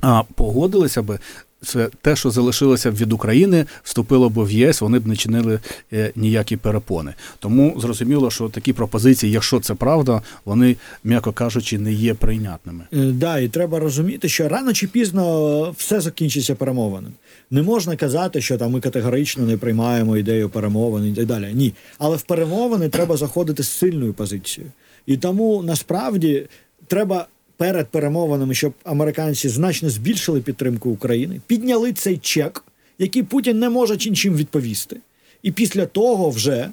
а, 0.00 0.22
погодилися 0.34 1.02
би. 1.02 1.18
Це 1.64 1.88
те, 2.00 2.16
що 2.16 2.30
залишилося 2.30 2.90
від 2.90 3.12
України, 3.12 3.66
вступило 3.82 4.28
б 4.28 4.44
в 4.44 4.50
ЄС, 4.50 4.80
вони 4.80 4.98
б 4.98 5.06
не 5.06 5.16
чинили 5.16 5.60
е, 5.92 6.12
ніякі 6.16 6.56
перепони. 6.56 7.14
Тому 7.38 7.74
зрозуміло, 7.80 8.30
що 8.30 8.48
такі 8.48 8.72
пропозиції, 8.72 9.32
якщо 9.32 9.60
це 9.60 9.74
правда, 9.74 10.22
вони, 10.44 10.76
м'яко 11.04 11.32
кажучи, 11.32 11.78
не 11.78 11.92
є 11.92 12.14
прийнятними. 12.14 12.84
Е, 12.92 12.96
Да, 12.96 13.38
і 13.38 13.48
треба 13.48 13.78
розуміти, 13.78 14.28
що 14.28 14.48
рано 14.48 14.72
чи 14.72 14.86
пізно 14.86 15.70
все 15.78 16.00
закінчиться 16.00 16.54
перемовинами. 16.54 17.14
Не 17.50 17.62
можна 17.62 17.96
казати, 17.96 18.40
що 18.40 18.58
там 18.58 18.70
ми 18.70 18.80
категорично 18.80 19.46
не 19.46 19.56
приймаємо 19.56 20.16
ідею 20.16 20.48
перемовин 20.48 21.06
і 21.06 21.14
так 21.14 21.26
далі. 21.26 21.50
Ні. 21.54 21.74
Але 21.98 22.16
в 22.16 22.22
перемовини 22.22 22.88
треба 22.88 23.16
заходити 23.16 23.62
з 23.62 23.68
сильною 23.68 24.12
позицією. 24.12 24.72
І 25.06 25.16
тому 25.16 25.62
насправді 25.62 26.46
треба 26.86 27.26
перед 27.62 27.88
перемовинами, 27.88 28.54
щоб 28.54 28.72
американці 28.84 29.48
значно 29.48 29.90
збільшили 29.90 30.40
підтримку 30.40 30.90
України, 30.90 31.40
підняли 31.46 31.92
цей 31.92 32.18
чек, 32.18 32.64
який 32.98 33.22
Путін 33.22 33.58
не 33.58 33.70
може 33.70 33.94
нічим 33.94 34.34
відповісти. 34.34 34.96
І 35.42 35.52
після 35.52 35.86
того 35.86 36.30
вже 36.30 36.68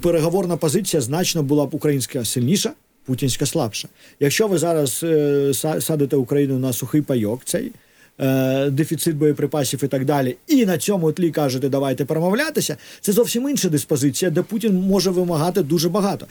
переговорна 0.00 0.56
позиція 0.56 1.00
значно 1.00 1.42
була 1.42 1.66
б 1.66 1.74
українська 1.74 2.24
сильніша, 2.24 2.72
путінська 3.04 3.46
слабша. 3.46 3.88
Якщо 4.20 4.48
ви 4.48 4.58
зараз 4.58 5.00
е, 5.02 5.52
садите 5.80 6.16
Україну 6.16 6.58
на 6.58 6.72
сухий 6.72 7.02
пайок, 7.02 7.40
цей 7.44 7.72
е, 8.20 8.70
дефіцит 8.70 9.16
боєприпасів 9.16 9.84
і 9.84 9.88
так 9.88 10.04
далі, 10.04 10.36
і 10.46 10.66
на 10.66 10.78
цьому 10.78 11.12
тлі 11.12 11.30
кажете, 11.30 11.68
давайте 11.68 12.04
перемовлятися, 12.04 12.76
це 13.00 13.12
зовсім 13.12 13.48
інша 13.48 13.68
диспозиція, 13.68 14.30
де 14.30 14.42
Путін 14.42 14.74
може 14.74 15.10
вимагати 15.10 15.62
дуже 15.62 15.88
багато. 15.88 16.26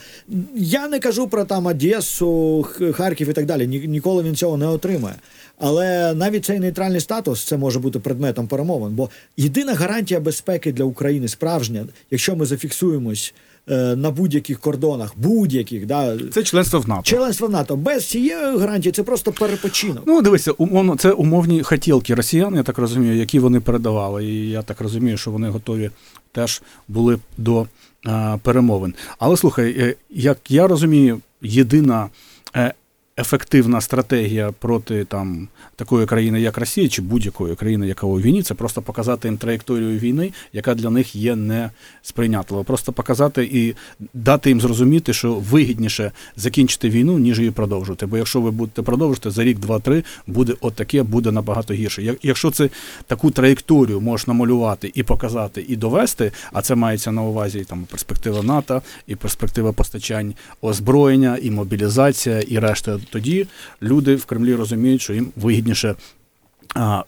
Я 0.54 0.88
не 0.88 0.98
кажу 0.98 1.28
про 1.28 1.44
там 1.44 1.66
Одесу, 1.66 2.66
Харків 2.92 3.28
і 3.28 3.32
так 3.32 3.46
далі. 3.46 3.66
Ні, 3.66 3.78
ніколи 3.78 4.22
він 4.22 4.36
цього 4.36 4.56
не 4.56 4.66
отримає. 4.66 5.14
Але 5.58 6.14
навіть 6.14 6.44
цей 6.44 6.60
нейтральний 6.60 7.00
статус 7.00 7.44
це 7.44 7.56
може 7.56 7.78
бути 7.78 7.98
предметом 7.98 8.46
перемовин. 8.46 8.94
Бо 8.94 9.10
єдина 9.36 9.74
гарантія 9.74 10.20
безпеки 10.20 10.72
для 10.72 10.84
України 10.84 11.28
справжня, 11.28 11.86
якщо 12.10 12.36
ми 12.36 12.46
зафіксуємось 12.46 13.34
на 13.68 14.10
будь-яких 14.10 14.60
кордонах, 14.60 15.12
будь-яких, 15.16 15.86
да, 15.86 16.18
Це 16.32 16.42
членство 16.42 16.80
в 16.80 16.88
НАТО. 16.88 17.02
членство 17.02 17.48
в 17.48 17.50
НАТО 17.50 17.76
без 17.76 18.08
цієї 18.08 18.58
гарантії 18.58 18.92
це 18.92 19.02
просто 19.02 19.32
перепочинок. 19.32 20.02
Ну, 20.06 20.22
дивися, 20.22 20.52
умовно, 20.52 20.96
це 20.96 21.12
умовні 21.12 21.62
хотілки 21.62 22.14
росіян, 22.14 22.54
я 22.54 22.62
так 22.62 22.78
розумію, 22.78 23.16
які 23.16 23.38
вони 23.38 23.60
передавали. 23.60 24.24
І 24.24 24.50
я 24.50 24.62
так 24.62 24.80
розумію, 24.80 25.16
що 25.16 25.30
вони 25.30 25.48
готові 25.48 25.90
теж 26.32 26.62
були 26.88 27.18
до 27.38 27.66
е, 28.06 28.38
перемовин. 28.42 28.94
Але 29.18 29.36
слухай, 29.36 29.76
е, 29.78 29.94
як 30.10 30.50
я 30.50 30.66
розумію, 30.66 31.20
єдина 31.42 32.08
е, 32.56 32.74
ефективна 33.18 33.80
стратегія 33.80 34.52
проти 34.58 35.04
там 35.04 35.48
такої 35.76 36.06
країни, 36.06 36.40
як 36.40 36.58
Росія, 36.58 36.88
чи 36.88 37.02
будь-якої 37.02 37.54
країни, 37.54 37.88
яка 37.88 38.06
у 38.06 38.20
війні, 38.20 38.42
це 38.42 38.54
просто 38.54 38.82
показати 38.82 39.28
їм 39.28 39.36
траєкторію 39.36 39.98
війни, 39.98 40.32
яка 40.52 40.74
для 40.74 40.90
них 40.90 41.16
є 41.16 41.36
несприйнятлива. 41.36 42.62
Просто 42.64 42.92
показати 42.92 43.44
і 43.52 43.74
дати 44.14 44.48
їм 44.50 44.60
зрозуміти, 44.60 45.12
що 45.12 45.34
вигідніше 45.34 46.12
закінчити 46.36 46.90
війну, 46.90 47.18
ніж 47.18 47.38
її 47.38 47.50
продовжувати. 47.50 48.06
Бо 48.06 48.16
якщо 48.16 48.40
ви 48.40 48.50
будете 48.50 48.82
продовжувати 48.82 49.30
за 49.30 49.44
рік, 49.44 49.58
два, 49.58 49.78
три, 49.78 50.04
буде 50.26 50.54
отаке, 50.60 51.02
буде 51.02 51.32
набагато 51.32 51.74
гірше. 51.74 52.02
Як- 52.02 52.18
Якщо 52.24 52.50
це 52.50 52.68
таку 53.06 53.30
траєкторію 53.30 54.00
можеш 54.00 54.26
намалювати 54.26 54.90
і 54.94 55.02
показати, 55.02 55.64
і 55.68 55.76
довести, 55.76 56.32
а 56.52 56.62
це 56.62 56.74
мається 56.74 57.12
на 57.12 57.22
увазі 57.22 57.64
там 57.68 57.84
перспектива 57.90 58.42
НАТО, 58.42 58.82
і 59.06 59.16
перспектива 59.16 59.72
постачань 59.72 60.34
озброєння, 60.62 61.38
і 61.42 61.50
мобілізація, 61.50 62.40
і 62.40 62.58
решта, 62.58 63.00
тоді 63.10 63.46
люди 63.82 64.16
в 64.16 64.24
Кремлі 64.24 64.54
розуміють, 64.54 65.02
що 65.02 65.14
їм 65.14 65.32
вигідніше. 65.36 65.94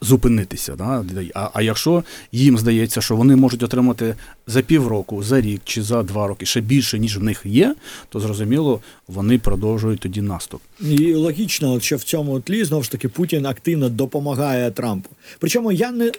Зупинитися, 0.00 0.76
да? 0.76 1.04
а, 1.34 1.50
а 1.52 1.62
якщо 1.62 2.04
їм 2.32 2.58
здається, 2.58 3.00
що 3.00 3.16
вони 3.16 3.36
можуть 3.36 3.62
отримати 3.62 4.14
за 4.46 4.62
півроку, 4.62 5.22
за 5.22 5.40
рік 5.40 5.60
чи 5.64 5.82
за 5.82 6.02
два 6.02 6.26
роки 6.26 6.46
ще 6.46 6.60
більше, 6.60 6.98
ніж 6.98 7.18
в 7.18 7.22
них 7.22 7.42
є, 7.44 7.74
то 8.08 8.20
зрозуміло, 8.20 8.80
вони 9.08 9.38
продовжують 9.38 10.00
тоді 10.00 10.22
наступ. 10.22 10.60
І 10.80 11.14
логічно, 11.14 11.80
що 11.80 11.96
в 11.96 12.02
цьому 12.02 12.40
тлі 12.40 12.64
знову 12.64 12.82
ж 12.82 12.90
таки 12.90 13.08
Путін 13.08 13.46
активно 13.46 13.88
допомагає 13.88 14.70
Трампу. 14.70 15.10
Причому 15.38 15.72
я 15.72 15.92
не 15.92 16.12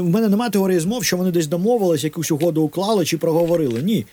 в 0.00 0.02
мене 0.02 0.28
немає 0.28 0.50
теорії 0.50 0.80
змов, 0.80 1.04
що 1.04 1.16
вони 1.16 1.30
десь 1.30 1.46
домовились, 1.46 2.04
якусь 2.04 2.30
угоду 2.30 2.62
уклали 2.62 3.04
чи 3.04 3.18
проговорили. 3.18 3.82
Ні. 3.82 4.06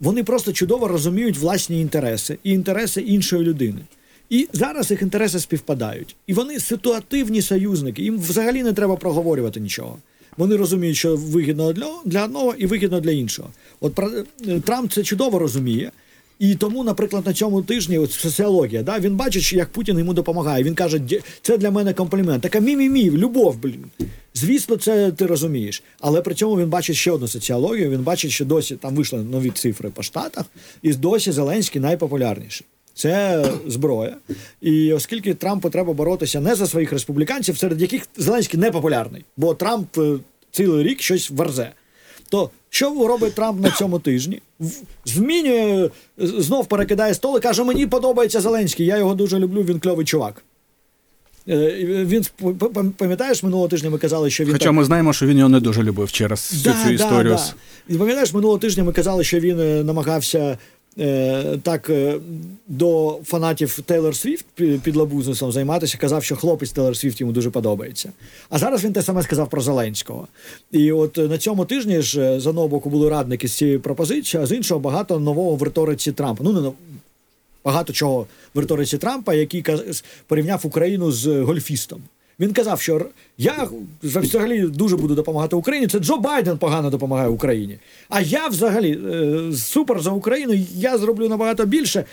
Вони 0.00 0.24
просто 0.24 0.52
чудово 0.52 0.88
розуміють 0.88 1.38
власні 1.38 1.80
інтереси 1.80 2.38
і 2.44 2.50
інтереси 2.50 3.00
іншої 3.00 3.42
людини. 3.42 3.80
І 4.32 4.48
зараз 4.52 4.90
їх 4.90 5.02
інтереси 5.02 5.40
співпадають. 5.40 6.16
І 6.26 6.34
вони 6.34 6.60
ситуативні 6.60 7.42
союзники. 7.42 8.02
Їм 8.02 8.18
взагалі 8.18 8.62
не 8.62 8.72
треба 8.72 8.96
проговорювати 8.96 9.60
нічого. 9.60 9.98
Вони 10.36 10.56
розуміють, 10.56 10.96
що 10.96 11.16
вигідно 11.16 11.72
для, 12.04 12.24
одного 12.24 12.54
і 12.58 12.66
вигідно 12.66 13.00
для 13.00 13.10
іншого. 13.10 13.48
От 13.80 13.98
е, 13.98 14.60
Трамп 14.60 14.92
це 14.92 15.02
чудово 15.02 15.38
розуміє. 15.38 15.92
І 16.38 16.54
тому, 16.54 16.84
наприклад, 16.84 17.26
на 17.26 17.32
цьому 17.32 17.62
тижні 17.62 17.98
от 17.98 18.12
соціологія, 18.12 18.82
да, 18.82 18.98
він 18.98 19.16
бачить, 19.16 19.52
як 19.52 19.68
Путін 19.68 19.98
йому 19.98 20.14
допомагає. 20.14 20.64
Він 20.64 20.74
каже, 20.74 21.00
це 21.42 21.58
для 21.58 21.70
мене 21.70 21.94
комплімент. 21.94 22.42
Така 22.42 22.58
мі-мі-мі, 22.60 23.10
любов, 23.10 23.58
блін. 23.58 23.84
Звісно, 24.34 24.76
це 24.76 25.12
ти 25.12 25.26
розумієш. 25.26 25.82
Але 26.00 26.22
при 26.22 26.34
цьому 26.34 26.58
він 26.58 26.68
бачить 26.68 26.96
ще 26.96 27.10
одну 27.10 27.28
соціологію. 27.28 27.90
Він 27.90 28.02
бачить, 28.02 28.30
що 28.30 28.44
досі 28.44 28.76
там 28.76 28.94
вийшли 28.94 29.18
нові 29.18 29.50
цифри 29.50 29.90
по 29.90 30.02
штатах, 30.02 30.44
і 30.82 30.94
досі 30.94 31.32
Зеленський 31.32 31.80
найпопулярніший. 31.80 32.66
Це 32.94 33.44
зброя. 33.66 34.16
І 34.60 34.92
оскільки 34.92 35.34
Трампу 35.34 35.70
треба 35.70 35.92
боротися 35.92 36.40
не 36.40 36.54
за 36.54 36.66
своїх 36.66 36.92
республіканців, 36.92 37.58
серед 37.58 37.80
яких 37.82 38.02
Зеленський 38.16 38.60
не 38.60 38.70
популярний, 38.70 39.24
бо 39.36 39.54
Трамп 39.54 39.98
е, 39.98 40.14
цілий 40.50 40.82
рік 40.82 41.02
щось 41.02 41.30
верзе. 41.30 41.70
То 42.28 42.50
що 42.70 43.06
робить 43.08 43.34
Трамп 43.34 43.60
на 43.60 43.70
цьому 43.70 43.98
тижні? 43.98 44.42
Змінює, 45.04 45.84
е, 45.86 46.26
знов 46.26 46.66
перекидає 46.66 47.14
стол 47.14 47.36
і 47.36 47.40
каже: 47.40 47.64
мені 47.64 47.86
подобається 47.86 48.40
Зеленський, 48.40 48.86
я 48.86 48.96
його 48.98 49.14
дуже 49.14 49.38
люблю, 49.38 49.62
він 49.62 49.80
кльовий 49.80 50.06
чувак. 50.06 50.42
Е, 51.48 51.74
Він 52.04 52.24
пам'ятаєш, 52.96 53.42
минулого 53.42 53.68
тижня 53.68 53.90
ми 53.90 53.98
казали, 53.98 54.30
що 54.30 54.44
він 54.44 54.52
Хоча 54.52 54.64
так- 54.64 54.74
ми 54.74 54.84
знаємо, 54.84 55.12
що 55.12 55.26
він 55.26 55.36
його 55.38 55.48
не 55.48 55.60
дуже 55.60 55.82
любив 55.82 56.12
через 56.12 56.40
всю 56.52 56.74
цю 56.84 56.90
історію. 56.90 57.38
з- 57.38 57.54
І 57.88 57.94
пам'ятаєш, 57.98 58.32
минулого 58.34 58.58
тижня 58.58 58.84
ми 58.84 58.92
казали, 58.92 59.24
що 59.24 59.40
він 59.40 59.86
намагався 59.86 60.58
так 61.62 61.90
е, 61.90 62.18
до 62.68 63.18
фанатів 63.24 63.80
Тейлор 63.86 64.16
Свіфт 64.16 64.44
пі- 64.58 64.78
підлабузнесом 64.80 65.52
займатися, 65.52 65.98
казав, 65.98 66.24
що 66.24 66.36
хлопець 66.36 66.72
Тейлор 66.72 66.96
Свіфт 66.96 67.20
йому 67.20 67.32
дуже 67.32 67.50
подобається. 67.50 68.12
А 68.50 68.58
зараз 68.58 68.84
він 68.84 68.92
те 68.92 69.02
саме 69.02 69.22
сказав 69.22 69.50
про 69.50 69.60
Зеленського. 69.62 70.28
І 70.72 70.92
от 70.92 71.18
е, 71.18 71.28
на 71.28 71.38
цьому 71.38 71.64
тижні 71.64 72.02
ж 72.02 72.20
е, 72.22 72.40
з 72.40 72.46
одного 72.46 72.68
боку 72.68 72.90
були 72.90 73.10
радники 73.10 73.48
з 73.48 73.52
цієї 73.52 73.78
пропозиції, 73.78 74.42
а 74.42 74.46
з 74.46 74.52
іншого 74.52 74.80
багато 74.80 75.18
нового 75.18 75.56
в 75.56 75.62
риториці 75.62 76.12
Трампа. 76.12 76.44
Ну, 76.44 76.52
не 76.60 76.70
багато 77.64 77.92
чого 77.92 78.26
в 78.54 78.58
риториці 78.58 78.98
Трампа, 78.98 79.34
який 79.34 79.64
порівняв 80.26 80.60
Україну 80.64 81.12
з 81.12 81.26
гольфістом. 81.42 82.02
Він 82.42 82.52
казав, 82.52 82.80
що 82.80 83.06
я 83.38 83.68
взагалі 84.02 84.60
дуже 84.60 84.96
буду 84.96 85.14
допомагати 85.14 85.56
Україні. 85.56 85.86
Це 85.86 85.98
Джо 85.98 86.16
Байден 86.16 86.58
погано 86.58 86.90
допомагає 86.90 87.28
Україні. 87.28 87.78
А 88.08 88.20
я 88.20 88.48
взагалі 88.48 88.98
е, 89.12 89.56
супер 89.56 90.00
за 90.00 90.10
Україну. 90.10 90.54
Я 90.74 90.98
зроблю 90.98 91.28
набагато 91.28 91.66
більше. 91.66 92.04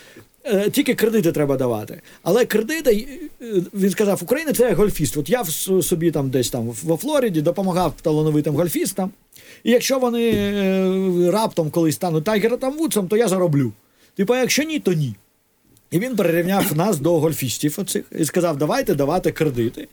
Е, 0.43 0.69
Тільки 0.69 0.95
кредити 0.95 1.31
треба 1.31 1.57
давати. 1.57 2.01
Але 2.23 2.45
кредити, 2.45 3.07
е, 3.41 3.45
він 3.73 3.89
сказав, 3.89 4.19
Україна 4.23 4.53
це 4.53 4.73
гольфіст. 4.73 5.17
От 5.17 5.29
я 5.29 5.41
в 5.41 5.49
собі 5.83 6.11
там 6.11 6.29
десь 6.29 6.49
там 6.49 6.71
во 6.83 6.97
Флориді 6.97 7.41
допомагав 7.41 7.93
талановитим 8.01 8.55
гольфістам. 8.55 9.11
І 9.63 9.71
якщо 9.71 9.99
вони 9.99 10.31
раптом 11.31 11.69
колись 11.69 11.95
стануть 11.95 12.23
Тайгером 12.23 12.59
там 12.59 12.77
Вудсом, 12.77 13.07
то 13.07 13.17
я 13.17 13.27
зароблю. 13.27 13.71
Типу, 14.15 14.35
якщо 14.35 14.63
ні, 14.63 14.79
то 14.79 14.93
ні. 14.93 15.15
І 15.91 15.99
він 15.99 16.15
перерівняв 16.15 16.77
нас 16.77 16.99
до 16.99 17.19
гольфістів 17.19 17.75
оцих 17.77 18.05
і 18.19 18.25
сказав: 18.25 18.57
давайте 18.57 18.95
давати 18.95 19.31
кредити. 19.31 19.87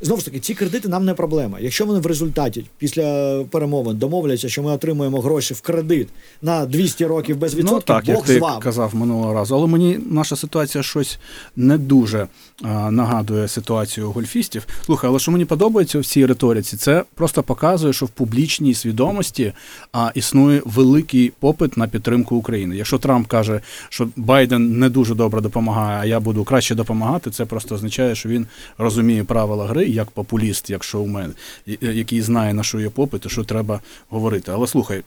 Знову 0.00 0.18
ж 0.20 0.24
таки, 0.24 0.40
ці 0.40 0.54
кредити 0.54 0.88
нам 0.88 1.04
не 1.04 1.14
проблема. 1.14 1.58
Якщо 1.60 1.86
вони 1.86 2.00
в 2.00 2.06
результаті 2.06 2.64
після 2.78 3.44
перемовин 3.50 3.96
домовляться, 3.98 4.48
що 4.48 4.62
ми 4.62 4.70
отримуємо 4.72 5.20
гроші 5.20 5.54
в 5.54 5.60
кредит 5.60 6.08
на 6.42 6.66
200 6.66 7.06
років 7.06 7.36
без 7.36 7.54
відсотків, 7.54 7.94
Ну, 7.94 7.94
так, 8.00 8.08
як 8.08 8.16
Бог 8.16 8.26
ти 8.26 8.34
з 8.34 8.38
вами. 8.38 8.60
казав 8.62 8.94
минулого 8.94 9.34
разу. 9.34 9.54
Але 9.54 9.66
мені 9.66 9.98
наша 10.10 10.36
ситуація 10.36 10.82
щось 10.84 11.18
не 11.56 11.78
дуже 11.78 12.26
а, 12.62 12.90
нагадує 12.90 13.48
ситуацію 13.48 14.10
гольфістів. 14.10 14.66
Слухай, 14.84 15.10
але 15.10 15.18
що 15.18 15.30
мені 15.32 15.44
подобається 15.44 15.98
в 15.98 16.04
цій 16.04 16.26
риториці, 16.26 16.76
це 16.76 17.04
просто 17.14 17.42
показує, 17.42 17.92
що 17.92 18.06
в 18.06 18.08
публічній 18.08 18.74
свідомості 18.74 19.52
а, 19.92 20.10
існує 20.14 20.62
великий 20.64 21.32
попит 21.40 21.76
на 21.76 21.88
підтримку 21.88 22.36
України. 22.36 22.76
Якщо 22.76 22.98
Трамп 22.98 23.26
каже, 23.28 23.60
що 23.88 24.08
Байден 24.16 24.78
не 24.78 24.88
дуже 24.88 25.14
добре 25.14 25.40
допомагає, 25.40 25.98
а 26.00 26.04
я 26.04 26.20
буду 26.20 26.44
краще 26.44 26.74
допомагати, 26.74 27.30
це 27.30 27.44
просто 27.44 27.74
означає, 27.74 28.14
що 28.14 28.28
він 28.28 28.46
розуміє 28.78 29.24
правила 29.24 29.66
гри 29.66 29.85
як 29.88 30.10
популіст, 30.10 30.70
як 30.70 30.84
шоумен, 30.84 31.34
і- 31.66 31.78
який 31.80 32.22
знає 32.22 32.54
на 32.54 32.62
що 32.62 32.80
є 32.80 32.90
попит 32.90 33.26
і 33.26 33.28
що 33.28 33.44
треба 33.44 33.80
говорити. 34.08 34.52
Але 34.52 34.66
слухай. 34.66 35.02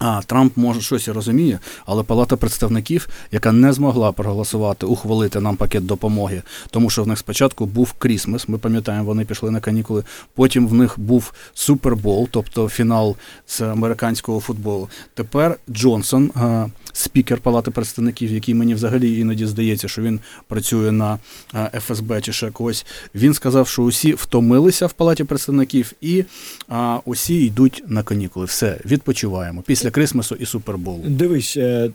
А 0.00 0.22
Трамп 0.26 0.56
може 0.56 0.80
щось 0.80 1.08
і 1.08 1.12
розуміє, 1.12 1.58
але 1.86 2.02
Палата 2.02 2.36
представників, 2.36 3.08
яка 3.32 3.52
не 3.52 3.72
змогла 3.72 4.12
проголосувати, 4.12 4.86
ухвалити 4.86 5.40
нам 5.40 5.56
пакет 5.56 5.86
допомоги, 5.86 6.42
тому 6.70 6.90
що 6.90 7.02
в 7.02 7.06
них 7.06 7.18
спочатку 7.18 7.66
був 7.66 7.92
Крісмес. 7.92 8.48
Ми 8.48 8.58
пам'ятаємо, 8.58 9.04
вони 9.04 9.24
пішли 9.24 9.50
на 9.50 9.60
канікули. 9.60 10.04
Потім 10.34 10.68
в 10.68 10.74
них 10.74 11.00
був 11.00 11.32
Супербол, 11.54 12.28
тобто 12.30 12.68
фінал 12.68 13.16
з 13.46 13.60
американського 13.60 14.40
футболу. 14.40 14.88
Тепер 15.14 15.56
Джонсон, 15.70 16.30
а, 16.34 16.66
спікер 16.92 17.38
Палати 17.38 17.70
представників, 17.70 18.32
який 18.32 18.54
мені 18.54 18.74
взагалі 18.74 19.18
іноді 19.18 19.46
здається, 19.46 19.88
що 19.88 20.02
він 20.02 20.20
працює 20.48 20.92
на 20.92 21.18
а, 21.52 21.80
ФСБ 21.80 22.20
чи 22.20 22.32
ще 22.32 22.50
когось. 22.50 22.86
Він 23.14 23.34
сказав, 23.34 23.68
що 23.68 23.82
усі 23.82 24.12
втомилися 24.12 24.86
в 24.86 24.92
Палаті 24.92 25.24
представників 25.24 25.92
і 26.00 26.24
а, 26.68 26.98
усі 27.04 27.34
йдуть 27.34 27.84
на 27.86 28.02
канікули. 28.02 28.46
Все, 28.46 28.80
відпочиваємо 28.84 29.62
після 29.66 29.89
Крисмасу 29.90 30.34
і 30.34 30.46
Суперболу. 30.46 31.02
Дивись, 31.06 31.56
е, 31.56 31.90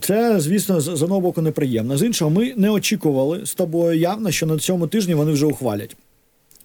Це, 0.00 0.40
звісно, 0.40 0.80
з 0.80 0.96
з 0.96 1.02
одного 1.02 1.20
боку 1.20 1.42
неприємно. 1.42 1.96
З 1.96 2.02
іншого, 2.02 2.30
ми 2.30 2.54
не 2.56 2.70
очікували 2.70 3.46
з 3.46 3.54
тобою 3.54 3.98
явно, 3.98 4.30
що 4.30 4.46
на 4.46 4.58
цьому 4.58 4.86
тижні 4.86 5.14
вони 5.14 5.32
вже 5.32 5.46
ухвалять 5.46 5.96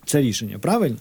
це 0.06 0.22
рішення. 0.22 0.60
Правильно? 0.60 0.98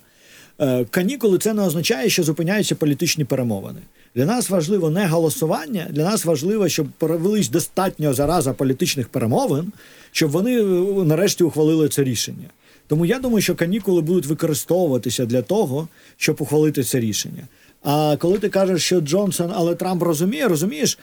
Е, 0.61 0.85
Канікули 0.91 1.39
це 1.39 1.55
не 1.55 1.63
означає, 1.63 2.11
що 2.11 2.23
зупиняються 2.23 2.75
політичні 2.75 3.25
перемовини. 3.25 3.81
Для 4.15 4.25
нас 4.25 4.51
важливо 4.51 4.91
не 4.91 5.07
голосування, 5.07 5.87
для 5.91 6.05
нас 6.05 6.25
важливо, 6.25 6.69
щоб 6.69 6.87
провелись 6.99 7.49
достатньо 7.49 8.15
зараза 8.15 8.53
політичних 8.53 9.09
перемовин, 9.09 9.73
щоб 10.13 10.31
вони 10.31 10.61
е, 10.61 10.65
нарешті 11.05 11.45
ухвалили 11.45 11.89
це 11.89 12.05
рішення. 12.05 12.49
Тому 12.87 13.07
я 13.07 13.19
думаю, 13.19 13.43
що 13.43 13.55
канікули 13.55 14.01
будуть 14.01 14.27
використовуватися 14.27 15.27
для 15.27 15.43
того, 15.43 15.89
щоб 16.17 16.37
ухвалити 16.39 16.83
це 16.83 17.01
рішення. 17.01 17.43
А 17.83 18.17
коли 18.19 18.39
ти 18.39 18.49
кажеш, 18.49 18.83
що 18.83 19.01
Джонсон, 19.01 19.53
але 19.55 19.75
Трамп 19.75 20.03
розуміє, 20.03 20.49
розумієш, 20.49 20.99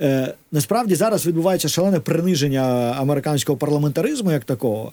е, 0.00 0.34
насправді 0.52 0.94
зараз 0.94 1.26
відбувається 1.26 1.68
шалене 1.68 2.00
приниження 2.00 2.94
американського 2.98 3.58
парламентаризму 3.58 4.32
як 4.32 4.44
такого, 4.44 4.92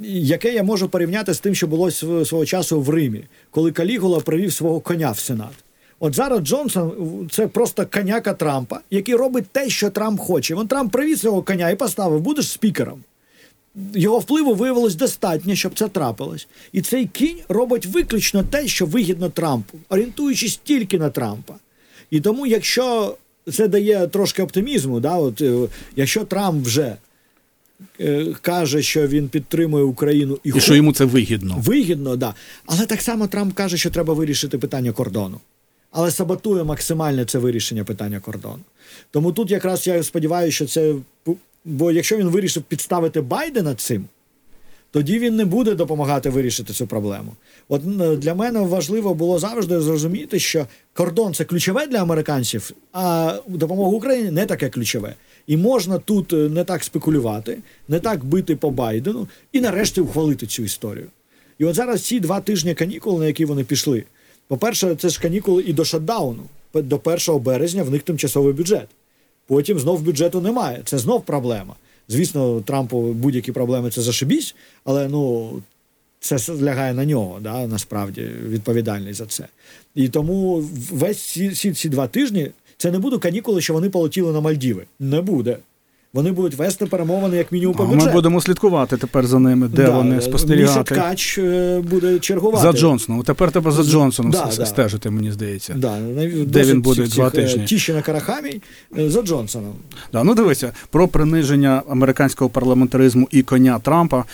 яке 0.00 0.52
я 0.52 0.62
можу 0.62 0.88
порівняти 0.88 1.34
з 1.34 1.40
тим, 1.40 1.54
що 1.54 1.66
було 1.66 1.90
свого 1.90 2.46
часу 2.46 2.80
в 2.80 2.90
Римі, 2.90 3.24
коли 3.50 3.72
Калігула 3.72 4.20
привів 4.20 4.52
свого 4.52 4.80
коня 4.80 5.10
в 5.10 5.18
Сенат. 5.18 5.52
От 6.00 6.14
зараз 6.14 6.40
Джонсон 6.40 6.92
це 7.32 7.46
просто 7.46 7.86
коняка 7.86 8.34
Трампа, 8.34 8.80
який 8.90 9.14
робить 9.14 9.46
те, 9.52 9.68
що 9.68 9.90
Трамп 9.90 10.20
хоче. 10.20 10.54
Вон 10.54 10.68
Трамп 10.68 10.92
привіз 10.92 11.20
свого 11.20 11.42
коня 11.42 11.70
і 11.70 11.76
поставив, 11.76 12.20
будеш 12.20 12.48
спікером. 12.48 13.04
Його 13.94 14.18
впливу 14.18 14.54
виявилось 14.54 14.94
достатньо, 14.94 15.54
щоб 15.54 15.72
це 15.74 15.88
трапилось. 15.88 16.46
І 16.72 16.82
цей 16.82 17.06
кінь 17.06 17.38
робить 17.48 17.86
виключно 17.86 18.42
те, 18.42 18.68
що 18.68 18.86
вигідно 18.86 19.28
Трампу, 19.28 19.78
орієнтуючись 19.88 20.60
тільки 20.64 20.98
на 20.98 21.10
Трампа. 21.10 21.54
І 22.10 22.20
тому, 22.20 22.46
якщо 22.46 23.16
це 23.52 23.68
дає 23.68 24.06
трошки 24.06 24.42
оптимізму, 24.42 25.00
да, 25.00 25.16
от, 25.16 25.40
е, 25.40 25.68
якщо 25.96 26.24
Трамп 26.24 26.66
вже 26.66 26.96
е, 28.00 28.26
каже, 28.40 28.82
що 28.82 29.06
він 29.06 29.28
підтримує 29.28 29.84
Україну 29.84 30.38
і, 30.44 30.52
І 30.56 30.60
що 30.60 30.74
йому 30.74 30.92
це 30.92 31.04
вигідно. 31.04 31.56
Вигідно, 31.64 32.16
да. 32.16 32.34
Але 32.66 32.86
так 32.86 33.02
само 33.02 33.26
Трамп 33.26 33.54
каже, 33.54 33.76
що 33.76 33.90
треба 33.90 34.14
вирішити 34.14 34.58
питання 34.58 34.92
кордону. 34.92 35.40
Але 35.90 36.10
саботує 36.10 36.64
максимально 36.64 37.24
це 37.24 37.38
вирішення 37.38 37.84
питання 37.84 38.20
кордону. 38.20 38.60
Тому 39.10 39.32
тут 39.32 39.50
якраз 39.50 39.86
я 39.86 40.02
сподіваюся, 40.02 40.54
що 40.54 40.66
це. 40.66 40.94
Бо 41.64 41.92
якщо 41.92 42.16
він 42.16 42.28
вирішив 42.28 42.62
підставити 42.62 43.20
Байдена 43.20 43.74
цим, 43.74 44.04
тоді 44.90 45.18
він 45.18 45.36
не 45.36 45.44
буде 45.44 45.74
допомагати 45.74 46.30
вирішити 46.30 46.72
цю 46.72 46.86
проблему. 46.86 47.32
От 47.68 47.82
для 48.18 48.34
мене 48.34 48.60
важливо 48.60 49.14
було 49.14 49.38
завжди 49.38 49.80
зрозуміти, 49.80 50.38
що 50.38 50.66
кордон 50.94 51.34
це 51.34 51.44
ключове 51.44 51.86
для 51.86 51.98
американців, 51.98 52.70
а 52.92 53.34
допомога 53.48 53.90
Україні 53.90 54.30
не 54.30 54.46
таке 54.46 54.68
ключове. 54.68 55.14
І 55.46 55.56
можна 55.56 55.98
тут 55.98 56.32
е, 56.32 56.36
не 56.36 56.64
так 56.64 56.84
спекулювати, 56.84 57.58
не 57.88 58.00
так 58.00 58.24
бити 58.24 58.56
по 58.56 58.70
Байдену 58.70 59.28
і 59.52 59.60
нарешті 59.60 60.00
ухвалити 60.00 60.46
цю 60.46 60.62
історію. 60.62 61.06
І 61.58 61.64
от 61.64 61.74
зараз 61.74 62.02
ці 62.02 62.20
два 62.20 62.40
тижні 62.40 62.74
канікул, 62.74 63.20
на 63.20 63.26
які 63.26 63.44
вони 63.44 63.64
пішли. 63.64 64.04
По-перше, 64.48 64.94
це 64.94 65.08
ж 65.08 65.20
канікули 65.20 65.62
і 65.62 65.72
до 65.72 65.84
шатдауну. 65.84 66.42
До 66.74 67.00
1 67.04 67.38
березня 67.38 67.82
в 67.82 67.90
них 67.90 68.02
тимчасовий 68.02 68.52
бюджет. 68.52 68.88
Потім 69.52 69.78
знов 69.78 70.02
бюджету 70.02 70.40
немає. 70.40 70.80
Це 70.84 70.98
знов 70.98 71.24
проблема. 71.24 71.74
Звісно, 72.08 72.60
Трампу 72.60 73.00
будь-які 73.00 73.52
проблеми 73.52 73.90
це 73.90 74.02
зашибісь, 74.02 74.54
але 74.84 75.08
ну 75.08 75.52
це 76.20 76.36
лягає 76.62 76.94
на 76.94 77.04
нього, 77.04 77.38
да, 77.40 77.66
насправді 77.66 78.20
відповідальність 78.48 79.18
за 79.18 79.26
це. 79.26 79.46
І 79.94 80.08
тому 80.08 80.64
весь 80.90 81.22
ці, 81.22 81.50
ці, 81.50 81.72
ці 81.72 81.88
два 81.88 82.06
тижні 82.06 82.50
це 82.76 82.90
не 82.90 82.98
будуть 82.98 83.22
канікули, 83.22 83.60
що 83.60 83.74
вони 83.74 83.90
полетіли 83.90 84.32
на 84.32 84.40
Мальдіви. 84.40 84.84
Не 85.00 85.20
буде. 85.20 85.56
Вони 86.14 86.32
будуть 86.32 86.54
вести 86.54 86.86
перемовини 86.86 87.36
як 87.36 87.52
мінімум 87.52 87.76
по 87.76 87.84
бюджету. 87.86 88.06
ми 88.06 88.12
будемо 88.12 88.40
слідкувати 88.40 88.96
тепер 88.96 89.26
за 89.26 89.38
ними, 89.38 89.68
де 89.68 89.82
Да, 89.82 89.90
вони 89.90 90.14
Міша 90.14 90.26
спостерігати. 90.26 90.94
Ткач 90.94 91.38
е, 91.38 91.80
буде 91.90 92.18
чергувати. 92.18 92.62
За 92.62 92.72
Джонсоном. 92.72 93.22
Тепер 93.22 93.50
треба 93.52 93.70
за 93.70 93.82
Джонсоном 93.82 94.32
Да, 94.32 94.48
с- 94.50 94.56
да. 94.56 94.66
стежити, 94.66 95.10
мені 95.10 95.32
здається. 95.32 95.74
Да, 95.76 95.98
Де 96.46 96.62
він 96.62 96.80
буде 96.82 97.02
два 97.06 97.28
е, 97.28 97.30
тижні? 97.30 97.64
Тіщина 97.64 98.02
Карахамій 98.02 98.60
е, 98.98 99.10
за 99.10 99.22
Джонсоном. 99.22 99.72
Да, 100.12 100.24
ну 100.24 100.34
дивися, 100.34 100.72
про 100.90 101.08
приниження 101.08 101.82
американського 101.88 102.50
парламентаризму 102.50 103.28
і 103.30 103.42
коня 103.42 103.78
Трампа 103.78 104.24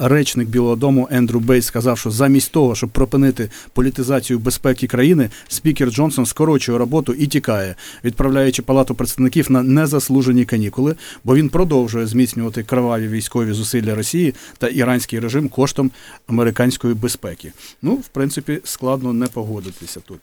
речник 0.00 0.48
Білого 0.48 0.76
Дому 0.76 1.08
Ендрю 1.10 1.40
Бейс 1.40 1.66
сказав, 1.66 1.98
що 1.98 2.10
замість 2.10 2.52
того, 2.52 2.74
щоб 2.74 2.90
припинити 2.90 3.50
політизацію 3.72 4.38
безпеки 4.38 4.86
країни, 4.86 5.30
спікер 5.48 5.90
Джонсон 5.90 6.26
скорочує 6.26 6.78
роботу 6.78 7.12
і 7.12 7.26
тікає, 7.26 7.74
відправляючи 8.04 8.62
палату 8.62 8.94
представників 8.94 9.50
на 9.50 9.62
незаслужені 9.62 10.44
канікули, 10.44 10.94
бо 11.24 11.36
він 11.36 11.48
продовжує 11.48 12.06
зміцнювати 12.06 12.62
кроваві 12.62 13.08
військові 13.08 13.52
зусилля 13.52 13.94
Росії 13.94 14.34
та 14.58 14.68
іранський 14.68 15.18
режим 15.18 15.48
коштом 15.48 15.90
американської 16.26 16.94
безпеки. 16.94 17.52
Ну, 17.82 17.94
в 17.94 18.08
принципі, 18.08 18.60
складно 18.64 19.12
не 19.12 19.26
погодитися 19.26 20.00
тут. 20.00 20.18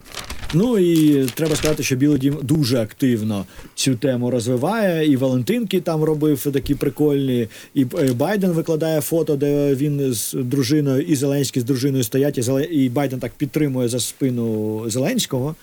Ну 0.54 0.78
і 0.78 1.26
треба 1.26 1.56
сказати, 1.56 1.84
що 1.84 1.96
Білий 1.96 2.20
Дім 2.20 2.38
дуже 2.42 2.78
активно 2.78 3.46
цю 3.76 3.96
тему 3.96 4.32
розвиває. 4.32 5.12
І 5.12 5.16
Валентинки 5.18 5.82
там 5.82 6.04
робив 6.04 6.52
такі 6.54 6.76
прикольні. 6.76 7.48
І 7.74 7.86
е, 8.00 8.14
Байден 8.14 8.52
викладає 8.52 9.02
фото, 9.02 9.36
де 9.36 9.76
він 9.76 10.14
з 10.14 10.34
дружиною 10.34 11.02
і 11.02 11.16
Зеленський 11.16 11.62
з 11.62 11.66
дружиною 11.66 12.04
стоять, 12.04 12.50
і 12.72 12.90
Байден 12.90 13.20
так 13.20 13.32
підтримує 13.32 13.90
за 13.90 14.00
спину 14.00 14.84
Зеленського. 14.88 15.56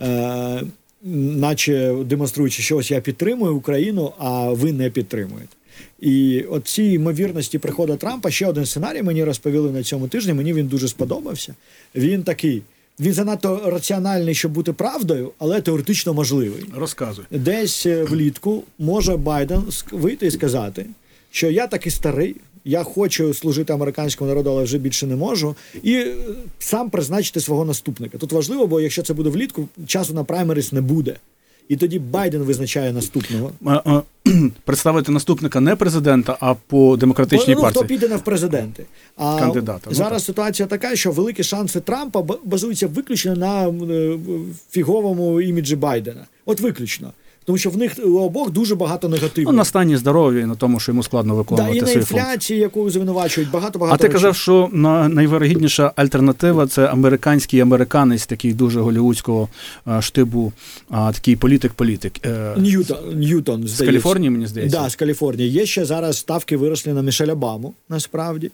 Е, 0.00 0.62
наче 1.04 1.96
демонструючи, 2.04 2.62
що 2.62 2.76
ось 2.76 2.90
я 2.90 3.00
підтримую 3.00 3.56
Україну, 3.56 4.12
а 4.18 4.50
ви 4.50 4.72
не 4.72 4.90
підтримуєте. 4.90 5.56
І 6.00 6.44
от 6.50 6.66
ці 6.66 6.82
ймовірності 6.82 7.58
приходу 7.58 7.96
Трампа 7.96 8.30
ще 8.30 8.46
один 8.46 8.66
сценарій 8.66 9.02
мені 9.02 9.24
розповіли 9.24 9.70
на 9.70 9.82
цьому 9.82 10.08
тижні. 10.08 10.34
Мені 10.34 10.52
він 10.52 10.66
дуже 10.66 10.88
сподобався. 10.88 11.54
Він 11.94 12.22
такий. 12.22 12.62
Він 13.00 13.12
занадто 13.12 13.62
раціональний, 13.64 14.34
щоб 14.34 14.52
бути 14.52 14.72
правдою, 14.72 15.32
але 15.38 15.60
теоретично 15.60 16.14
можливий. 16.14 16.64
Розказуй. 16.76 17.24
Десь 17.30 17.86
е, 17.86 18.04
влітку 18.04 18.62
може 18.78 19.16
Байден 19.16 19.62
вийти 19.92 20.26
і 20.26 20.30
сказати, 20.30 20.86
що 21.30 21.50
я 21.50 21.66
таки 21.66 21.90
старий, 21.90 22.36
я 22.64 22.84
хочу 22.84 23.34
служити 23.34 23.72
американському 23.72 24.28
народу, 24.28 24.50
але 24.50 24.62
вже 24.62 24.78
більше 24.78 25.06
не 25.06 25.16
можу, 25.16 25.56
і 25.82 25.94
е, 25.94 26.14
сам 26.58 26.90
призначити 26.90 27.40
свого 27.40 27.64
наступника. 27.64 28.18
Тут 28.18 28.32
важливо, 28.32 28.66
бо 28.66 28.80
якщо 28.80 29.02
це 29.02 29.14
буде 29.14 29.30
влітку, 29.30 29.68
часу 29.86 30.14
на 30.14 30.24
праймерис 30.24 30.72
не 30.72 30.80
буде. 30.80 31.16
І 31.68 31.76
тоді 31.76 31.98
Байден 31.98 32.42
визначає 32.42 32.92
наступного. 32.92 33.52
Представити 34.64 35.12
наступника 35.12 35.60
не 35.60 35.76
президента, 35.76 36.36
а 36.40 36.54
по 36.54 36.96
демократичній 36.96 37.54
ну, 37.54 37.62
хто 37.62 37.84
піде 37.84 38.08
на 38.08 38.16
в 38.16 38.24
президенти. 38.24 38.84
А 39.16 39.38
Кандидата, 39.38 39.86
ну, 39.86 39.94
зараз 39.94 40.22
так. 40.22 40.26
ситуація 40.26 40.66
така, 40.68 40.96
що 40.96 41.10
великі 41.10 41.42
шанси 41.42 41.80
Трампа 41.80 42.22
базуються 42.44 42.86
виключно 42.86 43.36
на 43.36 43.68
е, 43.68 44.18
фіговому 44.70 45.40
іміджі 45.40 45.76
Байдена. 45.76 46.26
От 46.44 46.60
виключно. 46.60 47.12
Тому 47.44 47.58
що 47.58 47.70
в 47.70 47.76
них 47.76 47.92
у 48.04 48.18
обох 48.18 48.50
дуже 48.50 48.74
багато 48.74 49.08
негативу. 49.08 49.50
Ну, 49.50 49.56
на 49.56 49.64
стані 49.64 49.96
здоров'я 49.96 50.40
і 50.40 50.46
на 50.46 50.54
тому, 50.54 50.80
що 50.80 50.92
йому 50.92 51.02
складно 51.02 51.32
да, 51.32 51.38
виконувати 51.38 51.78
і 51.78 51.82
на 51.82 51.90
інфляції, 51.90 52.60
яку 52.60 52.90
звинувачують, 52.90 53.50
багато 53.50 53.78
багато. 53.78 54.04
А 54.04 54.06
ти 54.06 54.12
казав, 54.12 54.36
що 54.36 54.68
на 54.72 55.08
найвирогідніша 55.08 55.92
альтернатива 55.96 56.66
це 56.66 56.86
американський 56.86 57.60
американець, 57.60 58.26
такий 58.26 58.52
дуже 58.52 58.80
голівудського 58.80 59.48
штибу, 60.00 60.52
а, 60.90 61.12
такий 61.12 61.36
політик-політик. 61.36 62.12
Е, 62.26 62.54
Ньютон, 62.56 62.98
Ньютон 63.18 63.66
з. 63.68 63.78
Каліфорнії, 63.78 64.30
мені 64.30 64.46
здається. 64.46 64.80
Да, 64.80 64.88
з 64.88 64.96
Каліфорнії. 64.96 65.50
Є 65.50 65.66
ще 65.66 65.84
зараз 65.84 66.18
ставки 66.18 66.56
виросли 66.56 66.92
на 66.92 67.02
Мішель 67.02 67.32
Обаму, 67.32 67.74
насправді, 67.88 68.50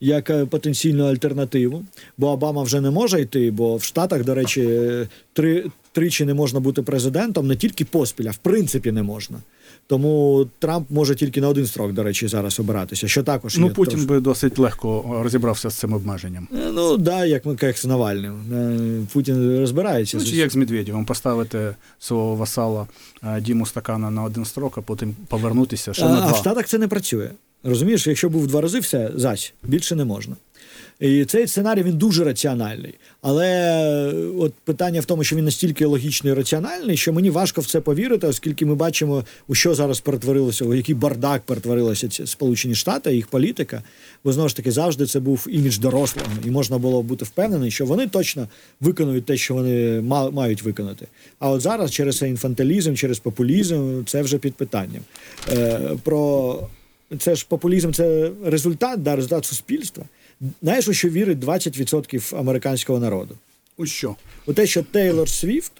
як 0.00 0.30
е, 0.30 0.46
потенційну 0.46 1.04
альтернативу. 1.04 1.84
Бо 2.18 2.30
Обама 2.30 2.62
вже 2.62 2.80
не 2.80 2.90
може 2.90 3.20
йти, 3.20 3.50
бо 3.50 3.76
в 3.76 3.82
Штатах, 3.82 4.24
до 4.24 4.34
речі, 4.34 4.60
е, 4.60 5.08
три, 5.32 5.64
тричі 5.92 6.24
не 6.24 6.34
можна 6.34 6.60
бути 6.60 6.82
президентом, 6.82 7.46
не 7.46 7.56
тільки 7.56 7.84
поспіль, 7.84 8.26
а 8.28 8.30
в 8.30 8.36
принципі 8.36 8.92
не 8.92 9.02
можна. 9.02 9.38
Тому 9.86 10.46
Трамп 10.58 10.90
може 10.90 11.14
тільки 11.14 11.40
на 11.40 11.48
один 11.48 11.66
строк, 11.66 11.92
до 11.92 12.02
речі, 12.02 12.28
зараз 12.28 12.60
обиратися, 12.60 13.08
що 13.08 13.22
також 13.22 13.58
Ну, 13.58 13.66
є 13.66 13.72
Путін 13.72 13.98
тож- 13.98 14.04
би 14.04 14.20
досить 14.20 14.58
легко 14.58 15.20
розібрався 15.22 15.70
з 15.70 15.74
цим 15.74 15.92
обмеженням. 15.92 16.48
Е, 16.54 16.70
Ну, 16.72 16.96
да, 16.96 17.24
як 17.24 17.44
ми 17.46 17.56
як 17.62 17.78
з 17.78 17.84
Навальним. 17.84 18.34
Е, 18.52 19.06
Путін 19.12 19.58
розбирається. 19.58 20.16
Ну, 20.16 20.24
з 20.24 20.30
чи 20.30 20.36
як 20.36 20.52
з 20.52 20.56
Медведєвим, 20.56 21.04
поставити 21.04 21.74
свого 21.98 22.36
васала 22.36 22.86
е, 23.24 23.40
Діму 23.40 23.66
Стакана 23.66 24.10
на 24.10 24.22
один 24.22 24.44
строк, 24.44 24.78
а 24.78 24.80
потім 24.80 25.16
повернутися 25.28 25.94
ще 25.94 26.04
а, 26.04 26.08
на 26.08 26.26
а 26.26 26.32
в. 26.32 26.36
Штатах 26.36 26.66
це 26.66 26.78
не 26.78 26.88
працює. 26.88 27.30
Розумієш, 27.64 28.06
якщо 28.06 28.28
був 28.28 28.46
два 28.46 28.60
рази, 28.60 28.78
все, 28.78 29.10
зась, 29.16 29.52
більше 29.62 29.96
не 29.96 30.04
можна. 30.04 30.36
І 31.02 31.24
цей 31.24 31.46
сценарій 31.46 31.82
він 31.82 31.96
дуже 31.96 32.24
раціональний. 32.24 32.94
Але 33.22 33.48
е, 33.48 34.14
от 34.38 34.54
питання 34.64 35.00
в 35.00 35.04
тому, 35.04 35.24
що 35.24 35.36
він 35.36 35.44
настільки 35.44 35.86
логічний 35.86 36.32
і 36.32 36.36
раціональний, 36.36 36.96
що 36.96 37.12
мені 37.12 37.30
важко 37.30 37.60
в 37.60 37.66
це 37.66 37.80
повірити, 37.80 38.26
оскільки 38.26 38.66
ми 38.66 38.74
бачимо, 38.74 39.24
у 39.48 39.54
що 39.54 39.74
зараз 39.74 40.00
перетворилося, 40.00 40.64
у 40.64 40.74
який 40.74 40.94
бардак 40.94 41.42
перетворилися 41.42 42.08
ці 42.08 42.26
Сполучені 42.26 42.74
Штати, 42.74 43.14
їх 43.14 43.26
політика. 43.26 43.82
Бо 44.24 44.32
знову 44.32 44.48
ж 44.48 44.56
таки 44.56 44.70
завжди 44.70 45.06
це 45.06 45.20
був 45.20 45.46
імідж 45.50 45.78
дорослого, 45.78 46.28
і 46.44 46.50
можна 46.50 46.78
було 46.78 47.02
бути 47.02 47.24
впевнений, 47.24 47.70
що 47.70 47.86
вони 47.86 48.06
точно 48.06 48.48
виконують 48.80 49.24
те, 49.24 49.36
що 49.36 49.54
вони 49.54 50.00
мають 50.32 50.62
виконати. 50.62 51.06
А 51.38 51.50
от 51.50 51.60
зараз 51.60 51.92
через 51.92 52.22
інфантилізм, 52.22 52.94
через 52.94 53.18
популізм, 53.18 54.04
це 54.06 54.22
вже 54.22 54.38
під 54.38 54.54
питанням. 54.54 55.02
Е, 55.52 55.80
про 56.02 56.58
це 57.18 57.34
ж 57.34 57.46
популізм, 57.48 57.92
це 57.92 58.30
результат, 58.44 59.02
да, 59.02 59.16
результат 59.16 59.44
суспільства. 59.44 60.04
Знаєш, 60.62 60.88
у 60.88 60.92
що 60.92 61.08
вірить 61.08 61.38
20% 61.38 62.38
американського 62.38 62.98
народу? 62.98 63.34
У 63.76 63.86
що? 63.86 64.16
У 64.46 64.52
те, 64.52 64.66
що 64.66 64.82
Тейлор 64.82 65.28
Свіфт 65.28 65.72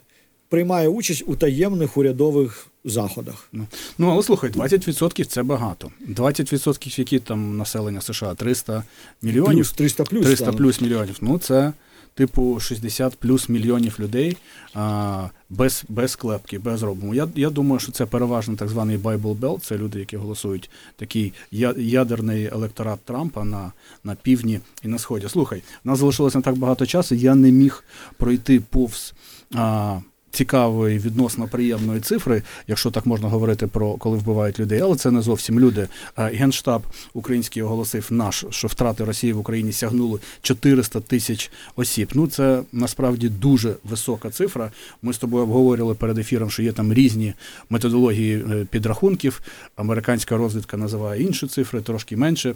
приймає 0.49 0.87
участь 0.87 1.23
у 1.27 1.35
таємних 1.35 1.97
урядових 1.97 2.67
заходах. 2.85 3.47
Ну, 3.51 3.67
ну 3.97 4.09
але 4.09 4.23
слухай, 4.23 4.49
20% 4.49 5.25
це 5.25 5.43
багато. 5.43 5.91
20% 6.09 6.99
які 6.99 7.19
там 7.19 7.57
населення 7.57 8.01
США? 8.01 8.35
300 8.35 8.83
мільйонів? 9.21 9.55
Плюс 9.55 9.71
300 9.71 10.03
плюс. 10.03 10.25
300 10.25 10.51
плюс 10.51 10.81
мільйонів. 10.81 11.17
Ну, 11.21 11.37
це 11.37 11.73
типу 12.13 12.59
60 12.59 13.15
плюс 13.15 13.49
мільйонів 13.49 13.95
людей 13.99 14.37
а, 14.73 15.29
без, 15.49 15.85
без 15.89 16.15
клепки, 16.15 16.59
без 16.59 16.83
робому. 16.83 17.15
Я, 17.15 17.27
я 17.35 17.49
думаю, 17.49 17.79
що 17.79 17.91
це 17.91 18.05
переважно 18.05 18.55
так 18.55 18.69
званий 18.69 18.97
Bible 18.97 19.39
Belt, 19.39 19.59
це 19.59 19.77
люди, 19.77 19.99
які 19.99 20.17
голосують 20.17 20.69
такий 20.95 21.33
ядерний 21.77 22.45
електорат 22.45 22.99
Трампа 23.05 23.43
на, 23.43 23.71
на 24.03 24.15
півдні 24.15 24.59
і 24.83 24.87
на 24.87 24.97
сході. 24.97 25.29
Слухай, 25.29 25.63
у 25.85 25.89
нас 25.89 25.99
залишилося 25.99 26.37
не 26.37 26.41
так 26.41 26.57
багато 26.57 26.85
часу, 26.85 27.15
я 27.15 27.35
не 27.35 27.51
міг 27.51 27.83
пройти 28.17 28.59
повз. 28.59 29.13
А, 29.55 29.99
Цікавої 30.33 30.99
відносно 30.99 31.47
приємної 31.47 31.99
цифри, 31.99 32.41
якщо 32.67 32.91
так 32.91 33.05
можна 33.05 33.29
говорити 33.29 33.67
про 33.67 33.93
коли 33.93 34.17
вбивають 34.17 34.59
людей, 34.59 34.79
але 34.79 34.95
це 34.95 35.11
не 35.11 35.21
зовсім 35.21 35.59
люди. 35.59 35.87
Генштаб 36.15 36.83
український 37.13 37.63
оголосив 37.63 38.07
наш, 38.09 38.45
що 38.49 38.67
втрати 38.67 39.03
Росії 39.03 39.33
в 39.33 39.39
Україні 39.39 39.71
сягнули 39.71 40.19
400 40.41 40.99
тисяч 40.99 41.51
осіб. 41.75 42.11
Ну 42.13 42.27
це 42.27 42.61
насправді 42.71 43.29
дуже 43.29 43.75
висока 43.83 44.29
цифра. 44.29 44.71
Ми 45.01 45.13
з 45.13 45.17
тобою 45.17 45.43
обговорювали 45.43 45.95
перед 45.95 46.17
ефіром, 46.17 46.49
що 46.49 46.63
є 46.63 46.71
там 46.71 46.93
різні 46.93 47.33
методології 47.69 48.45
е, 48.51 48.65
підрахунків. 48.69 49.41
Американська 49.75 50.37
розвідка 50.37 50.77
називає 50.77 51.23
інші 51.23 51.47
цифри, 51.47 51.81
трошки 51.81 52.17
менше. 52.17 52.55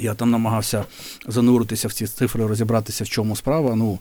Я 0.00 0.14
там 0.14 0.30
намагався 0.30 0.84
зануритися 1.26 1.88
в 1.88 1.92
ці 1.92 2.06
цифри, 2.06 2.46
розібратися, 2.46 3.04
в 3.04 3.08
чому 3.08 3.36
справа. 3.36 3.76
Ну, 3.76 3.98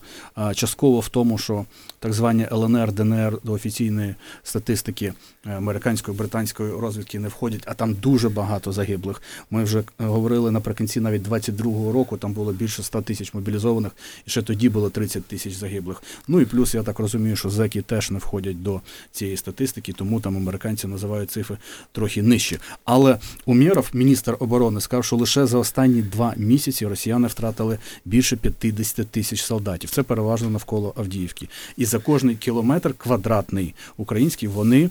частково 0.56 1.00
в 1.00 1.10
тому, 1.10 1.38
що 1.38 1.66
так 2.00 2.14
звані 2.14 2.47
ЛНР, 2.52 2.91
ДНР 2.91 3.38
до 3.43 3.54
офіційної 3.54 4.16
статистики 4.43 5.14
е, 5.45 5.52
американської 5.52 6.18
британської 6.18 6.72
розвідки 6.72 7.20
не 7.20 7.28
входять, 7.28 7.64
а 7.66 7.74
там 7.74 7.93
дуже 7.93 8.30
багато 8.30 8.72
загиблих. 8.72 9.22
Ми 9.52 9.64
вже 9.64 9.80
е, 9.80 9.84
говорили 9.97 10.52
наприкінці 10.52 11.00
навіть 11.00 11.28
22-го 11.28 11.91
року, 11.91 12.18
там 12.18 12.34
було 12.34 12.54
більше 12.54 12.84
100 12.84 13.02
тисяч 13.02 13.34
мобілізованих, 13.34 13.91
і 14.26 14.30
ще 14.30 14.41
тоді 14.41 14.70
було 14.70 14.89
30 14.89 15.26
тисяч 15.26 15.54
загиблих. 15.54 16.04
Ну 16.28 16.41
і 16.41 16.45
плюс 16.45 16.74
я 16.74 16.84
так 16.84 17.00
розумію, 17.00 17.36
що 17.36 17.50
зеки 17.50 17.82
теж 17.82 18.12
не 18.12 18.20
входять 18.20 18.64
до 18.64 18.82
цієї 19.12 19.38
статистики, 19.38 19.93
тому 19.93 20.20
там 20.20 20.38
американці 20.38 20.88
називають 20.88 21.32
цифри 21.32 21.58
трохи 21.91 22.24
нижчі. 22.24 22.60
Але 22.86 23.18
Умєров, 23.45 23.89
міністр 23.93 24.36
оборони, 24.39 24.82
сказав, 24.82 25.06
що 25.06 25.16
лише 25.16 25.45
за 25.45 25.58
останні 25.58 25.89
два 25.90 26.34
місяці 26.38 26.88
росіяни 26.88 27.28
втратили 27.28 27.78
більше 28.06 28.36
50 28.36 29.08
тисяч 29.08 29.42
солдатів. 29.42 29.90
Це 29.90 30.04
переважно 30.04 30.50
навколо 30.50 30.94
Авдіївки. 30.98 31.48
І 31.78 31.86
за 31.86 32.00
кожний 32.00 32.36
кілометр 32.36 32.94
квадратний 32.94 33.76
український 33.98 34.50
вони 34.50 34.90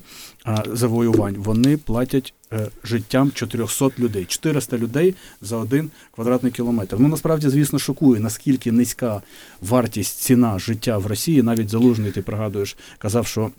завоювань 0.73 1.35
вони 1.39 1.77
платять 1.77 2.35
е, 2.53 2.69
життям 2.85 3.31
400 3.35 3.91
людей. 3.99 4.25
400 4.25 4.79
людей 4.79 5.15
за 5.41 5.57
один 5.57 5.91
квадратний 6.15 6.53
кілометр. 6.53 6.97
Ну 6.99 7.09
насправді, 7.09 7.49
звісно, 7.49 7.79
шокує, 7.79 8.21
наскільки 8.21 8.73
низька 8.73 9.23
вартість 9.61 10.19
ціна 10.19 10.59
життя 10.59 10.99
в 10.99 11.07
Росії. 11.07 11.43
Навіть 11.43 11.69
залужний, 11.69 12.13
ти 12.13 12.23
пригадуєш, 12.23 12.77
казав, 12.99 13.27
що. 13.27 13.51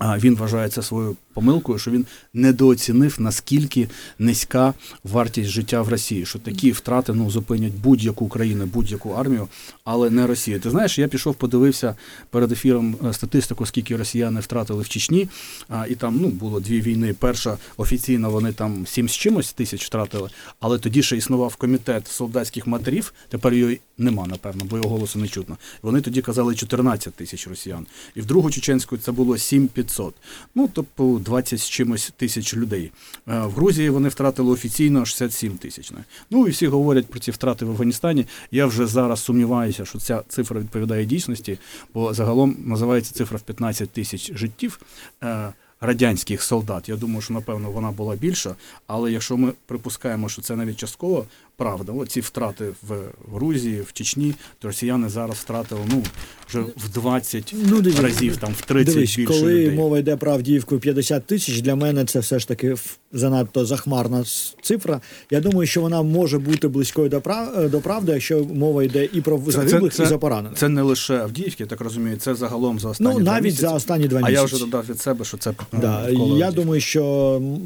Він 0.00 0.36
вважає 0.36 0.68
це 0.68 0.82
своєю 0.82 1.16
помилкою, 1.34 1.78
що 1.78 1.90
він 1.90 2.06
недооцінив 2.34 3.16
наскільки 3.18 3.88
низька 4.18 4.74
вартість 5.04 5.50
життя 5.50 5.82
в 5.82 5.88
Росії, 5.88 6.26
що 6.26 6.38
такі 6.38 6.72
втрати 6.72 7.12
ну 7.12 7.30
зупинять 7.30 7.72
будь-яку 7.72 8.28
країну, 8.28 8.66
будь-яку 8.66 9.10
армію, 9.10 9.48
але 9.84 10.10
не 10.10 10.26
Росію. 10.26 10.60
Ти 10.60 10.70
знаєш, 10.70 10.98
я 10.98 11.08
пішов, 11.08 11.34
подивився 11.34 11.96
перед 12.30 12.52
ефіром 12.52 12.96
е, 13.06 13.12
статистику, 13.12 13.66
скільки 13.66 13.96
росіяни 13.96 14.40
втратили 14.40 14.82
в 14.82 14.88
Чечні. 14.88 15.28
А, 15.68 15.86
і 15.86 15.94
там 15.94 16.18
ну 16.20 16.28
було 16.28 16.60
дві 16.60 16.80
війни. 16.80 17.14
Перша 17.18 17.58
офіційно 17.76 18.30
вони 18.30 18.52
там 18.52 18.86
сім 18.86 19.08
з 19.08 19.12
чимось 19.12 19.52
тисяч 19.52 19.86
втратили, 19.86 20.30
але 20.60 20.78
тоді 20.78 21.02
ще 21.02 21.16
існував 21.16 21.56
комітет 21.56 22.08
солдатських 22.08 22.66
матерів. 22.66 23.12
Тепер 23.28 23.54
його 23.54 23.72
нема, 23.98 24.26
напевно, 24.26 24.64
бо 24.64 24.76
його 24.76 24.88
голосу 24.88 25.18
не 25.18 25.28
чутно. 25.28 25.56
Вони 25.82 26.00
тоді 26.00 26.22
казали 26.22 26.54
14 26.54 27.14
тисяч 27.14 27.46
росіян. 27.48 27.86
І 28.14 28.20
в 28.20 28.26
другу 28.26 28.50
чеченську 28.50 28.96
це 28.96 29.12
було 29.12 29.38
7500. 29.38 30.14
Ну, 30.54 30.68
тобто 30.72 31.20
20 31.24 31.60
з 31.60 31.68
чимось 31.68 32.12
тисяч 32.16 32.54
людей. 32.56 32.92
Е, 33.28 33.40
В 33.40 33.50
Грузії 33.52 33.90
вони 33.90 34.08
втратили 34.08 34.52
офіційно 34.52 35.04
67 35.04 35.58
тисяч. 35.58 35.92
Ну 36.30 36.46
і 36.46 36.50
всі 36.50 36.66
говорять 36.66 37.06
про 37.06 37.20
ці 37.20 37.30
втрати 37.30 37.64
в 37.64 37.70
Афганістані. 37.70 38.26
Я 38.50 38.66
вже 38.66 38.86
зараз 38.86 39.20
сумніваюся, 39.20 39.84
що 39.84 39.98
ця 39.98 40.22
цифра 40.28 40.60
відповідає 40.60 41.04
дійсності, 41.04 41.58
бо 41.94 42.14
загалом 42.14 42.56
називається 42.64 43.14
цифра 43.14 43.38
в 43.38 43.42
15 43.42 43.90
тисяч 43.90 44.32
життів. 44.34 44.80
е, 45.22 45.52
Радянських 45.80 46.42
солдат, 46.42 46.88
я 46.88 46.96
думаю, 46.96 47.20
що 47.20 47.34
напевно 47.34 47.70
вона 47.70 47.90
була 47.90 48.16
більша, 48.16 48.54
але 48.86 49.12
якщо 49.12 49.36
ми 49.36 49.52
припускаємо, 49.66 50.28
що 50.28 50.42
це 50.42 50.56
навіть 50.56 50.76
частково 50.76 51.26
правда, 51.56 51.92
ці 52.08 52.20
втрати 52.20 52.64
в 52.88 52.94
Грузії, 53.34 53.80
в 53.80 53.92
Чечні, 53.92 54.34
то 54.58 54.68
росіяни 54.68 55.08
зараз 55.08 55.36
втратили 55.36 55.80
ну 55.90 56.02
вже 56.48 56.60
в 56.60 56.88
20 56.94 57.54
Ну, 57.70 57.80
дивись, 57.80 58.00
разів, 58.00 58.36
там 58.36 58.52
в 58.52 58.60
30 58.62 58.94
Дивись, 58.94 59.16
більше 59.16 59.32
коли 59.32 59.52
людей. 59.52 59.70
мова 59.76 59.98
йде 59.98 60.16
про 60.16 60.32
Авдіївку 60.32 60.78
50 60.78 61.26
тисяч, 61.26 61.60
для 61.60 61.74
мене 61.74 62.04
це 62.04 62.18
все 62.18 62.38
ж 62.38 62.48
таки 62.48 62.74
занадто 63.12 63.64
захмарна 63.66 64.24
цифра. 64.62 65.00
Я 65.30 65.40
думаю, 65.40 65.66
що 65.66 65.80
вона 65.80 66.02
може 66.02 66.38
бути 66.38 66.68
близькою 66.68 67.08
до 67.08 67.20
прав 67.20 67.70
до 67.70 67.80
правди, 67.80 68.12
якщо 68.12 68.44
мова 68.44 68.84
йде 68.84 69.08
і 69.12 69.20
про 69.20 69.42
загиблих, 69.46 70.00
і 70.00 70.06
за 70.06 70.18
поранених. 70.18 70.58
Це 70.58 70.68
не 70.68 70.82
лише 70.82 71.14
Авдіївки, 71.18 71.62
я 71.62 71.66
так 71.66 71.80
розумію, 71.80 72.16
це 72.16 72.34
загалом 72.34 72.78
за 72.80 72.88
останні 72.88 73.14
ну 73.14 73.20
навіть 73.20 73.44
місяці. 73.44 73.62
за 73.62 73.72
останні 73.72 74.08
два 74.08 74.20
А 74.22 74.30
я 74.30 74.42
вже 74.42 74.58
додав 74.58 74.84
від 74.90 75.00
себе, 75.00 75.24
що 75.24 75.36
це 75.36 75.50
е, 75.50 75.54
Да, 75.72 76.10
я 76.10 76.18
Авдіївки. 76.20 76.52
думаю, 76.54 76.80
що 76.80 77.02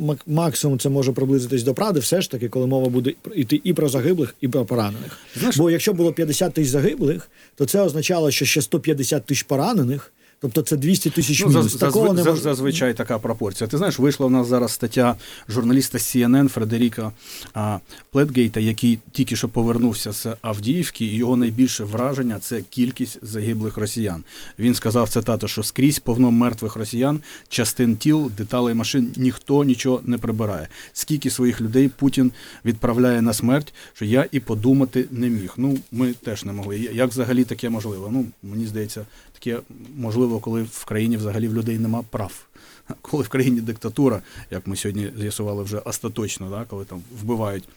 мак- 0.06 0.22
максимум 0.26 0.78
це 0.78 0.88
може 0.88 1.12
приблизитись 1.12 1.62
до 1.62 1.74
правди, 1.74 2.00
все 2.00 2.20
ж 2.20 2.30
таки, 2.30 2.48
коли 2.48 2.66
мова 2.66 2.88
буде 2.88 3.12
йти 3.34 3.60
і 3.64 3.72
про 3.80 3.88
загиблих, 3.88 4.34
і 4.40 4.48
про 4.48 4.64
поранених. 4.64 5.18
Знаєш- 5.36 5.56
Бо 5.56 5.70
якщо 5.70 5.92
було 5.92 6.12
50 6.12 6.54
тисяч 6.54 6.70
загиблих, 6.70 7.30
то 7.54 7.66
це 7.66 7.80
означало, 7.80 8.30
що 8.30 8.44
ще 8.44 8.62
150 8.62 9.26
тисяч 9.26 9.42
поранених, 9.42 10.12
тобто 10.40 10.62
це 10.62 10.76
200 10.76 11.10
тисяч 11.10 11.40
Ну, 11.40 11.48
мінус. 11.48 11.66
заз- 11.74 11.78
Такого 11.78 12.08
зазв- 12.08 12.14
не 12.14 12.24
може... 12.24 12.42
зазвичай 12.42 12.94
така 12.94 13.18
пропорція. 13.18 13.68
Ти 13.68 13.78
знаєш, 13.78 13.98
вийшла 13.98 14.26
в 14.26 14.30
нас 14.30 14.46
зараз 14.46 14.72
стаття 14.72 15.16
журналіста 15.48 15.98
CNN 15.98 16.48
Фредеріка 16.48 17.12
а, 17.54 17.78
Плетгейта, 18.10 18.60
який 18.60 18.98
тільки 19.12 19.36
що 19.36 19.48
повернувся 19.48 20.12
з 20.12 20.26
Авдіївки, 20.42 21.04
і 21.04 21.16
його 21.16 21.36
найбільше 21.36 21.84
враження 21.84 22.38
це 22.38 22.62
кількість 22.70 23.18
загиблих 23.22 23.76
росіян. 23.76 24.24
Він 24.58 24.74
сказав 24.74 25.08
цитату, 25.08 25.48
що 25.48 25.62
скрізь 25.62 25.98
повно 25.98 26.30
мертвих 26.30 26.76
росіян, 26.76 27.20
частин 27.48 27.96
тіл, 27.96 28.30
деталей 28.36 28.74
машин 28.74 29.12
ніхто 29.16 29.64
нічого 29.64 30.00
не 30.04 30.18
прибирає. 30.18 30.68
Скільки 30.92 31.30
своїх 31.30 31.60
людей 31.60 31.88
Путін 31.88 32.32
відправляє 32.64 33.22
на 33.22 33.32
смерть, 33.32 33.74
що 33.92 34.04
я 34.04 34.26
і 34.32 34.40
подумати 34.40 35.04
не 35.10 35.28
міг. 35.28 35.54
Ну, 35.56 35.78
ми 35.92 36.12
теж 36.12 36.44
не 36.44 36.52
могли. 36.52 36.78
Як 36.78 37.10
взагалі 37.10 37.44
таке 37.44 37.70
можливо? 37.70 38.08
Ну, 38.12 38.26
мені 38.42 38.66
здається, 38.66 39.06
таке 39.32 39.58
можливо, 39.96 40.29
коли 40.38 40.62
в 40.62 40.84
країні 40.84 41.16
взагалі 41.16 41.48
в 41.48 41.54
людей 41.54 41.78
нема 41.78 42.02
прав. 42.10 42.46
Коли 43.02 43.22
в 43.22 43.28
країні 43.28 43.60
диктатура, 43.60 44.22
як 44.50 44.66
ми 44.66 44.76
сьогодні 44.76 45.12
з'ясували 45.18 45.62
вже 45.62 45.78
остаточно, 45.78 46.50
да, 46.50 46.64
коли 46.64 46.84
там 46.84 47.02
вбивають 47.20 47.68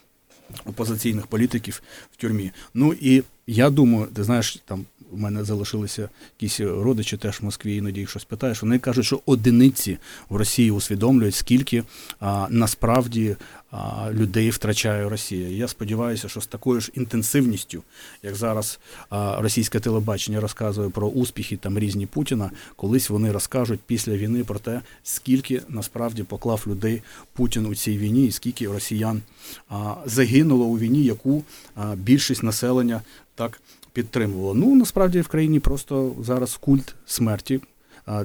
опозиційних 0.66 1.28
політиків 1.28 1.82
в 2.12 2.16
тюрмі. 2.18 2.52
Ну 2.74 2.94
і 2.94 3.24
я 3.48 3.70
думаю, 3.70 4.08
ти 4.14 4.24
знаєш, 4.24 4.62
там 4.66 4.86
у 5.14 5.18
мене 5.18 5.44
залишилися 5.44 6.10
якісь 6.42 6.60
родичі 6.60 7.18
теж 7.18 7.42
в 7.42 7.46
Москві, 7.46 7.76
іноді 7.76 8.00
їх 8.00 8.10
щось 8.10 8.24
питаєш. 8.24 8.62
Вони 8.62 8.80
кажуть, 8.80 9.06
що 9.06 9.20
одиниці 9.26 9.98
в 10.30 10.36
Росії 10.36 10.72
усвідомлюють, 10.72 11.36
скільки 11.36 11.84
а, 12.20 12.48
насправді 12.50 13.36
а, 13.72 14.12
людей 14.12 14.50
втрачає 14.50 15.10
Росія. 15.10 15.50
Я 15.50 15.68
сподіваюся, 15.68 16.30
що 16.30 16.42
з 16.42 16.48
такою 16.48 16.82
ж 16.82 16.92
інтенсивністю, 16.96 17.84
як 18.24 18.36
зараз 18.36 18.80
а, 19.10 19.42
російське 19.42 19.80
телебачення 19.80 20.42
розказує 20.42 20.90
про 20.90 21.08
успіхи 21.08 21.58
там 21.58 21.80
різні 21.80 22.06
Путіна, 22.06 22.52
колись 22.76 23.10
вони 23.10 23.32
розкажуть 23.32 23.80
після 23.86 24.14
війни 24.14 24.44
про 24.44 24.60
те, 24.60 24.82
скільки 25.04 25.62
насправді 25.70 26.24
поклав 26.24 26.64
людей 26.68 27.02
Путін 27.34 27.66
у 27.66 27.76
цій 27.76 27.98
війні, 27.98 28.26
і 28.26 28.32
скільки 28.32 28.68
росіян 28.68 29.22
а, 29.70 29.96
загинуло 30.06 30.66
у 30.66 30.78
війні, 30.78 31.04
яку 31.04 31.44
а, 31.76 31.96
більшість 31.96 32.44
населення 32.44 33.02
так 33.36 33.62
підтримувало. 33.94 34.54
Ну 34.54 34.76
насправді 34.76 35.22
в 35.22 35.28
країні 35.28 35.60
просто 35.60 36.16
зараз 36.22 36.58
культ 36.58 36.96
смерті. 37.06 37.62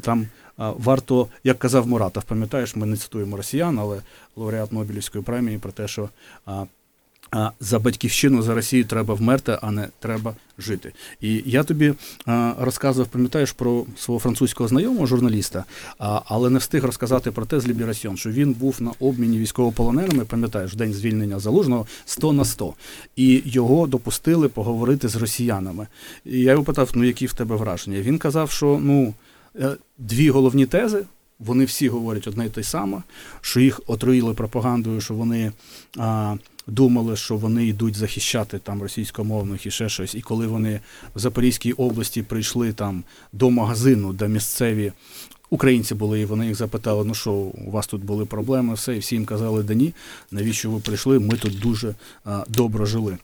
Там 0.00 0.26
варто, 0.56 1.28
як 1.44 1.58
казав 1.58 1.86
Муратов, 1.86 2.22
пам'ятаєш, 2.22 2.76
ми 2.76 2.86
не 2.86 2.96
цитуємо 2.96 3.36
росіян, 3.36 3.78
але 3.78 4.02
лауреат 4.36 4.72
Нобелівської 4.72 5.24
премії 5.24 5.58
про 5.58 5.72
те, 5.72 5.88
що 5.88 6.08
а, 7.30 7.50
за 7.60 7.78
батьківщину 7.78 8.42
за 8.42 8.54
Росію 8.54 8.84
треба 8.84 9.14
вмерти, 9.14 9.58
а 9.62 9.70
не 9.70 9.88
треба 9.98 10.34
жити. 10.58 10.92
І 11.20 11.42
я 11.46 11.64
тобі 11.64 11.94
а, 12.26 12.54
розказував, 12.60 13.08
пам'ятаєш 13.08 13.52
про 13.52 13.84
свого 13.96 14.20
французького 14.20 14.68
знайомого 14.68 15.06
журналіста, 15.06 15.64
а, 15.98 16.20
але 16.24 16.50
не 16.50 16.58
встиг 16.58 16.84
розказати 16.84 17.30
про 17.30 17.46
те 17.46 17.60
з 17.60 17.68
Ліберасьон, 17.68 18.16
що 18.16 18.30
він 18.30 18.52
був 18.52 18.82
на 18.82 18.92
обміні 19.00 19.38
військовополоненими, 19.38 20.24
пам'ятаєш, 20.24 20.74
день 20.74 20.94
звільнення 20.94 21.38
залужного 21.38 21.86
100 22.04 22.32
на 22.32 22.44
100. 22.44 22.74
І 23.16 23.42
його 23.44 23.86
допустили 23.86 24.48
поговорити 24.48 25.08
з 25.08 25.16
росіянами. 25.16 25.86
І 26.24 26.40
я 26.40 26.52
його 26.52 26.64
питав: 26.64 26.90
ну 26.94 27.04
які 27.04 27.26
в 27.26 27.32
тебе 27.32 27.56
враження? 27.56 28.00
Він 28.00 28.18
казав, 28.18 28.50
що 28.50 28.78
ну 28.82 29.14
е, 29.60 29.76
дві 29.98 30.30
головні 30.30 30.66
тези. 30.66 31.04
Вони 31.38 31.64
всі 31.64 31.88
говорять 31.88 32.26
одне 32.26 32.46
й 32.46 32.48
те 32.48 32.62
саме, 32.62 33.02
що 33.40 33.60
їх 33.60 33.80
отруїли 33.86 34.34
пропагандою, 34.34 35.00
що 35.00 35.14
вони 35.14 35.52
а, 35.98 36.36
думали, 36.68 37.16
що 37.16 37.36
вони 37.36 37.66
йдуть 37.66 37.96
захищати 37.96 38.58
там 38.58 38.82
російськомовних 38.82 39.66
і 39.66 39.70
ще 39.70 39.88
щось. 39.88 40.14
І 40.14 40.20
коли 40.20 40.46
вони 40.46 40.80
в 41.14 41.18
Запорізькій 41.18 41.72
області 41.72 42.22
прийшли 42.22 42.72
там 42.72 43.04
до 43.32 43.50
магазину, 43.50 44.12
де 44.12 44.28
місцеві 44.28 44.92
українці 45.50 45.94
були, 45.94 46.20
і 46.20 46.24
вони 46.24 46.46
їх 46.46 46.54
запитали: 46.54 47.04
ну 47.04 47.14
що, 47.14 47.32
у 47.32 47.70
вас 47.70 47.86
тут 47.86 48.04
були 48.04 48.26
проблеми, 48.26 48.74
все, 48.74 48.96
і 48.96 48.98
всі 48.98 49.14
їм 49.14 49.24
казали, 49.24 49.62
да 49.62 49.74
ні, 49.74 49.94
навіщо 50.30 50.70
ви 50.70 50.80
прийшли? 50.80 51.18
Ми 51.18 51.36
тут 51.36 51.58
дуже 51.58 51.94
а, 52.24 52.44
добре 52.48 52.86
жили. 52.86 53.18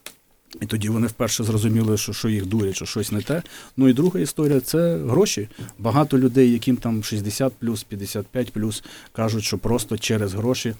І 0.61 0.67
тоді 0.67 0.89
вони 0.89 1.07
вперше 1.07 1.45
зрозуміли, 1.45 1.97
що 1.97 2.13
що 2.13 2.29
їх 2.29 2.47
дурять, 2.47 2.77
що 2.77 2.87
щось 2.87 3.13
не 3.13 3.23
те. 3.23 3.43
Ну 3.77 3.89
і 3.89 3.93
друга 3.93 4.21
історія 4.21 4.61
це 4.61 4.97
гроші. 4.97 5.49
Багато 5.79 6.19
людей, 6.19 6.53
яким 6.53 6.77
там 6.77 7.05
60 7.05 7.53
плюс, 7.53 7.83
55 7.83 8.53
плюс, 8.53 8.85
кажуть, 9.13 9.45
що 9.45 9.59
просто 9.59 9.99
через 9.99 10.35
гроші 10.35 10.75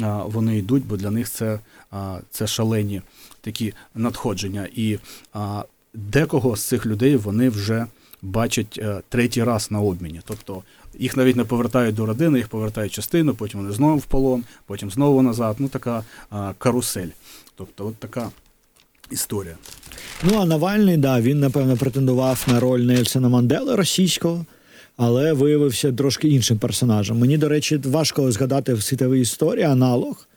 а, 0.00 0.24
вони 0.24 0.58
йдуть, 0.58 0.86
бо 0.86 0.96
для 0.96 1.10
них 1.10 1.30
це, 1.30 1.60
а, 1.90 2.18
це 2.30 2.46
шалені 2.46 3.02
такі 3.40 3.74
надходження. 3.94 4.68
І 4.74 4.98
а, 5.32 5.64
декого 5.94 6.56
з 6.56 6.64
цих 6.64 6.86
людей 6.86 7.16
вони 7.16 7.48
вже 7.48 7.86
бачать 8.22 8.78
а, 8.82 9.02
третій 9.08 9.44
раз 9.44 9.70
на 9.70 9.80
обміні. 9.80 10.20
Тобто 10.24 10.62
їх 10.98 11.16
навіть 11.16 11.36
не 11.36 11.44
повертають 11.44 11.94
до 11.94 12.06
родини, 12.06 12.38
їх 12.38 12.48
повертають 12.48 12.92
частину, 12.92 13.34
потім 13.34 13.60
вони 13.60 13.72
знову 13.72 13.96
в 13.96 14.04
полон, 14.04 14.44
потім 14.66 14.90
знову 14.90 15.22
назад. 15.22 15.56
Ну 15.58 15.68
така 15.68 16.04
а, 16.30 16.52
карусель. 16.58 17.08
Тобто, 17.54 17.86
от 17.86 17.96
така 17.96 18.30
історія. 19.10 19.56
Ну 20.22 20.38
а 20.38 20.44
Навальний, 20.44 20.96
да, 20.96 21.20
він 21.20 21.40
напевно 21.40 21.76
претендував 21.76 22.46
на 22.48 22.60
роль 22.60 22.80
Нельсона 22.80 23.28
Мандели 23.28 23.76
російського, 23.76 24.46
але 24.96 25.32
виявився 25.32 25.92
трошки 25.92 26.28
іншим 26.28 26.58
персонажем. 26.58 27.18
Мені, 27.18 27.38
до 27.38 27.48
речі, 27.48 27.80
важко 27.84 28.32
згадати 28.32 28.74
в 28.74 28.82
світовій 28.82 29.20
історії 29.20 29.64
аналог, 29.64 30.28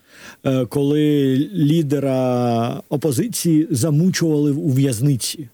е, 0.46 0.66
коли 0.66 1.36
лідера 1.54 2.82
опозиції 2.90 3.68
замучували 3.72 4.52
у 4.52 4.70
в'язниці. 4.70 5.48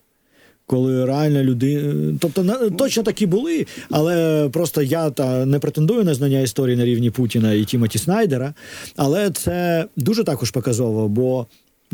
Коли 0.65 1.05
реально 1.05 1.43
люди, 1.43 1.95
тобто 2.19 2.69
точно 2.77 3.03
такі 3.03 3.25
були, 3.25 3.65
але 3.89 4.49
просто 4.53 4.81
я 4.81 5.09
та 5.09 5.45
не 5.45 5.59
претендую 5.59 6.03
на 6.03 6.13
знання 6.13 6.39
історії 6.39 6.77
на 6.77 6.85
рівні 6.85 7.11
Путіна 7.11 7.53
і 7.53 7.65
Тімоті 7.65 7.99
Снайдера, 7.99 8.53
але 8.95 9.31
це 9.31 9.85
дуже 9.95 10.23
також 10.23 10.51
показово, 10.51 11.07
бо 11.07 11.47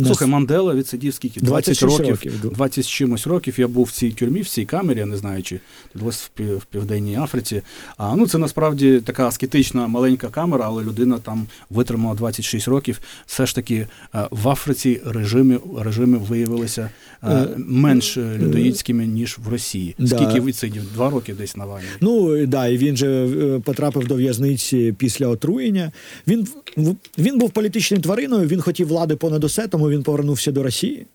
Слухай, 0.04 0.28
Мандела 0.28 0.74
відсидів 0.74 1.14
скільки? 1.14 1.40
20 1.40 1.80
26 1.80 2.00
років, 2.00 2.34
років. 2.34 2.52
20 2.54 2.86
з 2.86 2.88
чимось 2.88 3.28
років. 3.28 3.60
Я 3.60 3.68
був 3.68 3.86
в 3.86 3.92
цій 3.92 4.12
тюрмі, 4.12 4.42
в 4.42 4.50
цій 4.50 4.66
камері, 4.66 5.00
я 5.00 5.06
не 5.06 5.18
знаю, 5.18 5.44
чи 5.44 5.60
десь 5.96 6.32
в, 6.38 6.66
Південній 6.66 7.16
Африці. 7.18 7.62
А 7.98 8.16
ну 8.16 8.28
це 8.28 8.38
насправді 8.38 9.00
така 9.00 9.28
аскетична 9.28 9.88
маленька 9.88 10.30
камера, 10.30 10.66
але 10.66 10.84
людина 10.84 11.18
там 11.18 11.48
витримала 11.70 12.16
26 12.16 12.68
років. 12.68 13.00
Все 13.26 13.46
ж 13.46 13.56
таки 13.56 13.88
е, 14.16 14.28
в 14.32 14.50
Африці 14.50 15.02
режими, 15.06 15.60
режими 15.78 16.18
виявилися 16.18 16.90
менш 17.58 18.18
е, 18.18 18.38
людоїдськими, 18.38 19.06
ніж 19.06 19.38
в 19.46 19.48
Росії. 19.48 19.96
Да. 20.00 20.08
Скільки 20.08 20.42
відсидів? 20.42 20.84
Два 20.94 21.10
роки 21.10 21.34
десь 21.34 21.58
на 21.58 21.66
вані. 21.66 21.86
Ну 22.02 22.46
да, 22.46 22.68
і 22.68 22.78
він 22.78 22.98
же 22.98 23.08
е, 23.08 23.60
потрапив 23.60 24.08
до 24.08 24.16
в'язниці 24.16 24.96
після 24.98 25.28
отруєння. 25.28 25.92
Він 26.28 26.48
він 27.18 27.38
був 27.38 27.52
політичним 27.52 28.02
твариною. 28.02 28.48
Він 28.48 28.62
хотів 28.62 28.88
влади 28.88 29.16
понад 29.16 29.44
усе, 29.44 29.68
тому 29.68 29.90
він 29.90 30.04
повернувся 30.04 30.52
до 30.52 30.64
Росії. 30.64 31.06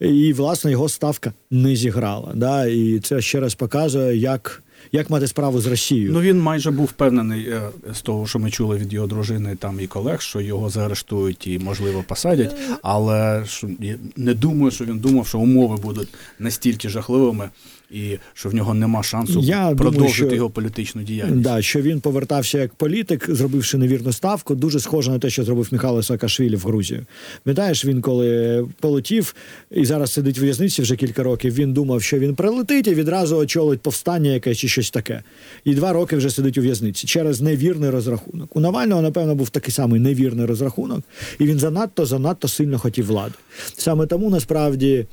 І 0.00 0.32
власне 0.32 0.70
його 0.70 0.88
ставка 0.88 1.32
не 1.50 1.76
зіграла. 1.76 2.32
Да? 2.34 2.66
І 2.66 2.98
це 2.98 3.20
ще 3.20 3.40
раз 3.40 3.54
показує, 3.54 4.16
як, 4.16 4.62
як 4.92 5.10
мати 5.10 5.26
справу 5.26 5.60
з 5.60 5.66
Росією. 5.66 6.12
Ну 6.12 6.20
він 6.20 6.40
майже 6.40 6.70
був 6.70 6.86
впевнений 6.86 7.48
е, 7.48 7.62
з 7.94 8.02
того, 8.02 8.26
що 8.26 8.38
ми 8.38 8.50
чули 8.50 8.76
від 8.76 8.92
його 8.92 9.06
дружини 9.06 9.56
там 9.56 9.80
і 9.80 9.86
колег, 9.86 10.20
що 10.20 10.40
його 10.40 10.70
заарештують 10.70 11.46
і 11.46 11.58
можливо 11.58 12.04
посадять. 12.08 12.56
Але 12.82 13.44
що 13.46 13.68
не 14.16 14.34
думаю, 14.34 14.70
що 14.70 14.84
він 14.84 14.98
думав, 14.98 15.26
що 15.26 15.38
умови 15.38 15.76
будуть 15.76 16.08
настільки 16.38 16.88
жахливими, 16.88 17.50
і 17.90 18.18
що 18.34 18.48
в 18.48 18.54
нього 18.54 18.74
нема 18.74 19.02
шансу 19.02 19.40
Я 19.40 19.56
думаю, 19.56 19.76
продовжити 19.76 20.28
що- 20.28 20.36
його 20.36 20.50
політичну 20.50 21.02
діяльність. 21.02 21.40
Да, 21.40 21.62
що 21.62 21.80
він 21.80 22.00
повертався 22.00 22.58
як 22.58 22.74
політик, 22.74 23.26
зробивши 23.28 23.78
невірну 23.78 24.12
ставку, 24.12 24.54
дуже 24.54 24.80
схоже 24.80 25.10
на 25.10 25.18
те, 25.18 25.30
що 25.30 25.44
зробив 25.44 25.68
Михайло 25.70 26.02
Саакашвілі 26.02 26.56
в 26.56 26.60
Грузію. 26.60 27.06
Пам'ятаєш, 27.44 27.84
він 27.84 28.00
коли 28.00 28.66
полетів 28.80 29.34
і 29.70 29.84
зараз 29.84 30.12
сидить 30.12 30.38
в 30.38 30.42
в'язниці 30.42 30.82
вже 30.82 30.96
кілька 30.96 31.22
років. 31.22 31.54
Він 31.54 31.72
думав, 31.72 32.02
що 32.02 32.18
він 32.18 32.34
прилетить 32.34 32.86
і 32.86 32.94
відразу 32.94 33.36
очолить 33.36 33.80
повстання 33.80 34.30
якесь 34.30 34.58
чи 34.58 34.68
щось 34.68 34.90
таке. 34.90 35.22
І 35.64 35.74
два 35.74 35.92
роки 35.92 36.16
вже 36.16 36.30
сидить 36.30 36.58
у 36.58 36.60
в'язниці 36.60 37.06
через 37.06 37.40
невірний 37.40 37.90
розрахунок. 37.90 38.56
У 38.56 38.60
Навального, 38.60 39.02
напевно, 39.02 39.34
був 39.34 39.50
такий 39.50 39.72
самий 39.72 40.00
невірний 40.00 40.46
розрахунок, 40.46 41.02
і 41.38 41.44
він 41.44 41.58
занадто 41.58 42.06
занадто 42.06 42.48
сильно 42.48 42.78
хотів 42.78 43.06
влади. 43.06 43.34
Саме 43.76 44.06
тому 44.06 44.30
насправді. 44.30 45.06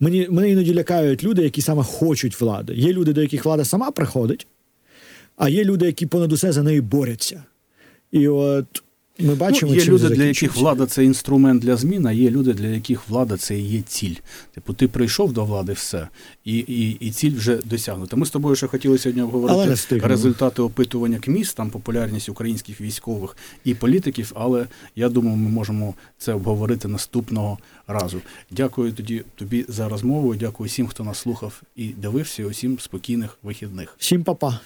Мені 0.00 0.28
мене 0.30 0.50
іноді 0.50 0.74
лякають 0.74 1.24
люди, 1.24 1.42
які 1.42 1.62
саме 1.62 1.82
хочуть 1.82 2.40
влади. 2.40 2.74
Є 2.74 2.92
люди, 2.92 3.12
до 3.12 3.22
яких 3.22 3.44
влада 3.44 3.64
сама 3.64 3.90
приходить, 3.90 4.46
а 5.36 5.48
є 5.48 5.64
люди, 5.64 5.86
які 5.86 6.06
понад 6.06 6.32
усе 6.32 6.52
за 6.52 6.62
неї 6.62 6.80
борються. 6.80 7.44
І 8.12 8.28
от 8.28 8.82
ми 9.22 9.34
бачимо, 9.34 9.72
ну, 9.72 9.78
є 9.78 9.84
чим 9.84 9.94
люди, 9.94 10.08
для 10.08 10.24
яких 10.24 10.56
влада 10.56 10.86
це 10.86 11.04
інструмент 11.04 11.62
для 11.62 11.76
змін, 11.76 12.06
а 12.06 12.12
є 12.12 12.30
люди, 12.30 12.52
для 12.52 12.66
яких 12.66 13.08
влада 13.08 13.36
це 13.36 13.58
і 13.58 13.62
є 13.62 13.82
ціль. 13.82 14.14
Типу, 14.54 14.72
ти 14.72 14.88
прийшов 14.88 15.32
до 15.32 15.44
влади, 15.44 15.72
все, 15.72 16.08
і, 16.44 16.58
і, 16.58 16.90
і 16.90 17.10
ціль 17.10 17.34
вже 17.36 17.58
досягнута. 17.64 18.16
Ми 18.16 18.26
з 18.26 18.30
тобою 18.30 18.56
ще 18.56 18.66
хотіли 18.66 18.98
сьогодні 18.98 19.22
обговорити 19.22 19.98
результати 19.98 20.62
опитування 20.62 21.18
КМІС, 21.18 21.54
там 21.54 21.70
популярність 21.70 22.28
українських 22.28 22.80
військових 22.80 23.36
і 23.64 23.74
політиків, 23.74 24.32
але 24.34 24.66
я 24.96 25.08
думаю, 25.08 25.36
ми 25.36 25.50
можемо 25.50 25.94
це 26.18 26.32
обговорити 26.32 26.88
наступного 26.88 27.58
разу. 27.92 28.20
Дякую 28.50 28.92
тоді 28.92 29.22
тобі 29.34 29.64
за 29.68 29.88
розмову. 29.88 30.34
Дякую 30.34 30.68
всім, 30.68 30.86
хто 30.86 31.04
нас 31.04 31.18
слухав 31.18 31.62
і 31.76 31.88
дивився. 31.88 32.42
і 32.42 32.44
Усім 32.44 32.78
спокійних 32.78 33.38
вихідних. 33.42 33.94
Всім 33.98 34.24
па-па. 34.24 34.60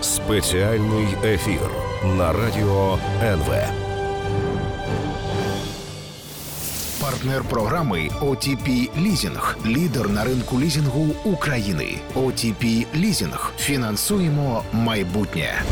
Спеціальний 0.00 1.06
ефір 1.24 1.70
на 2.18 2.32
радіо 2.32 2.98
НВ. 3.22 3.54
Партнер 7.00 7.44
програми 7.44 8.10
OTP 8.20 8.88
Лізінг. 9.02 9.56
Лідер 9.66 10.08
на 10.10 10.24
ринку 10.24 10.60
лізінгу 10.60 11.06
України. 11.24 11.98
OTP 12.14 12.86
Лізінг. 12.96 13.52
Фінансуємо 13.58 14.64
майбутнє. 14.72 15.62